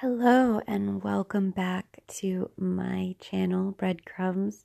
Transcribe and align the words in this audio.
Hello, 0.00 0.60
and 0.64 1.02
welcome 1.02 1.50
back 1.50 2.04
to 2.06 2.52
my 2.56 3.16
channel, 3.18 3.72
Breadcrumbs. 3.72 4.64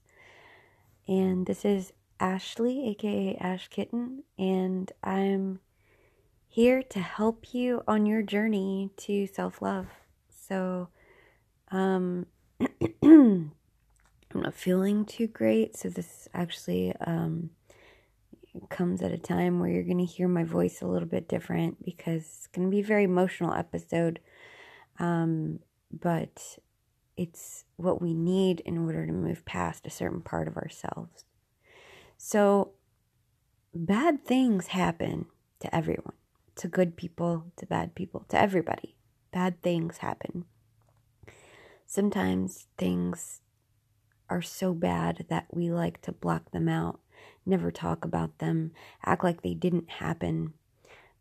And 1.07 1.47
this 1.47 1.65
is 1.65 1.91
Ashley, 2.19 2.87
aka 2.89 3.35
Ash 3.39 3.67
Kitten, 3.67 4.25
and 4.37 4.91
I'm 5.03 5.59
here 6.47 6.83
to 6.83 6.99
help 6.99 7.51
you 7.51 7.81
on 7.87 8.05
your 8.05 8.21
journey 8.21 8.91
to 8.97 9.25
self 9.25 9.59
love. 9.59 9.87
So, 10.29 10.89
um, 11.71 12.27
I'm 13.01 13.51
not 14.35 14.53
feeling 14.53 15.03
too 15.03 15.25
great, 15.25 15.75
so 15.75 15.89
this 15.89 16.27
actually 16.35 16.93
um, 17.07 17.49
comes 18.69 19.01
at 19.01 19.11
a 19.11 19.17
time 19.17 19.59
where 19.59 19.71
you're 19.71 19.81
going 19.81 19.97
to 19.97 20.05
hear 20.05 20.27
my 20.27 20.43
voice 20.43 20.83
a 20.83 20.87
little 20.87 21.07
bit 21.07 21.27
different 21.27 21.83
because 21.83 22.21
it's 22.21 22.47
going 22.53 22.67
to 22.67 22.71
be 22.71 22.81
a 22.81 22.85
very 22.85 23.05
emotional 23.05 23.51
episode 23.55 24.19
um, 24.99 25.59
but 25.91 26.57
it's 27.15 27.65
what 27.75 28.01
we 28.01 28.13
need 28.13 28.59
in 28.61 28.77
order 28.77 29.05
to 29.05 29.13
move 29.13 29.45
past 29.45 29.85
a 29.85 29.91
certain 29.91 30.21
part 30.21 30.47
of 30.47 30.57
ourselves. 30.57 31.25
So, 32.17 32.71
bad 33.73 34.25
things 34.25 34.67
happen 34.67 35.25
to 35.59 35.73
everyone, 35.75 36.15
to 36.55 36.67
good 36.67 36.95
people, 36.95 37.51
to 37.57 37.65
bad 37.65 37.95
people, 37.95 38.25
to 38.29 38.39
everybody. 38.39 38.95
Bad 39.31 39.61
things 39.61 39.97
happen. 39.97 40.45
Sometimes 41.85 42.67
things 42.77 43.41
are 44.29 44.41
so 44.41 44.73
bad 44.73 45.25
that 45.29 45.47
we 45.51 45.69
like 45.69 46.01
to 46.01 46.11
block 46.11 46.51
them 46.51 46.67
out, 46.67 46.99
never 47.45 47.71
talk 47.71 48.05
about 48.05 48.39
them, 48.39 48.71
act 49.05 49.23
like 49.23 49.41
they 49.41 49.53
didn't 49.53 49.89
happen. 49.89 50.53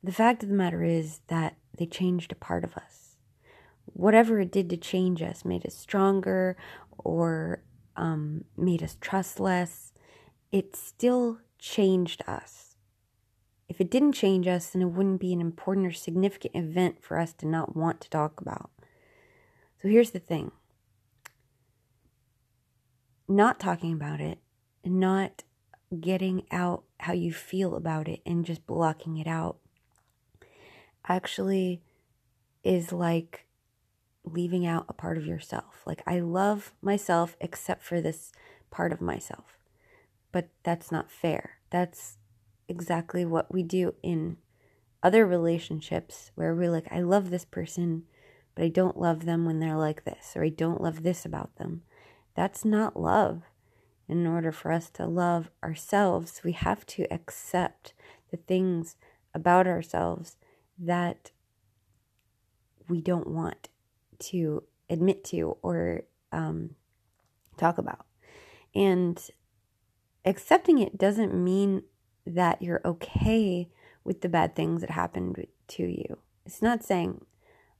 The 0.02 0.12
fact 0.12 0.42
of 0.42 0.48
the 0.48 0.54
matter 0.54 0.82
is 0.82 1.20
that 1.28 1.56
they 1.76 1.86
changed 1.86 2.32
a 2.32 2.36
part 2.36 2.64
of 2.64 2.76
us 2.76 3.11
whatever 3.86 4.40
it 4.40 4.52
did 4.52 4.70
to 4.70 4.76
change 4.76 5.22
us, 5.22 5.44
made 5.44 5.66
us 5.66 5.74
stronger 5.74 6.56
or 6.98 7.62
um, 7.96 8.44
made 8.56 8.82
us 8.82 8.96
trust 9.00 9.40
less, 9.40 9.92
it 10.50 10.76
still 10.76 11.38
changed 11.58 12.22
us. 12.26 12.76
If 13.68 13.80
it 13.80 13.90
didn't 13.90 14.12
change 14.12 14.46
us, 14.46 14.70
then 14.70 14.82
it 14.82 14.86
wouldn't 14.86 15.20
be 15.20 15.32
an 15.32 15.40
important 15.40 15.86
or 15.86 15.92
significant 15.92 16.54
event 16.54 17.02
for 17.02 17.18
us 17.18 17.32
to 17.34 17.46
not 17.46 17.74
want 17.74 18.00
to 18.02 18.10
talk 18.10 18.40
about. 18.40 18.70
So 19.80 19.88
here's 19.88 20.10
the 20.10 20.18
thing 20.18 20.52
not 23.28 23.58
talking 23.58 23.94
about 23.94 24.20
it, 24.20 24.38
not 24.84 25.42
getting 26.00 26.42
out 26.50 26.84
how 27.00 27.12
you 27.12 27.32
feel 27.32 27.74
about 27.74 28.08
it, 28.08 28.20
and 28.26 28.44
just 28.44 28.66
blocking 28.66 29.16
it 29.16 29.26
out 29.26 29.56
actually 31.08 31.82
is 32.62 32.92
like 32.92 33.46
leaving 34.24 34.66
out 34.66 34.86
a 34.88 34.92
part 34.92 35.18
of 35.18 35.26
yourself. 35.26 35.82
Like, 35.86 36.02
I 36.06 36.20
love 36.20 36.72
myself 36.80 37.36
except 37.40 37.82
for 37.82 38.00
this 38.00 38.32
part 38.70 38.92
of 38.92 39.00
myself. 39.00 39.58
But 40.30 40.48
that's 40.62 40.90
not 40.92 41.10
fair. 41.10 41.58
That's 41.70 42.18
exactly 42.68 43.24
what 43.24 43.52
we 43.52 43.62
do 43.62 43.94
in 44.02 44.36
other 45.02 45.26
relationships 45.26 46.30
where 46.34 46.54
we're 46.54 46.70
like, 46.70 46.88
I 46.90 47.00
love 47.00 47.30
this 47.30 47.44
person, 47.44 48.04
but 48.54 48.64
I 48.64 48.68
don't 48.68 48.98
love 48.98 49.24
them 49.24 49.44
when 49.44 49.58
they're 49.58 49.76
like 49.76 50.04
this, 50.04 50.32
or 50.36 50.44
I 50.44 50.48
don't 50.48 50.80
love 50.80 51.02
this 51.02 51.24
about 51.24 51.56
them. 51.56 51.82
That's 52.34 52.64
not 52.64 52.98
love. 52.98 53.42
In 54.08 54.26
order 54.26 54.52
for 54.52 54.72
us 54.72 54.90
to 54.90 55.06
love 55.06 55.50
ourselves, 55.62 56.42
we 56.44 56.52
have 56.52 56.84
to 56.86 57.12
accept 57.12 57.94
the 58.30 58.36
things 58.36 58.96
about 59.34 59.66
ourselves 59.66 60.36
that 60.78 61.30
we 62.88 63.00
don't 63.00 63.28
want 63.28 63.68
to 64.22 64.62
admit 64.88 65.24
to 65.24 65.56
or 65.62 66.02
um, 66.32 66.70
talk 67.56 67.78
about. 67.78 68.06
And 68.74 69.20
accepting 70.24 70.78
it 70.78 70.98
doesn't 70.98 71.34
mean 71.34 71.82
that 72.26 72.62
you're 72.62 72.80
okay 72.84 73.68
with 74.04 74.20
the 74.20 74.28
bad 74.28 74.54
things 74.54 74.80
that 74.80 74.90
happened 74.90 75.46
to 75.68 75.82
you. 75.82 76.18
It's 76.46 76.62
not 76.62 76.84
saying, 76.84 77.24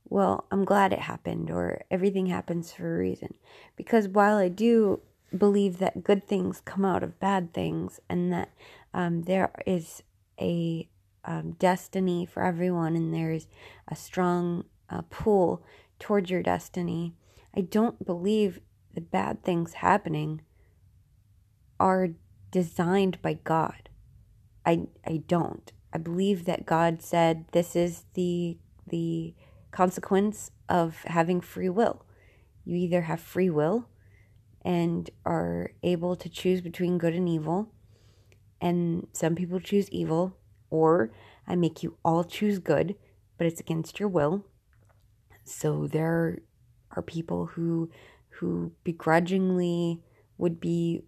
well, 0.04 0.46
I'm 0.50 0.64
glad 0.64 0.92
it 0.92 1.00
happened 1.00 1.50
or 1.50 1.84
everything 1.90 2.26
happens 2.26 2.72
for 2.72 2.94
a 2.94 2.98
reason. 2.98 3.34
Because 3.76 4.08
while 4.08 4.36
I 4.36 4.48
do 4.48 5.00
believe 5.36 5.78
that 5.78 6.04
good 6.04 6.26
things 6.26 6.60
come 6.64 6.84
out 6.84 7.02
of 7.02 7.18
bad 7.18 7.54
things 7.54 8.00
and 8.08 8.32
that 8.32 8.50
um, 8.92 9.22
there 9.22 9.50
is 9.66 10.02
a 10.40 10.88
um, 11.24 11.52
destiny 11.52 12.26
for 12.26 12.42
everyone 12.42 12.96
and 12.96 13.14
there's 13.14 13.46
a 13.88 13.96
strong 13.96 14.64
uh, 14.90 15.02
pull 15.08 15.64
towards 16.02 16.30
your 16.30 16.42
destiny. 16.42 17.14
I 17.56 17.60
don't 17.60 18.04
believe 18.04 18.60
the 18.92 19.00
bad 19.00 19.44
things 19.44 19.74
happening 19.74 20.42
are 21.78 22.10
designed 22.50 23.22
by 23.22 23.34
God. 23.44 23.88
I 24.66 24.88
I 25.06 25.22
don't. 25.28 25.72
I 25.92 25.98
believe 25.98 26.44
that 26.44 26.66
God 26.66 27.02
said 27.02 27.44
this 27.52 27.76
is 27.76 28.04
the 28.14 28.58
the 28.86 29.34
consequence 29.70 30.50
of 30.68 31.02
having 31.04 31.40
free 31.40 31.68
will. 31.68 32.04
You 32.64 32.74
either 32.76 33.02
have 33.02 33.20
free 33.20 33.50
will 33.50 33.88
and 34.64 35.08
are 35.24 35.70
able 35.84 36.16
to 36.16 36.28
choose 36.28 36.60
between 36.60 36.98
good 36.98 37.14
and 37.14 37.28
evil, 37.28 37.72
and 38.60 39.06
some 39.12 39.36
people 39.36 39.60
choose 39.60 39.88
evil, 39.90 40.36
or 40.68 41.12
I 41.46 41.54
make 41.54 41.84
you 41.84 41.96
all 42.04 42.24
choose 42.24 42.58
good, 42.58 42.96
but 43.38 43.46
it's 43.46 43.60
against 43.60 44.00
your 44.00 44.08
will. 44.08 44.44
So 45.44 45.86
there 45.86 46.38
are 46.92 47.02
people 47.02 47.46
who 47.46 47.90
who 48.36 48.72
begrudgingly 48.84 50.00
would 50.38 50.60
be 50.60 51.02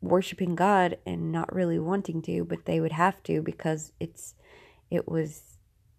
worshiping 0.00 0.54
God 0.54 0.96
and 1.04 1.32
not 1.32 1.52
really 1.52 1.78
wanting 1.78 2.22
to, 2.22 2.44
but 2.44 2.64
they 2.64 2.80
would 2.80 2.92
have 2.92 3.22
to 3.24 3.42
because 3.42 3.92
it's 3.98 4.34
it 4.90 5.08
was 5.08 5.58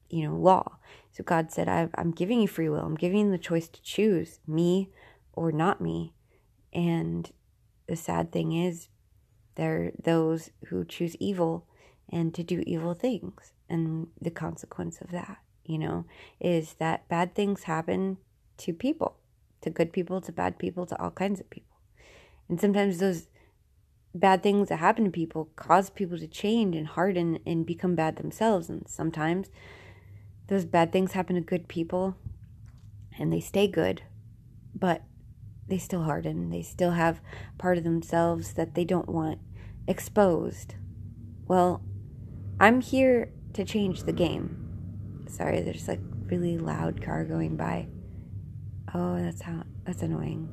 you 0.10 0.28
know 0.28 0.36
law. 0.36 0.78
So 1.12 1.24
God 1.24 1.52
said, 1.52 1.68
"I'm 1.68 2.12
giving 2.12 2.42
you 2.42 2.48
free 2.48 2.70
will. 2.70 2.86
I'm 2.86 2.96
giving 2.96 3.26
you 3.26 3.32
the 3.32 3.38
choice 3.38 3.68
to 3.70 3.82
choose 3.82 4.40
me 4.48 4.90
or 5.34 5.52
not 5.52 5.82
me." 5.82 6.14
And 6.72 7.32
the 7.88 7.96
sad 7.96 8.32
thing 8.32 8.54
is, 8.54 8.90
there 9.56 9.86
are 9.86 9.92
those 10.02 10.52
who 10.68 10.86
choose 10.86 11.16
evil 11.20 11.66
and 12.08 12.34
to 12.36 12.44
do 12.44 12.64
evil 12.66 12.94
things, 12.94 13.54
and 13.68 14.08
the 14.22 14.32
consequence 14.32 15.02
of 15.02 15.12
that 15.12 15.40
you 15.70 15.78
know, 15.78 16.06
is 16.40 16.74
that 16.80 17.08
bad 17.08 17.36
things 17.36 17.64
happen 17.64 18.18
to 18.58 18.74
people, 18.74 19.18
to 19.62 19.70
good 19.70 19.94
people, 19.94 20.20
to 20.20 20.32
bad 20.32 20.58
people, 20.58 20.88
to 20.88 21.00
all 21.00 21.12
kinds 21.12 21.40
of 21.40 21.50
people. 21.50 21.78
And 22.50 22.60
sometimes 22.60 22.98
those 22.98 23.28
bad 24.16 24.42
things 24.42 24.70
that 24.70 24.80
happen 24.80 25.06
to 25.06 25.12
people 25.12 25.52
cause 25.56 25.92
people 25.92 26.18
to 26.18 26.28
change 26.28 26.76
and 26.76 26.88
harden 26.88 27.38
and 27.46 27.68
become 27.68 27.94
bad 27.94 28.16
themselves. 28.16 28.68
And 28.68 28.88
sometimes 28.88 29.52
those 30.48 30.66
bad 30.66 30.92
things 30.92 31.12
happen 31.12 31.36
to 31.36 31.42
good 31.42 31.68
people 31.68 32.18
and 33.20 33.32
they 33.32 33.40
stay 33.40 33.68
good, 33.68 34.02
but 34.74 35.04
they 35.68 35.78
still 35.78 36.04
harden. 36.04 36.50
They 36.50 36.64
still 36.64 36.92
have 36.92 37.22
part 37.60 37.78
of 37.78 37.84
themselves 37.84 38.54
that 38.54 38.74
they 38.74 38.86
don't 38.86 39.10
want 39.10 39.38
exposed. 39.88 40.74
Well, 41.46 41.84
I'm 42.60 42.82
here 42.82 43.32
to 43.54 43.64
change 43.64 44.04
the 44.04 44.14
game. 44.14 44.69
Sorry, 45.30 45.62
there's 45.62 45.88
like 45.88 46.02
really 46.26 46.58
loud 46.58 47.02
car 47.02 47.24
going 47.24 47.56
by. 47.56 47.88
Oh, 48.94 49.22
that's 49.22 49.42
how 49.42 49.64
that's 49.86 50.02
annoying. 50.02 50.52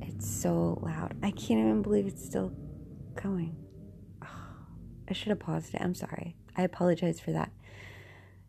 It's 0.00 0.28
so 0.28 0.78
loud. 0.82 1.14
I 1.22 1.30
can't 1.30 1.60
even 1.60 1.82
believe 1.82 2.06
it's 2.06 2.24
still 2.24 2.52
going. 3.22 3.54
Oh, 4.22 4.28
I 5.08 5.12
should 5.12 5.28
have 5.28 5.40
paused 5.40 5.74
it. 5.74 5.82
I'm 5.82 5.94
sorry. 5.94 6.36
I 6.56 6.62
apologize 6.62 7.20
for 7.20 7.32
that 7.32 7.52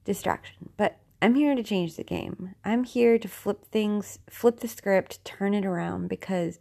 distraction. 0.06 0.70
But 0.78 0.98
I'm 1.22 1.36
here 1.36 1.56
to 1.56 1.64
change 1.64 1.98
the 1.98 2.04
game. 2.04 2.56
I'm 2.64 2.86
here 2.86 3.20
to 3.20 3.28
flip 3.28 3.66
things, 3.66 4.20
flip 4.30 4.62
the 4.62 4.68
script, 4.68 5.26
turn 5.26 5.54
it 5.54 5.66
around 5.66 6.08
because 6.08 6.60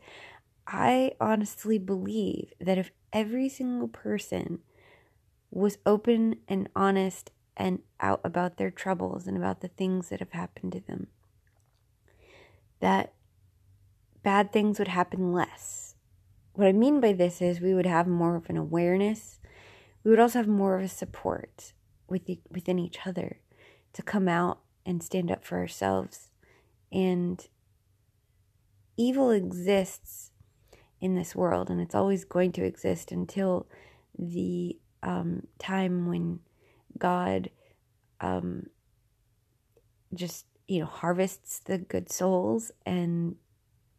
I 0.66 1.12
honestly 1.20 1.78
believe 1.78 2.52
that 2.60 2.78
if 2.78 2.90
every 3.12 3.48
single 3.48 3.88
person 3.88 4.58
was 5.50 5.78
open 5.86 6.36
and 6.48 6.68
honest 6.74 7.30
and 7.56 7.80
out 8.00 8.20
about 8.22 8.56
their 8.56 8.70
troubles 8.70 9.26
and 9.26 9.36
about 9.36 9.60
the 9.60 9.68
things 9.68 10.08
that 10.08 10.20
have 10.20 10.32
happened 10.32 10.72
to 10.72 10.80
them. 10.80 11.06
That 12.80 13.12
bad 14.22 14.52
things 14.52 14.78
would 14.78 14.88
happen 14.88 15.32
less. 15.32 15.94
What 16.52 16.68
I 16.68 16.72
mean 16.72 17.00
by 17.00 17.12
this 17.12 17.40
is 17.40 17.60
we 17.60 17.74
would 17.74 17.86
have 17.86 18.06
more 18.06 18.36
of 18.36 18.50
an 18.50 18.56
awareness. 18.56 19.38
We 20.04 20.10
would 20.10 20.20
also 20.20 20.38
have 20.38 20.48
more 20.48 20.76
of 20.76 20.84
a 20.84 20.88
support 20.88 21.72
with 22.08 22.26
the, 22.26 22.40
within 22.50 22.78
each 22.78 23.06
other 23.06 23.40
to 23.92 24.02
come 24.02 24.28
out 24.28 24.60
and 24.84 25.02
stand 25.02 25.30
up 25.30 25.44
for 25.44 25.58
ourselves. 25.58 26.30
And 26.92 27.46
evil 28.96 29.30
exists 29.30 30.30
in 31.00 31.14
this 31.14 31.34
world, 31.34 31.70
and 31.70 31.80
it's 31.80 31.94
always 31.94 32.24
going 32.24 32.52
to 32.52 32.64
exist 32.64 33.12
until 33.12 33.66
the 34.18 34.78
um, 35.02 35.46
time 35.58 36.06
when 36.06 36.40
God 36.98 37.50
um, 38.20 38.66
just 40.14 40.46
you 40.68 40.80
know, 40.80 40.86
harvests 40.86 41.60
the 41.60 41.78
good 41.78 42.10
souls 42.10 42.72
and 42.84 43.36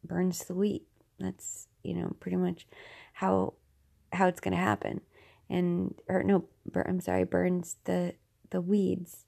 burns 0.03 0.39
the 0.45 0.53
wheat. 0.55 0.83
That's, 1.19 1.67
you 1.83 1.93
know, 1.93 2.15
pretty 2.19 2.37
much 2.37 2.67
how 3.13 3.53
how 4.13 4.27
it's 4.27 4.39
going 4.39 4.55
to 4.55 4.57
happen. 4.57 5.01
And 5.49 5.95
or 6.07 6.23
no, 6.23 6.45
bur- 6.65 6.85
I'm 6.87 6.99
sorry, 6.99 7.23
burns 7.23 7.77
the 7.85 8.15
the 8.49 8.61
weeds 8.61 9.25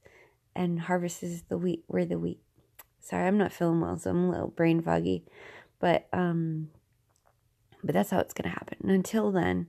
and 0.56 0.81
harvests 0.81 1.44
the 1.48 1.57
wheat 1.57 1.83
where 1.88 2.06
the 2.06 2.19
wheat. 2.19 2.39
Sorry, 3.00 3.25
I'm 3.25 3.38
not 3.38 3.54
feeling 3.54 3.81
well, 3.81 3.98
so 3.98 4.10
I'm 4.10 4.25
a 4.25 4.30
little 4.31 4.50
brain 4.50 4.81
foggy. 4.81 5.24
But 5.80 6.07
um 6.12 6.69
but 7.81 7.94
that's 7.94 8.10
how 8.10 8.19
it's 8.19 8.33
going 8.33 8.50
to 8.50 8.56
happen. 8.56 8.77
And 8.81 8.92
until 8.92 9.31
then, 9.31 9.68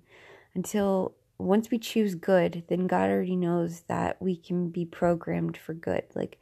until 0.55 1.15
once 1.41 1.71
we 1.71 1.79
choose 1.79 2.15
good, 2.15 2.65
then 2.69 2.87
God 2.87 3.11
already 3.11 3.37
knows 3.37 3.83
that 3.89 4.21
we 4.21 4.37
can 4.37 4.69
be 4.69 4.85
programmed 4.85 5.57
for 5.57 5.75
good. 5.75 6.05
Like 6.15 6.39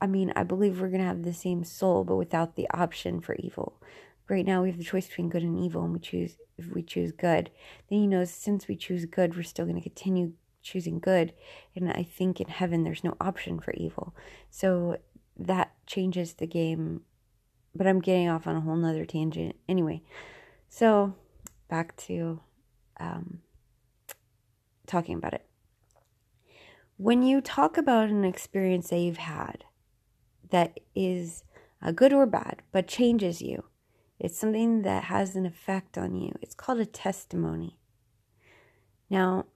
I 0.00 0.06
mean, 0.06 0.32
I 0.34 0.44
believe 0.44 0.80
we're 0.80 0.88
going 0.88 1.00
to 1.00 1.06
have 1.06 1.24
the 1.24 1.34
same 1.34 1.62
soul 1.62 2.04
but 2.04 2.16
without 2.16 2.56
the 2.56 2.68
option 2.70 3.20
for 3.20 3.34
evil. 3.34 3.80
Right 4.28 4.46
now 4.46 4.62
we 4.62 4.70
have 4.70 4.78
the 4.78 4.84
choice 4.84 5.08
between 5.08 5.28
good 5.28 5.42
and 5.42 5.58
evil 5.58 5.84
and 5.84 5.92
we 5.92 5.98
choose 5.98 6.36
if 6.56 6.72
we 6.72 6.82
choose 6.82 7.12
good. 7.12 7.50
Then 7.88 7.98
he 7.98 8.06
knows 8.06 8.30
since 8.30 8.68
we 8.68 8.76
choose 8.76 9.04
good, 9.04 9.36
we're 9.36 9.42
still 9.42 9.66
going 9.66 9.76
to 9.76 9.82
continue 9.82 10.32
choosing 10.62 11.00
good. 11.00 11.32
And 11.74 11.90
I 11.90 12.02
think 12.02 12.40
in 12.40 12.48
heaven 12.48 12.84
there's 12.84 13.04
no 13.04 13.16
option 13.20 13.60
for 13.60 13.72
evil. 13.72 14.14
So 14.50 14.98
that 15.38 15.72
changes 15.86 16.34
the 16.34 16.46
game. 16.46 17.02
But 17.74 17.86
I'm 17.86 18.00
getting 18.00 18.28
off 18.28 18.46
on 18.46 18.56
a 18.56 18.60
whole 18.60 18.76
nother 18.76 19.04
tangent. 19.04 19.56
Anyway, 19.68 20.02
so 20.68 21.14
back 21.68 21.96
to 21.98 22.40
um, 22.98 23.40
talking 24.90 25.16
about 25.16 25.34
it. 25.34 25.46
When 26.96 27.22
you 27.22 27.40
talk 27.40 27.78
about 27.78 28.10
an 28.10 28.24
experience 28.24 28.90
that 28.90 28.98
you've 28.98 29.16
had 29.16 29.64
that 30.50 30.80
is 30.94 31.44
uh, 31.80 31.92
good 31.92 32.12
or 32.12 32.26
bad, 32.26 32.62
but 32.72 32.86
changes 32.86 33.40
you, 33.40 33.64
it's 34.18 34.38
something 34.38 34.82
that 34.82 35.04
has 35.04 35.34
an 35.34 35.46
effect 35.46 35.96
on 35.96 36.14
you. 36.14 36.32
It's 36.42 36.54
called 36.54 36.78
a 36.78 36.86
testimony. 36.86 37.78
Now, 39.08 39.46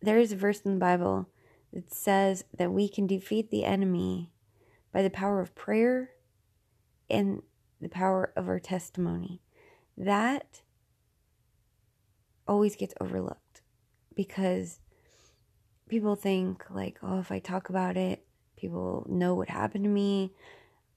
there 0.00 0.18
is 0.18 0.32
a 0.32 0.36
verse 0.36 0.60
in 0.62 0.74
the 0.74 0.80
Bible 0.80 1.28
that 1.72 1.92
says 1.92 2.44
that 2.56 2.72
we 2.72 2.88
can 2.88 3.06
defeat 3.06 3.50
the 3.50 3.64
enemy 3.64 4.32
by 4.92 5.02
the 5.02 5.10
power 5.10 5.40
of 5.40 5.54
prayer 5.54 6.10
and 7.10 7.42
the 7.80 7.88
power 7.88 8.32
of 8.36 8.48
our 8.48 8.58
testimony. 8.58 9.42
That 9.98 10.62
always 12.48 12.76
gets 12.76 12.94
overlooked 13.00 13.45
because 14.16 14.80
people 15.88 16.16
think 16.16 16.64
like, 16.70 16.98
oh, 17.02 17.20
if 17.20 17.30
I 17.30 17.38
talk 17.38 17.68
about 17.68 17.96
it, 17.96 18.24
people 18.56 19.06
know 19.08 19.34
what 19.34 19.48
happened 19.48 19.84
to 19.84 19.90
me. 19.90 20.32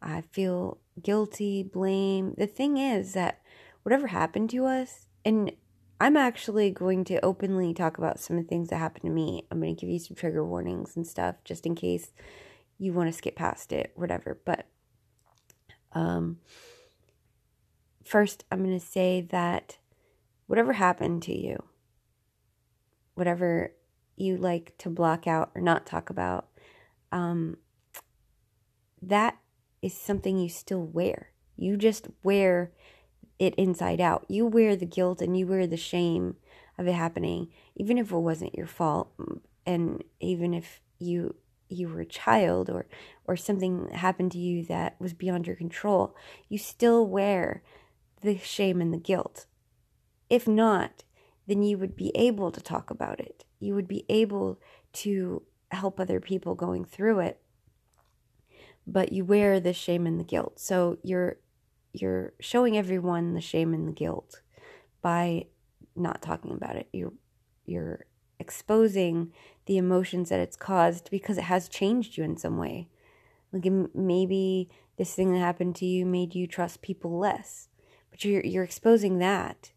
I 0.02 0.22
feel 0.32 0.80
guilty, 1.04 1.62
blame. 1.62 2.34
The 2.38 2.48
thing 2.48 2.78
is 2.78 3.14
that 3.14 3.42
whatever 3.84 4.08
happened 4.08 4.50
to 4.52 4.66
us, 4.66 5.08
and 5.26 5.52
I'm 6.02 6.16
actually 6.16 6.72
going 6.72 7.04
to 7.06 7.24
openly 7.24 7.74
talk 7.74 7.98
about 7.98 8.20
some 8.20 8.38
of 8.38 8.44
the 8.44 8.48
things 8.48 8.70
that 8.70 8.78
happened 8.78 9.04
to 9.04 9.10
me. 9.10 9.46
I'm 9.52 9.60
going 9.60 9.76
to 9.76 9.80
give 9.80 9.90
you 9.90 10.00
some 10.00 10.16
trigger 10.16 10.46
warnings 10.46 10.96
and 10.96 11.06
stuff 11.06 11.36
just 11.44 11.66
in 11.66 11.76
case 11.76 12.12
you 12.78 12.94
want 12.94 13.10
to 13.10 13.18
skip 13.18 13.36
past 13.36 13.74
it, 13.74 13.92
whatever. 13.96 14.40
But 14.46 14.66
um, 15.92 16.38
first, 18.06 18.46
I'm 18.50 18.64
going 18.64 18.80
to 18.80 18.86
say 18.86 19.28
that 19.32 19.78
whatever 20.48 20.74
happened 20.74 21.22
to 21.24 21.38
you, 21.38 21.64
whatever 23.20 23.74
you 24.16 24.38
like 24.38 24.78
to 24.80 24.90
block 24.90 25.28
out 25.28 25.52
or 25.54 25.62
not 25.62 25.86
talk 25.86 26.10
about, 26.10 26.48
um, 27.12 27.58
that 29.02 29.38
is 29.82 29.94
something 29.94 30.40
you 30.40 30.50
still 30.50 30.84
wear. 30.84 31.32
You 31.56 31.78
just 31.78 32.08
wear 32.24 32.72
it 33.38 33.56
inside 33.56 34.02
out. 34.02 34.26
You 34.28 34.46
wear 34.46 34.76
the 34.76 34.86
guilt 34.86 35.22
and 35.22 35.38
you 35.38 35.46
wear 35.48 35.68
the 35.68 35.78
shame 35.78 36.38
of 36.78 36.88
it 36.88 36.94
happening, 36.94 37.50
even 37.76 37.98
if 37.98 38.12
it 38.12 38.18
wasn't 38.18 38.56
your 38.56 38.68
fault, 38.68 39.12
and 39.66 40.04
even 40.20 40.54
if 40.54 40.82
you 40.98 41.36
you 41.72 41.88
were 41.88 42.02
a 42.02 42.06
child 42.06 42.70
or 42.70 42.88
or 43.26 43.38
something 43.38 43.90
happened 43.92 44.32
to 44.32 44.40
you 44.40 44.66
that 44.66 44.96
was 45.00 45.14
beyond 45.14 45.46
your 45.46 45.56
control, 45.56 46.16
you 46.48 46.58
still 46.58 47.06
wear 47.06 47.62
the 48.22 48.38
shame 48.38 48.82
and 48.82 48.94
the 48.94 48.98
guilt. 48.98 49.46
If 50.30 50.48
not, 50.48 51.04
then 51.50 51.64
you 51.64 51.78
would 51.80 51.96
be 51.96 52.12
able 52.14 52.52
to 52.52 52.62
talk 52.62 52.92
about 52.92 53.20
it. 53.20 53.44
You 53.60 53.74
would 53.74 53.88
be 53.88 54.06
able 54.08 54.60
to 54.94 55.42
help 55.72 56.00
other 56.00 56.20
people 56.20 56.54
going 56.54 56.86
through 56.86 57.20
it. 57.22 57.42
But 58.86 59.12
you 59.12 59.26
wear 59.26 59.60
the 59.60 59.74
shame 59.74 60.06
and 60.06 60.20
the 60.20 60.24
guilt. 60.24 60.60
So 60.60 61.00
you're 61.04 61.38
you're 61.92 62.34
showing 62.40 62.78
everyone 62.78 63.34
the 63.34 63.42
shame 63.42 63.74
and 63.74 63.88
the 63.88 63.94
guilt 63.94 64.42
by 65.02 65.48
not 65.96 66.22
talking 66.22 66.52
about 66.52 66.76
it. 66.76 66.88
You're 66.94 67.14
you're 67.66 68.06
exposing 68.40 69.34
the 69.66 69.78
emotions 69.78 70.30
that 70.30 70.40
it's 70.40 70.56
caused 70.56 71.10
because 71.10 71.38
it 71.38 71.46
has 71.46 71.68
changed 71.68 72.16
you 72.16 72.24
in 72.24 72.38
some 72.38 72.58
way. 72.58 72.90
Like 73.52 73.66
maybe 73.96 74.70
this 74.98 75.16
thing 75.16 75.34
that 75.34 75.40
happened 75.40 75.76
to 75.78 75.86
you 75.86 76.06
made 76.06 76.36
you 76.36 76.46
trust 76.46 76.84
people 76.84 77.18
less, 77.18 77.70
but 78.12 78.24
you're 78.24 78.46
you're 78.46 78.64
exposing 78.64 79.18
that 79.18 79.72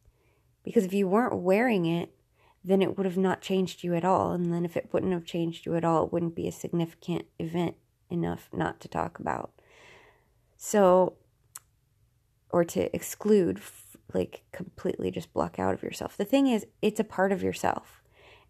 because 0.65 0.85
if 0.85 0.93
you 0.93 1.09
weren't 1.09 1.43
wearing 1.43 1.87
it, 1.87 2.15
then 2.65 2.83
it 2.83 2.97
would 2.97 3.07
have 3.07 3.17
not 3.17 3.41
changed 3.41 3.83
you 3.83 3.95
at 3.95 4.05
all. 4.05 4.33
And 4.33 4.53
then 4.53 4.65
if 4.65 4.77
it 4.77 4.91
wouldn't 4.93 5.13
have 5.13 5.25
changed 5.25 5.67
you 5.67 5.75
at 5.75 5.85
all, 5.85 6.05
it 6.05 6.13
wouldn't 6.13 6.37
be 6.37 6.47
a 6.47 6.53
significant 6.53 7.27
event 7.39 7.77
enough 8.11 8.49
not 8.53 8.81
to 8.81 8.89
talk 8.89 9.19
about. 9.19 9.51
So 10.57 11.15
or 12.51 12.65
to 12.65 12.95
exclude, 12.95 13.61
like 14.13 14.43
completely 14.53 15.11
just 15.11 15.33
block 15.33 15.59
out 15.59 15.75
of 15.75 15.83
yourself. 15.83 16.17
The 16.17 16.25
thing 16.25 16.47
is, 16.47 16.67
it's 16.83 17.01
a 17.01 17.05
part 17.05 17.33
of 17.33 17.43
yourself. 17.43 18.03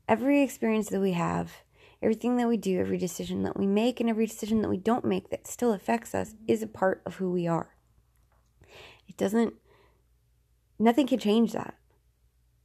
Every 0.08 0.42
experience 0.42 0.88
that 0.88 1.00
we 1.00 1.12
have, 1.12 1.52
everything 2.02 2.36
that 2.36 2.48
we 2.48 2.56
do, 2.56 2.80
every 2.80 2.98
decision 2.98 3.44
that 3.44 3.56
we 3.56 3.66
make, 3.66 4.00
and 4.00 4.10
every 4.10 4.26
decision 4.26 4.60
that 4.62 4.68
we 4.68 4.76
don't 4.76 5.04
make 5.04 5.30
that 5.30 5.46
still 5.46 5.72
affects 5.72 6.14
us 6.14 6.34
is 6.48 6.62
a 6.62 6.66
part 6.66 7.00
of 7.06 7.14
who 7.14 7.30
we 7.30 7.46
are. 7.46 7.76
It 9.08 9.16
doesn't, 9.16 9.54
nothing 10.78 11.06
can 11.06 11.20
change 11.20 11.52
that. 11.52 11.74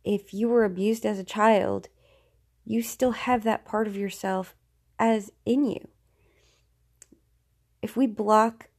If 0.08 0.34
you 0.34 0.48
were 0.48 0.64
abused 0.64 1.06
as 1.06 1.20
a 1.20 1.24
child, 1.24 1.90
you 2.64 2.82
still 2.82 3.12
have 3.12 3.44
that 3.44 3.66
part 3.66 3.88
of 3.88 3.98
yourself 3.98 4.56
as 4.98 5.32
in 5.46 5.66
you. 5.66 5.90
If 7.82 7.98
we 7.98 8.08
block 8.08 8.70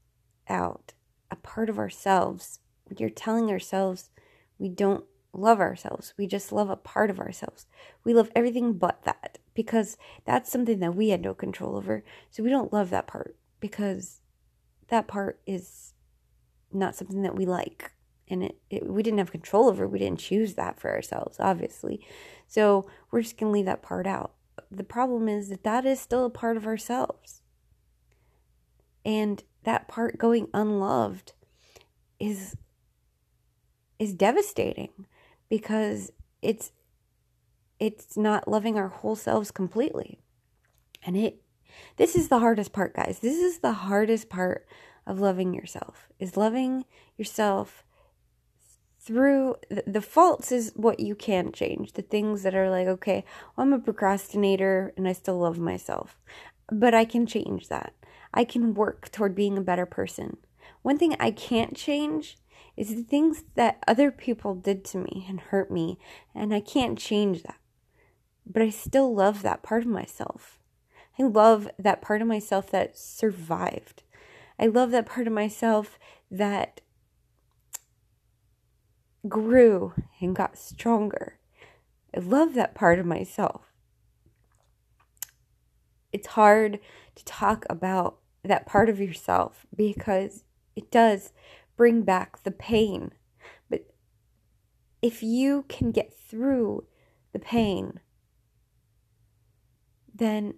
out 0.48 0.94
a 1.30 1.36
part 1.36 1.68
of 1.68 1.78
ourselves. 1.78 2.60
We're 2.98 3.10
telling 3.10 3.50
ourselves 3.50 4.10
we 4.58 4.68
don't 4.68 5.04
love 5.32 5.60
ourselves. 5.60 6.14
We 6.16 6.26
just 6.26 6.52
love 6.52 6.70
a 6.70 6.76
part 6.76 7.10
of 7.10 7.20
ourselves. 7.20 7.66
We 8.04 8.14
love 8.14 8.30
everything 8.34 8.74
but 8.74 9.02
that 9.04 9.38
because 9.54 9.96
that's 10.24 10.50
something 10.50 10.78
that 10.80 10.94
we 10.94 11.10
had 11.10 11.20
no 11.20 11.34
control 11.34 11.76
over. 11.76 12.04
So 12.30 12.42
we 12.42 12.50
don't 12.50 12.72
love 12.72 12.90
that 12.90 13.06
part 13.06 13.36
because 13.60 14.22
that 14.88 15.06
part 15.06 15.40
is 15.46 15.92
not 16.72 16.94
something 16.94 17.22
that 17.22 17.36
we 17.36 17.44
like. 17.44 17.92
And 18.30 18.44
it, 18.44 18.58
it 18.70 18.86
we 18.86 19.02
didn't 19.02 19.18
have 19.18 19.32
control 19.32 19.68
over. 19.68 19.86
We 19.86 19.98
didn't 19.98 20.20
choose 20.20 20.54
that 20.54 20.78
for 20.78 20.90
ourselves, 20.90 21.38
obviously. 21.40 22.06
So 22.46 22.88
we're 23.10 23.22
just 23.22 23.38
going 23.38 23.50
to 23.50 23.54
leave 23.54 23.66
that 23.66 23.82
part 23.82 24.06
out. 24.06 24.32
The 24.70 24.84
problem 24.84 25.28
is 25.28 25.48
that 25.48 25.64
that 25.64 25.86
is 25.86 26.00
still 26.00 26.26
a 26.26 26.30
part 26.30 26.56
of 26.56 26.66
ourselves. 26.66 27.42
And 29.04 29.42
that 29.64 29.88
part 29.88 30.18
going 30.18 30.48
unloved 30.52 31.32
is 32.18 32.56
is 33.98 34.12
devastating 34.12 35.06
because 35.48 36.12
it's 36.42 36.72
it's 37.78 38.16
not 38.16 38.48
loving 38.48 38.76
our 38.76 38.88
whole 38.88 39.16
selves 39.16 39.50
completely. 39.50 40.20
And 41.04 41.16
it 41.16 41.42
this 41.96 42.16
is 42.16 42.28
the 42.28 42.38
hardest 42.38 42.72
part, 42.72 42.94
guys. 42.94 43.20
This 43.20 43.36
is 43.36 43.58
the 43.58 43.72
hardest 43.72 44.28
part 44.28 44.66
of 45.06 45.20
loving 45.20 45.54
yourself. 45.54 46.08
Is 46.18 46.36
loving 46.36 46.84
yourself 47.16 47.84
through 49.08 49.56
the, 49.70 49.82
the 49.86 50.02
faults 50.02 50.52
is 50.52 50.70
what 50.76 51.00
you 51.00 51.14
can 51.14 51.50
change. 51.50 51.94
The 51.94 52.02
things 52.02 52.42
that 52.42 52.54
are 52.54 52.68
like, 52.70 52.86
okay, 52.86 53.24
well, 53.56 53.66
I'm 53.66 53.72
a 53.72 53.78
procrastinator 53.78 54.92
and 54.98 55.08
I 55.08 55.14
still 55.14 55.38
love 55.38 55.58
myself. 55.58 56.18
But 56.70 56.92
I 56.92 57.06
can 57.06 57.26
change 57.26 57.68
that. 57.68 57.94
I 58.34 58.44
can 58.44 58.74
work 58.74 59.10
toward 59.10 59.34
being 59.34 59.56
a 59.56 59.62
better 59.62 59.86
person. 59.86 60.36
One 60.82 60.98
thing 60.98 61.16
I 61.18 61.30
can't 61.30 61.74
change 61.74 62.36
is 62.76 62.94
the 62.94 63.02
things 63.02 63.44
that 63.54 63.82
other 63.88 64.10
people 64.10 64.54
did 64.54 64.84
to 64.84 64.98
me 64.98 65.24
and 65.26 65.40
hurt 65.40 65.70
me, 65.70 65.98
and 66.34 66.52
I 66.52 66.60
can't 66.60 66.98
change 66.98 67.44
that. 67.44 67.56
But 68.44 68.60
I 68.60 68.68
still 68.68 69.14
love 69.14 69.40
that 69.40 69.62
part 69.62 69.84
of 69.84 69.88
myself. 69.88 70.58
I 71.18 71.22
love 71.22 71.70
that 71.78 72.02
part 72.02 72.20
of 72.20 72.28
myself 72.28 72.70
that 72.72 72.98
survived. 72.98 74.02
I 74.58 74.66
love 74.66 74.90
that 74.90 75.06
part 75.06 75.26
of 75.26 75.32
myself 75.32 75.98
that 76.30 76.82
grew 79.26 79.94
and 80.20 80.36
got 80.36 80.58
stronger. 80.58 81.38
I 82.14 82.20
love 82.20 82.54
that 82.54 82.74
part 82.74 82.98
of 82.98 83.06
myself. 83.06 83.72
It's 86.12 86.28
hard 86.28 86.78
to 87.16 87.24
talk 87.24 87.64
about 87.68 88.18
that 88.44 88.66
part 88.66 88.88
of 88.88 89.00
yourself 89.00 89.66
because 89.74 90.44
it 90.76 90.90
does 90.90 91.32
bring 91.76 92.02
back 92.02 92.42
the 92.42 92.50
pain. 92.50 93.12
But 93.68 93.90
if 95.02 95.22
you 95.22 95.64
can 95.68 95.90
get 95.90 96.14
through 96.14 96.86
the 97.32 97.38
pain, 97.38 98.00
then 100.14 100.54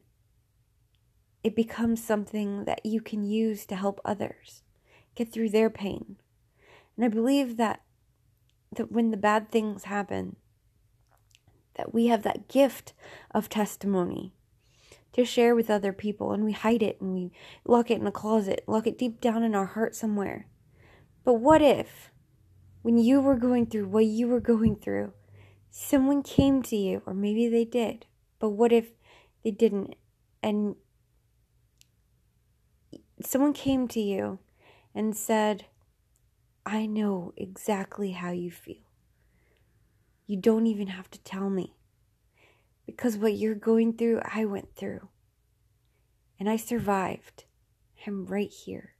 it 1.42 1.56
becomes 1.56 2.04
something 2.04 2.64
that 2.64 2.84
you 2.84 3.00
can 3.00 3.24
use 3.24 3.66
to 3.66 3.76
help 3.76 4.00
others 4.04 4.62
get 5.14 5.32
through 5.32 5.50
their 5.50 5.70
pain. 5.70 6.16
And 6.96 7.04
I 7.04 7.08
believe 7.08 7.56
that 7.56 7.82
that 8.76 8.92
when 8.92 9.10
the 9.10 9.16
bad 9.16 9.50
things 9.50 9.84
happen, 9.84 10.36
that 11.76 11.94
we 11.94 12.06
have 12.06 12.22
that 12.22 12.48
gift 12.48 12.92
of 13.30 13.48
testimony 13.48 14.32
to 15.12 15.24
share 15.24 15.54
with 15.54 15.70
other 15.70 15.92
people 15.92 16.32
and 16.32 16.44
we 16.44 16.52
hide 16.52 16.82
it 16.82 17.00
and 17.00 17.14
we 17.14 17.32
lock 17.64 17.90
it 17.90 18.00
in 18.00 18.06
a 18.06 18.12
closet, 18.12 18.62
lock 18.66 18.86
it 18.86 18.98
deep 18.98 19.20
down 19.20 19.42
in 19.42 19.54
our 19.54 19.66
heart 19.66 19.94
somewhere. 19.94 20.46
But 21.24 21.34
what 21.34 21.62
if 21.62 22.10
when 22.82 22.98
you 22.98 23.20
were 23.20 23.36
going 23.36 23.66
through 23.66 23.88
what 23.88 24.06
you 24.06 24.28
were 24.28 24.40
going 24.40 24.76
through, 24.76 25.12
someone 25.70 26.22
came 26.22 26.62
to 26.62 26.76
you, 26.76 27.02
or 27.06 27.14
maybe 27.14 27.48
they 27.48 27.64
did, 27.64 28.06
but 28.38 28.50
what 28.50 28.72
if 28.72 28.90
they 29.44 29.50
didn't 29.50 29.94
and 30.42 30.76
someone 33.24 33.52
came 33.52 33.86
to 33.88 34.00
you 34.00 34.38
and 34.94 35.16
said, 35.16 35.66
I 36.72 36.86
know 36.86 37.32
exactly 37.36 38.12
how 38.12 38.30
you 38.30 38.52
feel. 38.52 38.86
You 40.28 40.36
don't 40.36 40.68
even 40.68 40.86
have 40.86 41.10
to 41.10 41.20
tell 41.22 41.50
me. 41.50 41.74
Because 42.86 43.16
what 43.16 43.34
you're 43.34 43.56
going 43.56 43.94
through, 43.94 44.20
I 44.24 44.44
went 44.44 44.76
through. 44.76 45.08
And 46.38 46.48
I 46.48 46.54
survived. 46.54 47.44
I'm 48.06 48.24
right 48.24 48.52
here. 48.52 48.94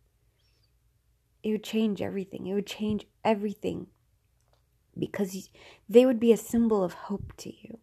It 1.44 1.52
would 1.52 1.62
change 1.62 2.02
everything. 2.02 2.48
It 2.48 2.54
would 2.54 2.66
change 2.66 3.06
everything. 3.24 3.86
Because 4.98 5.48
they 5.88 6.04
would 6.04 6.18
be 6.18 6.32
a 6.32 6.36
symbol 6.36 6.82
of 6.82 6.94
hope 6.94 7.36
to 7.36 7.50
you. 7.56 7.78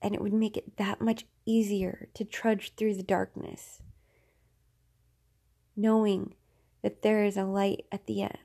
And 0.00 0.14
it 0.14 0.20
would 0.20 0.32
make 0.32 0.56
it 0.56 0.76
that 0.76 1.00
much 1.00 1.26
easier 1.44 2.10
to 2.14 2.24
trudge 2.24 2.74
through 2.76 2.94
the 2.94 3.02
darkness 3.02 3.82
knowing 5.78 6.34
that 6.82 7.02
there 7.02 7.24
is 7.24 7.36
a 7.36 7.44
light 7.44 7.84
at 7.90 8.06
the 8.06 8.22
end, 8.22 8.38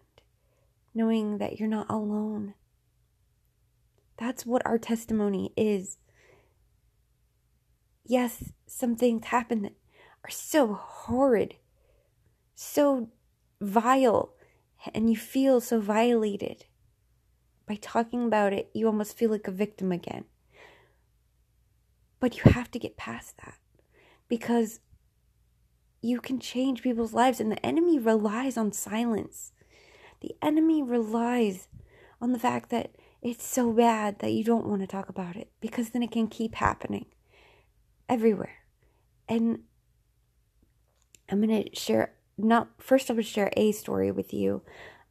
knowing 0.93 1.37
that 1.37 1.59
you're 1.59 1.69
not 1.69 1.89
alone. 1.89 2.53
That's 4.17 4.45
what 4.45 4.65
our 4.65 4.77
testimony 4.77 5.51
is. 5.57 5.97
Yes, 8.05 8.51
some 8.67 8.95
things 8.95 9.25
happen 9.27 9.61
that 9.63 9.75
are 10.23 10.29
so 10.29 10.73
horrid, 10.73 11.55
so 12.55 13.09
vile, 13.61 14.33
and 14.93 15.09
you 15.09 15.17
feel 15.17 15.61
so 15.61 15.79
violated. 15.79 16.65
By 17.65 17.75
talking 17.75 18.25
about 18.25 18.53
it, 18.53 18.69
you 18.73 18.87
almost 18.87 19.17
feel 19.17 19.31
like 19.31 19.47
a 19.47 19.51
victim 19.51 19.91
again. 19.91 20.25
But 22.19 22.37
you 22.37 22.51
have 22.51 22.71
to 22.71 22.79
get 22.79 22.97
past 22.97 23.37
that 23.37 23.55
because 24.27 24.79
you 26.03 26.19
can 26.19 26.38
change 26.38 26.83
people's 26.83 27.13
lives, 27.13 27.39
and 27.39 27.51
the 27.51 27.65
enemy 27.65 27.98
relies 27.98 28.57
on 28.57 28.74
silence. 28.74 29.53
The 30.19 30.36
enemy 30.41 30.83
relies 30.83 31.69
on 32.22 32.33
the 32.33 32.39
fact 32.39 32.69
that 32.72 32.91
it's 33.22 33.45
so 33.45 33.72
bad 33.72 34.19
that 34.19 34.33
you 34.33 34.43
don't 34.43 34.67
want 34.67 34.81
to 34.81 34.88
talk 34.88 35.07
about 35.07 35.38
it 35.38 35.50
because 35.62 35.89
then 35.89 36.03
it 36.03 36.12
can 36.12 36.27
keep 36.27 36.55
happening 36.55 37.05
everywhere. 38.10 38.55
And 39.29 39.60
I'm 41.29 41.41
going 41.41 41.63
to 41.63 41.75
share, 41.75 42.13
not 42.38 42.69
first, 42.79 43.10
I'm 43.10 43.15
going 43.15 43.24
to 43.24 43.29
share 43.29 43.51
a 43.55 43.72
story 43.72 44.12
with 44.12 44.33
you 44.33 44.62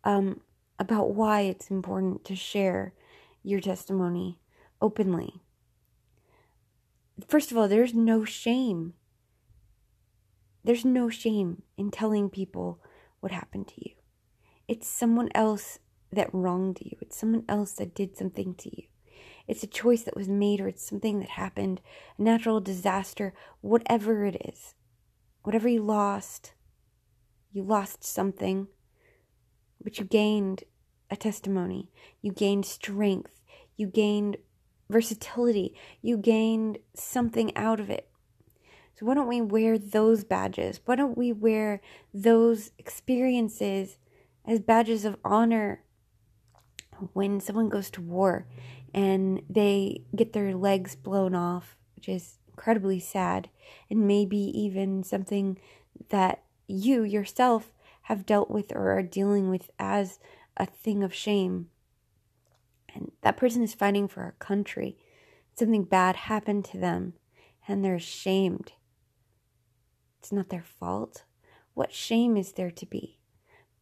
um, 0.05 0.41
about 0.79 1.15
why 1.15 1.41
it's 1.41 1.71
important 1.71 2.25
to 2.27 2.37
share 2.37 2.93
your 3.43 3.61
testimony 3.61 4.39
openly. 4.83 5.41
First 7.27 7.51
of 7.51 7.57
all, 7.57 7.67
there's 7.67 7.95
no 7.95 8.27
shame 8.27 8.93
there's 10.65 10.85
no 10.85 11.09
shame 11.09 11.63
in 11.77 11.91
telling 11.91 12.31
people 12.31 12.81
what 13.21 13.33
happened 13.33 13.69
to 13.69 13.75
you. 13.79 13.95
It's 14.69 14.89
someone 14.89 15.29
else 15.35 15.79
that 16.13 16.33
wronged 16.33 16.81
you, 16.81 16.97
it's 17.01 17.17
someone 17.17 17.45
else 17.49 17.73
that 17.73 17.95
did 17.95 18.17
something 18.17 18.55
to 18.57 18.77
you. 18.77 18.85
It's 19.49 19.63
a 19.63 19.69
choice 19.69 20.03
that 20.03 20.17
was 20.17 20.29
made, 20.29 20.61
or 20.61 20.69
it's 20.69 20.87
something 20.87 21.19
that 21.21 21.31
happened, 21.31 21.81
a 22.19 22.23
natural 22.23 22.61
disaster, 22.61 23.35
whatever 23.61 24.25
it 24.25 24.37
is. 24.49 24.75
Whatever 25.43 25.69
you 25.69 25.83
lost, 25.83 26.55
you 27.51 27.63
lost 27.65 28.05
something, 28.05 28.69
but 29.83 29.99
you 29.99 30.05
gained 30.05 30.63
a 31.11 31.17
testimony. 31.17 31.91
You 32.21 32.33
gained 32.33 32.65
strength. 32.65 33.41
You 33.77 33.89
gained 33.89 34.37
versatility. 34.89 35.75
You 36.01 36.17
gained 36.17 36.79
something 36.95 37.55
out 37.57 37.81
of 37.81 37.91
it. 37.91 38.09
So 39.03 39.07
why 39.07 39.15
don't 39.15 39.27
we 39.27 39.41
wear 39.41 39.79
those 39.79 40.23
badges? 40.23 40.79
Why 40.85 40.95
don't 40.95 41.19
we 41.19 41.33
wear 41.33 41.81
those 42.15 42.71
experiences 42.79 43.99
as 44.45 44.61
badges 44.61 45.05
of 45.05 45.17
honor 45.25 45.83
when 47.13 47.41
someone 47.41 47.69
goes 47.69 47.91
to 47.91 48.01
war 48.01 48.47
and 48.95 49.43
they 49.51 50.05
get 50.15 50.35
their 50.35 50.55
legs 50.55 50.95
blown 50.95 51.35
off, 51.35 51.77
which 51.97 52.09
is 52.09 52.39
incredibly 52.47 53.01
sad, 53.01 53.51
and 53.91 54.07
maybe 54.07 54.39
even 54.39 55.03
something 55.03 55.59
that 56.11 56.45
you 56.69 57.03
yourself 57.03 57.73
have 58.03 58.25
dealt 58.25 58.53
with 58.53 58.71
or 58.71 58.93
are 58.97 59.03
dealing 59.03 59.51
with 59.51 59.69
as 59.81 60.21
a 60.57 60.67
thing 60.67 61.03
of 61.03 61.13
shame. 61.13 61.71
And 62.95 63.11
that 63.23 63.37
person 63.37 63.65
is 63.65 63.75
fighting 63.75 64.07
for 64.07 64.23
our 64.23 64.37
country. 64.39 64.97
Something 65.59 65.83
bad 65.83 66.15
happened 66.15 66.65
to 66.67 66.79
them, 66.79 67.15
and 67.67 67.85
they're 67.85 67.97
ashamed 67.97 68.75
it's 70.23 70.31
not 70.31 70.51
their 70.51 70.63
fault. 70.63 71.25
What 71.75 71.93
shame 71.93 72.37
is 72.37 72.53
there 72.53 72.71
to 72.71 72.87
be? 72.87 73.19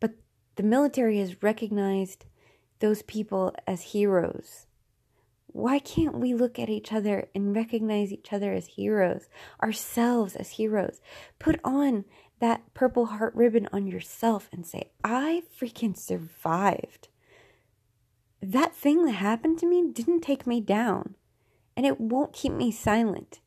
But 0.01 0.13
the 0.57 0.63
military 0.63 1.19
has 1.19 1.43
recognized 1.43 2.25
those 2.79 3.03
people 3.03 3.55
as 3.67 3.83
heroes. 3.93 4.67
Why 5.49 5.79
can't 5.79 6.17
we 6.17 6.33
look 6.33 6.59
at 6.59 6.71
each 6.71 6.95
other 6.95 7.29
and 7.35 7.55
recognize 7.55 8.11
each 8.11 8.33
other 8.33 8.55
as 8.55 8.69
heroes, 8.69 9.29
ourselves 9.63 10.35
as 10.35 10.53
heroes? 10.53 11.03
Put 11.39 11.61
on 11.63 12.07
that 12.39 12.73
purple 12.73 13.07
heart 13.07 13.35
ribbon 13.35 13.69
on 13.71 13.87
yourself 13.87 14.49
and 14.51 14.65
say, 14.65 14.93
I 15.05 15.43
freaking 15.61 15.95
survived. 15.95 17.09
That 18.41 18.75
thing 18.75 19.05
that 19.05 19.13
happened 19.13 19.59
to 19.59 19.67
me 19.67 19.91
didn't 19.93 20.23
take 20.23 20.47
me 20.47 20.63
down, 20.63 21.17
and 21.77 21.85
it 21.85 22.01
won't 22.01 22.33
keep 22.33 22.53
me 22.53 22.73
silent. 22.73 23.41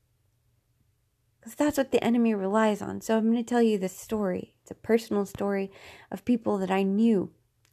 Because 1.44 1.56
that's 1.56 1.78
what 1.78 1.92
the 1.92 2.02
enemy 2.02 2.34
relies 2.34 2.82
on. 2.82 3.02
So 3.02 3.18
I'm 3.18 3.30
going 3.30 3.36
to 3.36 3.44
tell 3.44 3.62
you 3.62 3.78
this 3.78 3.98
story. 3.98 4.56
It's 4.62 4.72
a 4.72 4.76
personal 4.76 5.26
story 5.26 5.70
of 6.10 6.24
people 6.24 6.58
that 6.60 6.72
I 6.72 6.84
knew, 6.84 7.32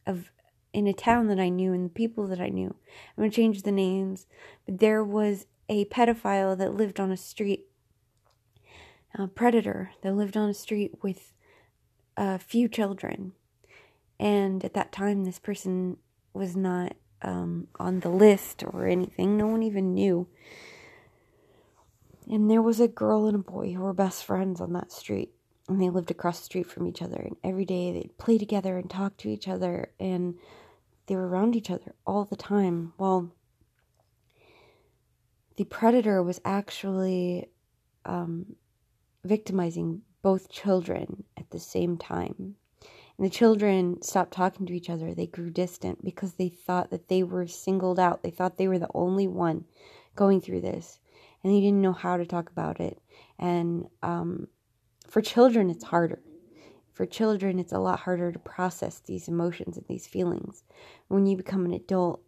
of 0.09 0.33
in 0.73 0.89
a 0.89 0.93
town 0.93 1.29
that 1.29 1.39
I 1.39 1.51
knew, 1.51 1.73
and 1.73 1.85
the 1.85 1.95
people 1.95 2.27
that 2.27 2.41
I 2.41 2.49
knew. 2.49 2.75
I'm 2.75 3.23
going 3.23 3.31
to 3.31 3.37
change 3.37 3.63
the 3.63 3.71
names. 3.71 4.27
But 4.67 4.81
there 4.81 5.05
was 5.05 5.47
a 5.69 5.85
pedophile 5.85 6.59
that 6.59 6.75
lived 6.75 6.99
on 6.99 7.13
a 7.13 7.17
street, 7.17 7.67
a 9.15 9.29
predator 9.29 9.93
that 10.03 10.17
lived 10.17 10.37
on 10.37 10.49
a 10.49 10.55
street 10.55 10.95
with 11.01 11.33
a 12.17 12.41
few 12.41 12.67
children. 12.67 13.35
And 14.19 14.65
at 14.65 14.75
that 14.75 14.91
time, 14.91 15.25
this 15.25 15.39
person 15.39 15.99
was 16.35 16.57
not 16.57 16.97
um, 17.23 17.69
on 17.79 18.01
the 18.01 18.09
list 18.09 18.65
or 18.65 18.89
anything. 18.89 19.37
No 19.37 19.47
one 19.47 19.63
even 19.63 19.95
knew. 19.95 20.27
And 22.31 22.49
there 22.49 22.63
was 22.63 22.79
a 22.79 22.87
girl 22.87 23.27
and 23.27 23.35
a 23.35 23.41
boy 23.41 23.73
who 23.73 23.83
were 23.83 23.93
best 23.93 24.25
friends 24.25 24.61
on 24.61 24.73
that 24.75 24.93
street. 24.93 25.33
And 25.69 25.83
they 25.83 25.91
lived 25.91 26.13
across 26.13 26.39
the 26.39 26.45
street 26.45 26.69
from 26.69 26.87
each 26.87 27.03
other. 27.03 27.17
And 27.17 27.37
every 27.43 27.65
day 27.65 27.91
they'd 27.91 28.17
play 28.19 28.39
together 28.39 28.79
and 28.79 28.89
talk 28.89 29.17
to 29.19 29.29
each 29.29 29.49
other. 29.49 29.91
And 29.99 30.37
they 31.07 31.17
were 31.17 31.27
around 31.27 31.57
each 31.57 31.71
other 31.71 31.93
all 32.07 32.25
the 32.25 32.37
time. 32.37 32.93
Well, 32.99 33.33
the 35.57 35.65
predator 35.65 36.23
was 36.23 36.41
actually 36.45 37.49
um, 38.05 38.55
victimizing 39.25 40.03
both 40.23 40.49
children 40.49 41.25
at 41.37 41.51
the 41.51 41.59
same 41.59 41.99
time. 41.99 42.55
And 43.19 43.27
the 43.27 43.31
children 43.31 44.01
stopped 44.03 44.33
talking 44.33 44.67
to 44.67 44.73
each 44.73 44.89
other. 44.89 45.15
They 45.15 45.27
grew 45.27 45.51
distant 45.51 46.05
because 46.05 46.35
they 46.35 46.49
thought 46.49 46.91
that 46.91 47.09
they 47.09 47.25
were 47.25 47.49
singled 47.49 47.99
out. 47.99 48.23
They 48.23 48.31
thought 48.31 48.57
they 48.57 48.69
were 48.69 48.79
the 48.79 48.89
only 48.95 49.27
one 49.27 49.65
going 50.15 50.41
through 50.41 50.61
this 50.61 51.01
and 51.43 51.53
they 51.53 51.61
didn't 51.61 51.81
know 51.81 51.93
how 51.93 52.17
to 52.17 52.27
talk 52.27 52.51
about 52.51 52.81
it. 52.81 53.01
And 53.39 53.87
um, 54.03 54.49
for 55.09 55.23
children, 55.23 55.71
it's 55.71 55.85
harder. 55.85 56.23
For 56.93 57.07
children, 57.07 57.59
it's 57.59 57.73
a 57.73 57.79
lot 57.79 58.01
harder 58.01 58.31
to 58.31 58.39
process 58.39 59.01
these 59.01 59.29
emotions 59.29 59.77
and 59.77 59.87
these 59.89 60.07
feelings. 60.07 60.65
When 61.09 61.27
you 61.27 61.37
become 61.37 61.65
an 61.65 61.73
adult, 61.73 62.23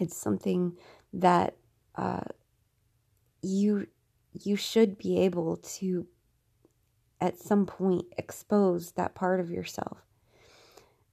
it's 0.00 0.16
something 0.16 0.76
that 1.12 1.56
uh, 1.94 2.24
you 3.42 3.86
you 4.32 4.56
should 4.56 4.98
be 4.98 5.20
able 5.20 5.56
to 5.56 6.06
at 7.20 7.38
some 7.38 7.66
point 7.66 8.04
expose 8.16 8.92
that 8.92 9.14
part 9.14 9.40
of 9.40 9.50
yourself. 9.50 9.98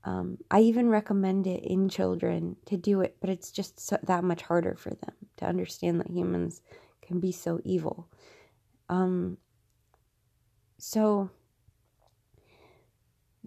Um, 0.03 0.37
I 0.51 0.59
even 0.61 0.89
recommend 0.89 1.47
it 1.47 1.63
in 1.63 1.89
children 1.89 2.57
to 2.65 2.77
do 2.77 3.01
it, 3.01 3.17
but 3.19 3.29
it's 3.29 3.51
just 3.51 3.79
so, 3.79 3.97
that 4.03 4.23
much 4.23 4.43
harder 4.43 4.75
for 4.75 4.91
them 4.91 5.15
to 5.37 5.45
understand 5.45 5.99
that 5.99 6.09
humans 6.09 6.61
can 7.05 7.19
be 7.19 7.31
so 7.31 7.59
evil. 7.63 8.07
Um, 8.89 9.37
so, 10.77 11.29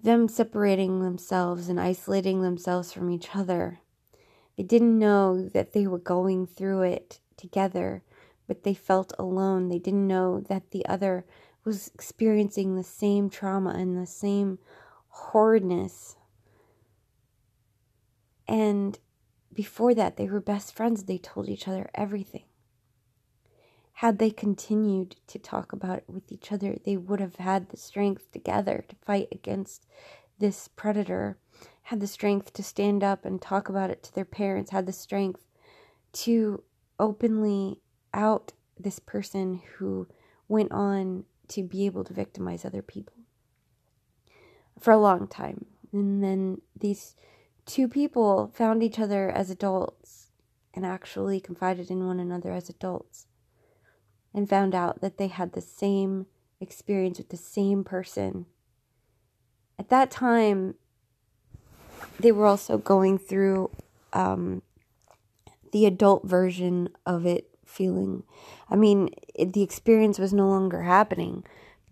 them 0.00 0.28
separating 0.28 1.02
themselves 1.02 1.68
and 1.68 1.80
isolating 1.80 2.42
themselves 2.42 2.92
from 2.92 3.10
each 3.10 3.34
other, 3.34 3.80
they 4.56 4.62
didn't 4.62 4.98
know 4.98 5.48
that 5.48 5.72
they 5.72 5.86
were 5.86 5.98
going 5.98 6.46
through 6.46 6.82
it 6.82 7.20
together, 7.36 8.02
but 8.46 8.64
they 8.64 8.74
felt 8.74 9.12
alone. 9.18 9.68
They 9.68 9.78
didn't 9.78 10.06
know 10.06 10.40
that 10.48 10.70
the 10.70 10.84
other 10.86 11.24
was 11.64 11.90
experiencing 11.94 12.74
the 12.74 12.82
same 12.82 13.28
trauma 13.28 13.70
and 13.70 13.96
the 13.96 14.06
same 14.06 14.58
horridness. 15.08 16.16
And 18.48 18.98
before 19.52 19.94
that, 19.94 20.16
they 20.16 20.28
were 20.28 20.40
best 20.40 20.74
friends. 20.74 21.04
They 21.04 21.18
told 21.18 21.48
each 21.48 21.68
other 21.68 21.90
everything. 21.94 22.47
Had 23.98 24.20
they 24.20 24.30
continued 24.30 25.16
to 25.26 25.40
talk 25.40 25.72
about 25.72 25.98
it 25.98 26.04
with 26.06 26.30
each 26.30 26.52
other, 26.52 26.76
they 26.84 26.96
would 26.96 27.18
have 27.18 27.34
had 27.34 27.70
the 27.70 27.76
strength 27.76 28.30
together 28.30 28.84
to 28.86 28.94
fight 29.04 29.26
against 29.32 29.88
this 30.38 30.68
predator, 30.68 31.36
had 31.82 31.98
the 31.98 32.06
strength 32.06 32.52
to 32.52 32.62
stand 32.62 33.02
up 33.02 33.24
and 33.24 33.42
talk 33.42 33.68
about 33.68 33.90
it 33.90 34.04
to 34.04 34.14
their 34.14 34.24
parents, 34.24 34.70
had 34.70 34.86
the 34.86 34.92
strength 34.92 35.48
to 36.12 36.62
openly 37.00 37.80
out 38.14 38.52
this 38.78 39.00
person 39.00 39.62
who 39.78 40.06
went 40.46 40.70
on 40.70 41.24
to 41.48 41.64
be 41.64 41.84
able 41.84 42.04
to 42.04 42.14
victimize 42.14 42.64
other 42.64 42.82
people 42.82 43.16
for 44.78 44.92
a 44.92 44.96
long 44.96 45.26
time. 45.26 45.66
And 45.92 46.22
then 46.22 46.60
these 46.78 47.16
two 47.66 47.88
people 47.88 48.52
found 48.54 48.80
each 48.84 49.00
other 49.00 49.28
as 49.28 49.50
adults 49.50 50.30
and 50.72 50.86
actually 50.86 51.40
confided 51.40 51.90
in 51.90 52.06
one 52.06 52.20
another 52.20 52.52
as 52.52 52.68
adults 52.68 53.26
and 54.34 54.48
found 54.48 54.74
out 54.74 55.00
that 55.00 55.18
they 55.18 55.28
had 55.28 55.52
the 55.52 55.60
same 55.60 56.26
experience 56.60 57.18
with 57.18 57.28
the 57.28 57.36
same 57.36 57.84
person. 57.84 58.46
At 59.78 59.88
that 59.90 60.10
time, 60.10 60.74
they 62.18 62.32
were 62.32 62.46
also 62.46 62.78
going 62.78 63.18
through 63.18 63.70
um, 64.12 64.62
the 65.72 65.86
adult 65.86 66.24
version 66.24 66.88
of 67.06 67.26
it 67.26 67.50
feeling. 67.64 68.24
I 68.68 68.76
mean, 68.76 69.10
it, 69.34 69.52
the 69.52 69.62
experience 69.62 70.18
was 70.18 70.32
no 70.32 70.48
longer 70.48 70.82
happening, 70.82 71.44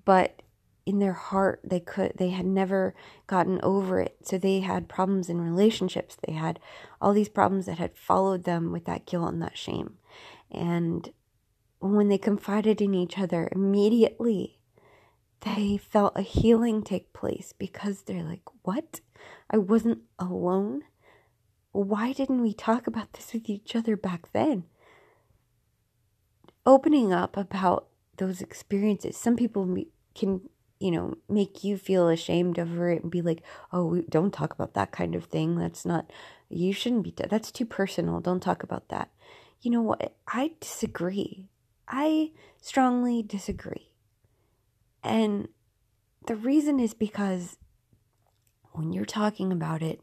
but 0.04 0.42
in 0.84 1.00
their 1.00 1.14
heart 1.14 1.60
they 1.64 1.80
could 1.80 2.12
they 2.16 2.30
had 2.30 2.46
never 2.46 2.94
gotten 3.26 3.60
over 3.62 4.00
it. 4.00 4.16
So 4.22 4.38
they 4.38 4.60
had 4.60 4.88
problems 4.88 5.28
in 5.28 5.40
relationships. 5.40 6.16
They 6.26 6.32
had 6.32 6.60
all 7.00 7.12
these 7.12 7.28
problems 7.28 7.66
that 7.66 7.78
had 7.78 7.96
followed 7.96 8.44
them 8.44 8.72
with 8.72 8.84
that 8.84 9.04
guilt 9.04 9.32
and 9.32 9.42
that 9.42 9.58
shame. 9.58 9.98
And 10.50 11.10
when 11.80 12.08
they 12.08 12.18
confided 12.18 12.80
in 12.80 12.94
each 12.94 13.18
other 13.18 13.48
immediately, 13.52 14.58
they 15.40 15.76
felt 15.76 16.16
a 16.16 16.22
healing 16.22 16.82
take 16.82 17.12
place 17.12 17.52
because 17.56 18.02
they're 18.02 18.24
like, 18.24 18.42
"What? 18.62 19.00
I 19.50 19.58
wasn't 19.58 20.02
alone." 20.18 20.82
Why 21.72 22.12
didn't 22.12 22.40
we 22.40 22.54
talk 22.54 22.86
about 22.86 23.12
this 23.12 23.34
with 23.34 23.50
each 23.50 23.76
other 23.76 23.96
back 23.96 24.32
then? 24.32 24.64
opening 26.66 27.12
up 27.12 27.36
about 27.36 27.86
those 28.18 28.42
experiences. 28.42 29.16
Some 29.16 29.36
people 29.36 29.76
can, 30.14 30.40
you 30.80 30.90
know, 30.90 31.14
make 31.28 31.62
you 31.64 31.78
feel 31.78 32.08
ashamed 32.08 32.58
over 32.58 32.90
it 32.90 33.02
and 33.02 33.10
be 33.10 33.22
like, 33.22 33.42
"Oh, 33.72 34.02
don't 34.08 34.32
talk 34.34 34.52
about 34.52 34.74
that 34.74 34.90
kind 34.90 35.14
of 35.14 35.24
thing. 35.26 35.56
That's 35.56 35.86
not 35.86 36.10
you 36.48 36.72
shouldn't 36.72 37.04
be 37.04 37.14
that's 37.16 37.52
too 37.52 37.66
personal. 37.66 38.20
Don't 38.20 38.42
talk 38.42 38.62
about 38.62 38.88
that." 38.88 39.10
You 39.62 39.70
know 39.70 39.82
what? 39.82 40.16
I 40.28 40.52
disagree. 40.60 41.48
I 41.88 42.32
strongly 42.60 43.22
disagree. 43.22 43.90
And 45.02 45.48
the 46.26 46.36
reason 46.36 46.80
is 46.80 46.94
because 46.94 47.56
when 48.72 48.92
you're 48.92 49.04
talking 49.04 49.52
about 49.52 49.82
it, 49.82 50.00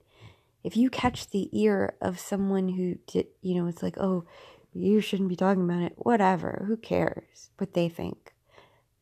if 0.64 0.78
you 0.78 0.90
catch 0.90 1.30
the 1.30 1.50
ear 1.52 1.96
of 2.02 2.20
someone 2.20 2.70
who 2.70 2.96
did, 3.06 3.28
you 3.42 3.56
know, 3.56 3.68
it's 3.68 3.84
like, 3.84 3.98
"Oh, 3.98 4.26
you 4.74 5.02
shouldn't 5.02 5.30
be 5.30 5.36
talking 5.36 5.64
about 5.64 5.84
it. 5.84 5.94
Whatever. 5.98 6.66
Who 6.68 6.78
cares 6.78 7.52
what 7.58 7.74
they 7.74 7.90
think? 7.90 8.34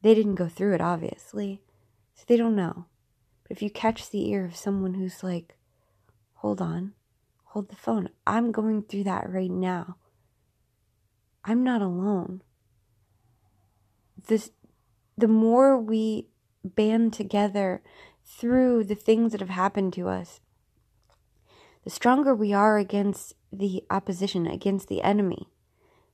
They 0.01 0.13
didn't 0.13 0.35
go 0.35 0.47
through 0.49 0.75
it, 0.75 0.81
obviously. 0.81 1.61
So 2.15 2.23
they 2.27 2.37
don't 2.37 2.55
know. 2.55 2.85
But 3.43 3.51
if 3.51 3.61
you 3.61 3.69
catch 3.69 4.09
the 4.09 4.29
ear 4.29 4.45
of 4.45 4.55
someone 4.55 4.95
who's 4.95 5.23
like, 5.23 5.57
hold 6.35 6.61
on, 6.61 6.93
hold 7.45 7.69
the 7.69 7.75
phone. 7.75 8.09
I'm 8.27 8.51
going 8.51 8.83
through 8.83 9.05
that 9.05 9.29
right 9.29 9.51
now. 9.51 9.95
I'm 11.45 11.63
not 11.63 11.81
alone. 11.81 12.41
This, 14.27 14.51
the 15.17 15.27
more 15.27 15.77
we 15.77 16.27
band 16.63 17.13
together 17.13 17.81
through 18.25 18.83
the 18.83 18.95
things 18.95 19.31
that 19.31 19.41
have 19.41 19.49
happened 19.49 19.93
to 19.93 20.07
us, 20.07 20.39
the 21.83 21.89
stronger 21.89 22.35
we 22.35 22.53
are 22.53 22.77
against 22.77 23.33
the 23.51 23.83
opposition, 23.89 24.47
against 24.47 24.87
the 24.87 25.01
enemy. 25.01 25.49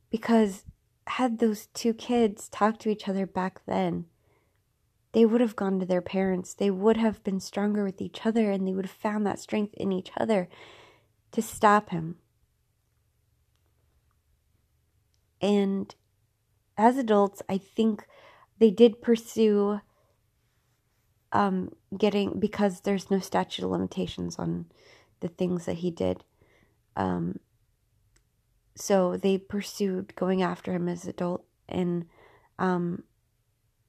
Because 0.09 0.63
had 1.07 1.39
those 1.39 1.67
two 1.67 1.93
kids 1.93 2.47
talked 2.49 2.81
to 2.81 2.89
each 2.89 3.07
other 3.07 3.25
back 3.25 3.61
then, 3.65 4.05
they 5.13 5.25
would 5.25 5.41
have 5.41 5.55
gone 5.55 5.79
to 5.79 5.85
their 5.85 6.01
parents. 6.01 6.53
They 6.53 6.69
would 6.69 6.97
have 6.97 7.23
been 7.23 7.39
stronger 7.39 7.83
with 7.83 8.01
each 8.01 8.25
other 8.25 8.51
and 8.51 8.67
they 8.67 8.73
would 8.73 8.85
have 8.85 8.91
found 8.91 9.25
that 9.25 9.39
strength 9.39 9.73
in 9.75 9.91
each 9.91 10.11
other 10.17 10.47
to 11.31 11.41
stop 11.41 11.89
him. 11.89 12.17
And 15.41 15.93
as 16.77 16.97
adults, 16.97 17.41
I 17.49 17.57
think 17.57 18.05
they 18.59 18.71
did 18.71 19.01
pursue 19.01 19.81
um, 21.31 21.71
getting, 21.97 22.39
because 22.39 22.81
there's 22.81 23.11
no 23.11 23.19
statute 23.19 23.63
of 23.63 23.71
limitations 23.71 24.37
on 24.37 24.65
the 25.19 25.27
things 25.27 25.65
that 25.65 25.77
he 25.77 25.91
did. 25.91 26.23
Um, 26.95 27.39
so 28.79 29.17
they 29.17 29.37
pursued 29.37 30.15
going 30.15 30.41
after 30.41 30.71
him 30.71 30.87
as 30.87 31.05
adult 31.05 31.43
and 31.67 32.05
um 32.59 33.03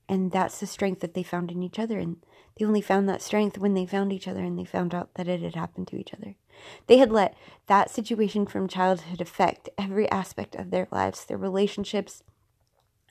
and 0.08 0.32
that's 0.32 0.60
the 0.60 0.66
strength 0.66 1.00
that 1.00 1.12
they 1.12 1.22
found 1.22 1.50
in 1.50 1.62
each 1.62 1.78
other 1.78 1.98
and 1.98 2.16
they 2.56 2.64
only 2.64 2.80
found 2.80 3.08
that 3.08 3.22
strength 3.22 3.58
when 3.58 3.74
they 3.74 3.84
found 3.84 4.12
each 4.12 4.26
other 4.26 4.42
and 4.42 4.58
they 4.58 4.64
found 4.64 4.94
out 4.94 5.14
that 5.14 5.28
it 5.28 5.42
had 5.42 5.54
happened 5.54 5.86
to 5.86 5.96
each 5.96 6.14
other 6.14 6.34
they 6.86 6.96
had 6.96 7.12
let 7.12 7.36
that 7.66 7.90
situation 7.90 8.46
from 8.46 8.66
childhood 8.66 9.20
affect 9.20 9.68
every 9.76 10.10
aspect 10.10 10.56
of 10.56 10.70
their 10.70 10.88
lives 10.90 11.24
their 11.26 11.38
relationships 11.38 12.22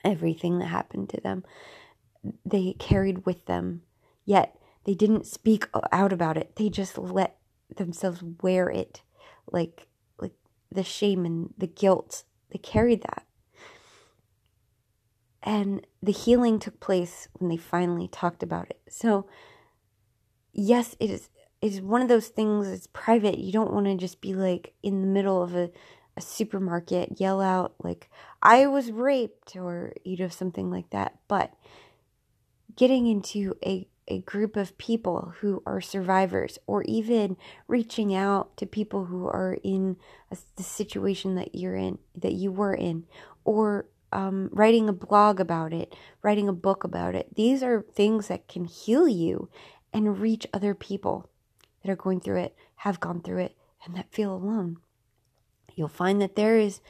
everything 0.04 0.58
that 0.58 0.66
happened 0.66 1.08
to 1.08 1.20
them 1.20 1.44
they 2.44 2.74
carried 2.78 3.24
with 3.26 3.46
them 3.46 3.82
yet 4.24 4.56
they 4.84 4.94
didn't 4.94 5.26
speak 5.26 5.68
out 5.92 6.12
about 6.12 6.36
it 6.36 6.56
they 6.56 6.68
just 6.68 6.98
let 6.98 7.38
themselves 7.76 8.22
wear 8.42 8.68
it 8.68 9.02
like 9.52 9.86
like 10.18 10.32
the 10.70 10.84
shame 10.84 11.24
and 11.24 11.54
the 11.56 11.66
guilt. 11.66 12.24
They 12.50 12.58
carried 12.58 13.02
that. 13.02 13.24
And 15.42 15.86
the 16.02 16.12
healing 16.12 16.58
took 16.58 16.80
place 16.80 17.28
when 17.34 17.48
they 17.48 17.56
finally 17.56 18.08
talked 18.08 18.42
about 18.42 18.68
it. 18.70 18.80
So, 18.88 19.28
yes, 20.52 20.96
it 21.00 21.10
is 21.10 21.30
it 21.60 21.72
is 21.72 21.80
one 21.80 22.02
of 22.02 22.08
those 22.08 22.28
things 22.28 22.68
it's 22.68 22.88
private. 22.88 23.38
You 23.38 23.52
don't 23.52 23.72
want 23.72 23.86
to 23.86 23.96
just 23.96 24.20
be 24.20 24.34
like 24.34 24.74
in 24.82 25.00
the 25.00 25.06
middle 25.08 25.42
of 25.42 25.54
a, 25.54 25.70
a 26.16 26.20
supermarket, 26.20 27.20
yell 27.20 27.40
out 27.40 27.74
like, 27.82 28.10
I 28.42 28.66
was 28.66 28.90
raped 28.90 29.56
or 29.56 29.92
you 30.04 30.16
know, 30.16 30.28
something 30.28 30.70
like 30.70 30.90
that. 30.90 31.18
But 31.28 31.52
getting 32.76 33.06
into 33.06 33.54
a 33.64 33.88
a 34.08 34.20
group 34.20 34.56
of 34.56 34.76
people 34.78 35.34
who 35.40 35.62
are 35.66 35.80
survivors 35.80 36.58
or 36.66 36.82
even 36.84 37.36
reaching 37.66 38.14
out 38.14 38.56
to 38.56 38.66
people 38.66 39.04
who 39.04 39.26
are 39.26 39.58
in 39.62 39.96
a, 40.32 40.36
the 40.56 40.62
situation 40.62 41.34
that 41.34 41.54
you're 41.54 41.76
in 41.76 41.98
that 42.16 42.32
you 42.32 42.50
were 42.50 42.74
in 42.74 43.04
or 43.44 43.86
um, 44.10 44.48
writing 44.50 44.88
a 44.88 44.92
blog 44.92 45.38
about 45.38 45.72
it 45.72 45.94
writing 46.22 46.48
a 46.48 46.52
book 46.52 46.82
about 46.82 47.14
it 47.14 47.34
these 47.36 47.62
are 47.62 47.84
things 47.92 48.28
that 48.28 48.48
can 48.48 48.64
heal 48.64 49.06
you 49.06 49.50
and 49.92 50.18
reach 50.20 50.46
other 50.52 50.74
people 50.74 51.28
that 51.82 51.90
are 51.92 51.96
going 51.96 52.20
through 52.20 52.38
it 52.38 52.56
have 52.76 53.00
gone 53.00 53.20
through 53.20 53.38
it 53.38 53.56
and 53.84 53.94
that 53.94 54.10
feel 54.10 54.34
alone 54.34 54.78
you'll 55.74 55.86
find 55.86 56.20
that 56.20 56.34
there 56.34 56.58
is 56.58 56.80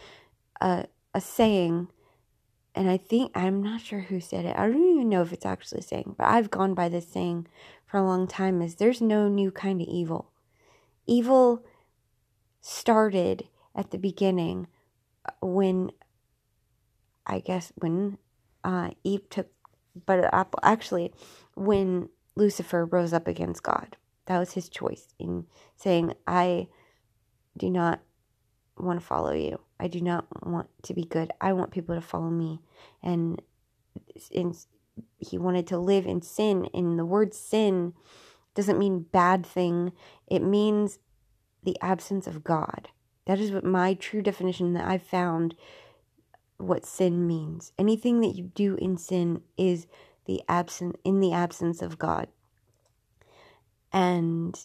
a, 0.61 0.87
a 1.15 1.21
saying 1.21 1.89
and 2.79 2.89
I 2.89 2.97
think, 2.97 3.33
I'm 3.35 3.61
not 3.61 3.81
sure 3.81 3.99
who 3.99 4.21
said 4.21 4.45
it. 4.45 4.57
I 4.57 4.69
don't 4.69 4.91
even 4.95 5.09
know 5.09 5.23
if 5.23 5.33
it's 5.33 5.45
actually 5.45 5.81
saying, 5.81 6.15
but 6.17 6.29
I've 6.29 6.49
gone 6.49 6.75
by 6.75 6.89
this 6.89 7.09
saying 7.09 7.49
for 7.85 7.99
a 7.99 8.05
long 8.05 8.29
time 8.29 8.63
is 8.63 8.77
there's 8.77 9.01
no 9.01 9.29
new 9.29 9.51
kind 9.51 9.81
of 9.81 9.89
evil. 9.89 10.31
Evil 11.05 11.65
started 12.61 13.49
at 13.75 13.91
the 13.91 13.99
beginning 13.99 14.69
uh, 15.27 15.33
when, 15.41 15.91
I 17.27 17.41
guess, 17.41 17.73
when 17.75 18.19
uh, 18.63 18.91
Eve 19.03 19.29
took 19.29 19.49
but 20.07 20.33
apple 20.33 20.61
actually, 20.63 21.13
when 21.57 22.11
Lucifer 22.37 22.87
rose 22.87 23.13
up 23.13 23.27
against 23.27 23.65
God, 23.65 23.97
that 24.27 24.39
was 24.39 24.53
his 24.53 24.69
choice 24.69 25.09
in 25.19 25.47
saying, 25.75 26.15
I 26.29 26.69
do 27.57 27.71
not 27.71 28.01
want 28.77 29.01
to 29.01 29.05
follow 29.05 29.33
you. 29.33 29.59
I 29.81 29.89
do 29.89 30.01
not 30.01 30.27
want 30.47 30.69
to 30.83 30.95
be 30.95 31.05
good. 31.05 31.31
I 31.41 31.53
want 31.53 31.71
people 31.71 31.95
to 31.95 32.01
follow 32.01 32.31
me. 32.31 32.61
And 33.03 33.41
he 35.19 35.39
wanted 35.39 35.67
to 35.69 35.79
live 35.79 36.07
in 36.07 36.23
sin. 36.23 36.69
And 36.75 36.99
the 36.99 37.05
word 37.05 37.35
sin 37.35 37.95
doesn't 38.55 38.79
mean 38.79 39.07
bad 39.13 39.47
thing, 39.47 39.93
it 40.27 40.43
means 40.43 40.99
the 41.63 41.77
absence 41.81 42.27
of 42.27 42.43
God. 42.43 42.89
That 43.27 43.39
is 43.39 43.53
what 43.53 43.65
my 43.65 43.95
true 43.95 44.23
definition 44.23 44.73
that 44.73 44.89
I've 44.89 45.03
found 45.03 45.55
what 46.57 46.85
sin 46.85 47.27
means. 47.27 47.73
Anything 47.79 48.21
that 48.21 48.35
you 48.35 48.45
do 48.45 48.75
in 48.77 48.97
sin 48.97 49.43
is 49.57 49.87
the 50.25 50.43
absent 50.49 50.97
in 51.05 51.21
the 51.21 51.33
absence 51.33 51.83
of 51.83 51.99
God. 51.99 52.29
And 53.93 54.59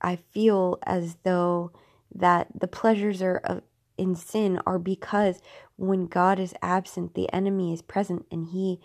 I 0.00 0.16
feel 0.16 0.78
as 0.84 1.16
though 1.24 1.72
that 2.14 2.48
the 2.58 2.68
pleasures 2.68 3.20
are 3.22 3.40
of, 3.44 3.62
in 4.02 4.14
sin 4.16 4.60
are 4.66 4.78
because 4.78 5.40
when 5.76 6.06
God 6.06 6.38
is 6.38 6.54
absent, 6.60 7.14
the 7.14 7.32
enemy 7.32 7.72
is 7.72 7.80
present 7.80 8.26
and 8.30 8.48
he 8.48 8.80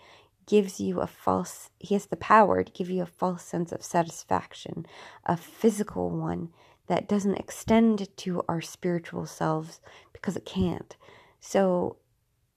gives 0.46 0.80
you 0.80 1.00
a 1.00 1.06
false, 1.06 1.70
he 1.78 1.94
has 1.94 2.06
the 2.06 2.16
power 2.16 2.62
to 2.62 2.72
give 2.72 2.88
you 2.88 3.02
a 3.02 3.06
false 3.06 3.44
sense 3.44 3.70
of 3.72 3.84
satisfaction, 3.84 4.86
a 5.26 5.36
physical 5.36 6.08
one 6.08 6.48
that 6.86 7.08
doesn't 7.08 7.36
extend 7.36 8.08
to 8.16 8.42
our 8.48 8.62
spiritual 8.62 9.26
selves 9.26 9.80
because 10.12 10.36
it 10.36 10.46
can't. 10.46 10.96
So 11.40 11.96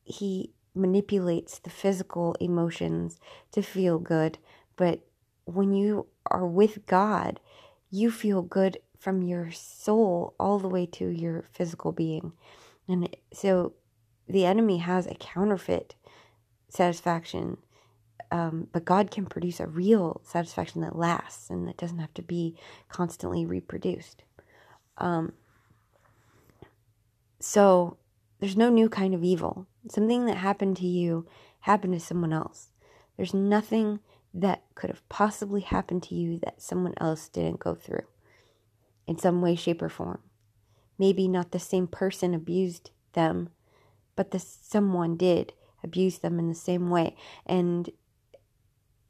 he 0.03 0.51
manipulates 0.73 1.59
the 1.59 1.69
physical 1.69 2.35
emotions 2.39 3.19
to 3.51 3.61
feel 3.61 3.99
good, 3.99 4.37
but 4.77 5.01
when 5.43 5.73
you 5.73 6.07
are 6.27 6.47
with 6.47 6.85
God, 6.85 7.41
you 7.89 8.09
feel 8.09 8.41
good 8.41 8.77
from 9.01 9.23
your 9.23 9.49
soul 9.51 10.35
all 10.39 10.59
the 10.59 10.69
way 10.69 10.85
to 10.85 11.07
your 11.07 11.43
physical 11.51 11.91
being. 11.91 12.33
And 12.87 13.09
so 13.33 13.73
the 14.29 14.45
enemy 14.45 14.77
has 14.77 15.07
a 15.07 15.15
counterfeit 15.15 15.95
satisfaction, 16.69 17.57
um, 18.29 18.67
but 18.71 18.85
God 18.85 19.09
can 19.09 19.25
produce 19.25 19.59
a 19.59 19.65
real 19.65 20.21
satisfaction 20.23 20.81
that 20.81 20.95
lasts 20.95 21.49
and 21.49 21.67
that 21.67 21.77
doesn't 21.77 21.97
have 21.97 22.13
to 22.13 22.21
be 22.21 22.55
constantly 22.89 23.43
reproduced. 23.43 24.23
Um, 24.99 25.33
so 27.39 27.97
there's 28.39 28.55
no 28.55 28.69
new 28.69 28.87
kind 28.87 29.15
of 29.15 29.23
evil. 29.23 29.65
Something 29.89 30.27
that 30.27 30.37
happened 30.37 30.77
to 30.77 30.85
you 30.85 31.25
happened 31.61 31.93
to 31.93 31.99
someone 31.99 32.33
else. 32.33 32.69
There's 33.17 33.33
nothing 33.33 33.99
that 34.31 34.61
could 34.75 34.91
have 34.91 35.07
possibly 35.09 35.61
happened 35.61 36.03
to 36.03 36.15
you 36.15 36.37
that 36.43 36.61
someone 36.61 36.93
else 36.97 37.27
didn't 37.27 37.59
go 37.59 37.73
through 37.73 38.05
in 39.07 39.17
some 39.17 39.41
way, 39.41 39.55
shape, 39.55 39.81
or 39.81 39.89
form. 39.89 40.19
Maybe 40.97 41.27
not 41.27 41.51
the 41.51 41.59
same 41.59 41.87
person 41.87 42.33
abused 42.33 42.91
them, 43.13 43.49
but 44.15 44.31
the 44.31 44.39
someone 44.39 45.17
did 45.17 45.53
abuse 45.83 46.19
them 46.19 46.39
in 46.39 46.47
the 46.47 46.55
same 46.55 46.89
way. 46.89 47.15
And 47.45 47.89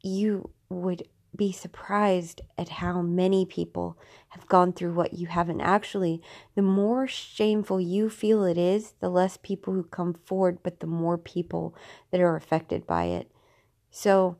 you 0.02 0.50
would 0.68 1.06
be 1.34 1.50
surprised 1.50 2.42
at 2.58 2.68
how 2.68 3.00
many 3.00 3.46
people 3.46 3.98
have 4.28 4.46
gone 4.48 4.72
through 4.72 4.92
what 4.92 5.14
you 5.14 5.26
haven't. 5.26 5.60
Actually, 5.60 6.20
the 6.54 6.62
more 6.62 7.06
shameful 7.06 7.80
you 7.80 8.10
feel 8.10 8.44
it 8.44 8.58
is, 8.58 8.94
the 9.00 9.08
less 9.08 9.38
people 9.38 9.72
who 9.72 9.82
come 9.84 10.12
forward, 10.12 10.58
but 10.62 10.80
the 10.80 10.86
more 10.86 11.16
people 11.16 11.74
that 12.10 12.20
are 12.20 12.36
affected 12.36 12.86
by 12.86 13.04
it. 13.04 13.30
So, 13.90 14.36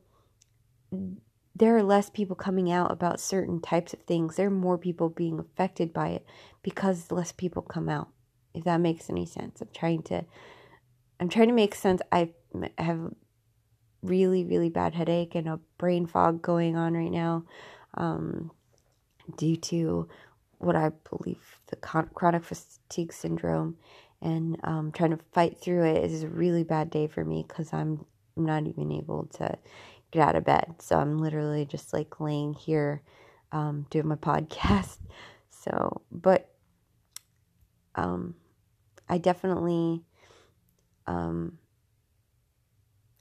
there 1.55 1.77
are 1.77 1.83
less 1.83 2.09
people 2.09 2.35
coming 2.35 2.71
out 2.71 2.91
about 2.91 3.19
certain 3.19 3.61
types 3.61 3.93
of 3.93 4.01
things. 4.01 4.35
There 4.35 4.47
are 4.47 4.51
more 4.51 4.77
people 4.77 5.09
being 5.09 5.39
affected 5.39 5.93
by 5.93 6.09
it 6.09 6.25
because 6.63 7.11
less 7.11 7.31
people 7.31 7.61
come 7.61 7.89
out. 7.89 8.09
If 8.53 8.63
that 8.63 8.81
makes 8.81 9.09
any 9.09 9.25
sense. 9.25 9.61
I'm 9.61 9.69
trying 9.73 10.03
to 10.03 10.25
I'm 11.19 11.29
trying 11.29 11.47
to 11.47 11.53
make 11.53 11.75
sense. 11.75 12.01
I 12.11 12.31
have 12.77 13.13
really 14.01 14.43
really 14.43 14.69
bad 14.69 14.93
headache 14.93 15.33
and 15.33 15.47
a 15.47 15.59
brain 15.77 16.05
fog 16.05 16.41
going 16.41 16.75
on 16.75 16.93
right 16.93 17.11
now 17.11 17.45
um, 17.95 18.51
due 19.37 19.55
to 19.55 20.07
what 20.57 20.75
I 20.75 20.91
believe 21.09 21.59
the 21.67 21.75
chronic 21.77 22.43
fatigue 22.43 23.13
syndrome 23.13 23.77
and 24.21 24.57
um, 24.63 24.91
trying 24.91 25.11
to 25.11 25.19
fight 25.31 25.59
through 25.59 25.83
it 25.85 26.03
is 26.11 26.23
a 26.23 26.27
really 26.27 26.63
bad 26.63 26.89
day 26.89 27.07
for 27.07 27.23
me 27.23 27.45
because 27.47 27.73
I'm 27.73 28.05
not 28.35 28.65
even 28.67 28.91
able 28.91 29.25
to 29.35 29.57
get 30.13 30.27
out 30.27 30.35
of 30.35 30.45
bed. 30.45 30.75
So 30.79 30.97
I'm 30.99 31.17
literally 31.17 31.65
just 31.65 31.91
like 31.91 32.19
laying 32.19 32.53
here 32.53 33.01
um, 33.51 33.85
doing 33.89 34.07
my 34.07 34.15
podcast. 34.15 34.97
So, 35.49 36.01
but 36.11 36.49
um, 37.95 38.35
I 39.09 39.17
definitely, 39.17 40.03
um, 41.07 41.57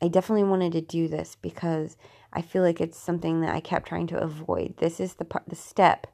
I 0.00 0.08
definitely 0.08 0.44
wanted 0.44 0.72
to 0.72 0.80
do 0.80 1.08
this 1.08 1.36
because 1.40 1.96
I 2.32 2.42
feel 2.42 2.62
like 2.62 2.80
it's 2.80 2.98
something 2.98 3.40
that 3.40 3.54
I 3.54 3.60
kept 3.60 3.88
trying 3.88 4.06
to 4.08 4.18
avoid. 4.20 4.76
This 4.78 5.00
is 5.00 5.14
the 5.14 5.24
part, 5.24 5.44
the 5.48 5.56
step 5.56 6.06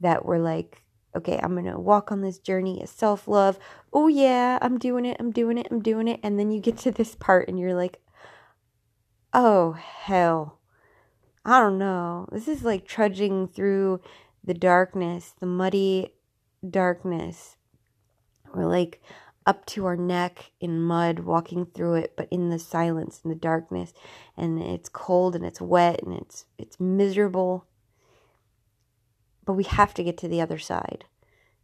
that 0.00 0.24
we're 0.24 0.38
like, 0.38 0.82
okay, 1.14 1.38
I'm 1.42 1.54
gonna 1.54 1.78
walk 1.78 2.10
on 2.10 2.22
this 2.22 2.38
journey 2.38 2.82
of 2.82 2.88
self 2.88 3.28
love. 3.28 3.58
Oh 3.92 4.08
yeah, 4.08 4.58
I'm 4.62 4.78
doing 4.78 5.04
it. 5.04 5.16
I'm 5.20 5.30
doing 5.32 5.58
it. 5.58 5.68
I'm 5.70 5.80
doing 5.80 6.08
it. 6.08 6.20
And 6.22 6.38
then 6.38 6.50
you 6.50 6.60
get 6.60 6.78
to 6.78 6.90
this 6.90 7.14
part 7.14 7.48
and 7.48 7.58
you're 7.58 7.74
like, 7.74 8.00
Oh, 9.40 9.74
hell. 9.74 10.58
I 11.44 11.60
don't 11.60 11.78
know. 11.78 12.26
This 12.32 12.48
is 12.48 12.64
like 12.64 12.84
trudging 12.84 13.46
through 13.46 14.00
the 14.42 14.52
darkness, 14.52 15.32
the 15.38 15.46
muddy 15.46 16.12
darkness. 16.68 17.56
We're 18.52 18.66
like 18.66 19.00
up 19.46 19.64
to 19.66 19.86
our 19.86 19.94
neck 19.94 20.50
in 20.58 20.82
mud, 20.82 21.20
walking 21.20 21.66
through 21.66 21.94
it, 21.94 22.14
but 22.16 22.26
in 22.32 22.50
the 22.50 22.58
silence, 22.58 23.20
in 23.22 23.30
the 23.30 23.36
darkness, 23.36 23.92
and 24.36 24.60
it's 24.60 24.88
cold 24.88 25.36
and 25.36 25.46
it's 25.46 25.60
wet 25.60 26.02
and 26.02 26.14
it's 26.14 26.46
it's 26.58 26.80
miserable. 26.80 27.64
But 29.44 29.52
we 29.52 29.62
have 29.62 29.94
to 29.94 30.02
get 30.02 30.18
to 30.18 30.26
the 30.26 30.40
other 30.40 30.58
side. 30.58 31.04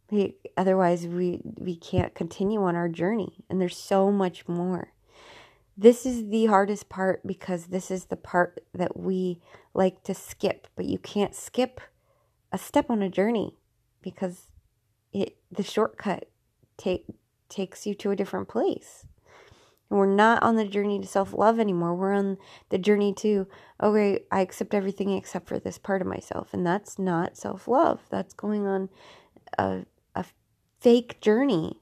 We, 0.09 0.37
otherwise, 0.55 1.07
we 1.07 1.41
we 1.57 1.75
can't 1.75 2.15
continue 2.15 2.63
on 2.63 2.77
our 2.77 2.87
journey, 2.87 3.43
and 3.49 3.59
there's 3.59 3.77
so 3.77 4.13
much 4.13 4.47
more. 4.47 4.93
This 5.77 6.05
is 6.05 6.29
the 6.29 6.45
hardest 6.45 6.87
part 6.87 7.25
because 7.27 7.65
this 7.65 7.91
is 7.91 8.05
the 8.05 8.15
part 8.15 8.63
that 8.73 8.97
we 8.97 9.41
like 9.73 10.03
to 10.03 10.13
skip, 10.13 10.67
but 10.75 10.85
you 10.85 10.97
can't 10.97 11.35
skip 11.35 11.81
a 12.51 12.57
step 12.57 12.89
on 12.89 13.01
a 13.01 13.09
journey 13.09 13.55
because 14.01 14.47
it 15.11 15.35
the 15.51 15.63
shortcut 15.63 16.29
take 16.77 17.05
takes 17.49 17.85
you 17.85 17.93
to 17.95 18.11
a 18.11 18.15
different 18.15 18.47
place. 18.47 19.05
And 19.89 19.99
we're 19.99 20.05
not 20.05 20.41
on 20.41 20.55
the 20.55 20.65
journey 20.65 20.99
to 20.99 21.07
self-love 21.07 21.59
anymore. 21.59 21.93
We're 21.93 22.13
on 22.13 22.37
the 22.69 22.77
journey 22.77 23.13
to 23.15 23.45
okay, 23.83 24.23
I 24.31 24.39
accept 24.39 24.73
everything 24.73 25.11
except 25.11 25.49
for 25.49 25.59
this 25.59 25.77
part 25.77 26.01
of 26.01 26.07
myself, 26.07 26.53
and 26.53 26.65
that's 26.65 26.97
not 26.97 27.35
self-love. 27.35 27.99
That's 28.09 28.33
going 28.33 28.65
on 28.65 28.89
a 29.57 29.85
a 30.15 30.23
fake 30.79 31.19
journey. 31.19 31.81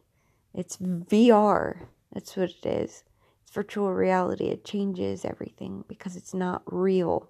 It's 0.52 0.78
VR. 0.78 1.86
That's 2.12 2.36
what 2.36 2.50
it 2.50 2.66
is 2.66 3.04
virtual 3.54 3.94
reality, 3.94 4.46
it 4.46 4.66
changes 4.66 5.24
everything 5.24 5.84
because 5.88 6.16
it's 6.16 6.34
not 6.34 6.64
real. 6.66 7.30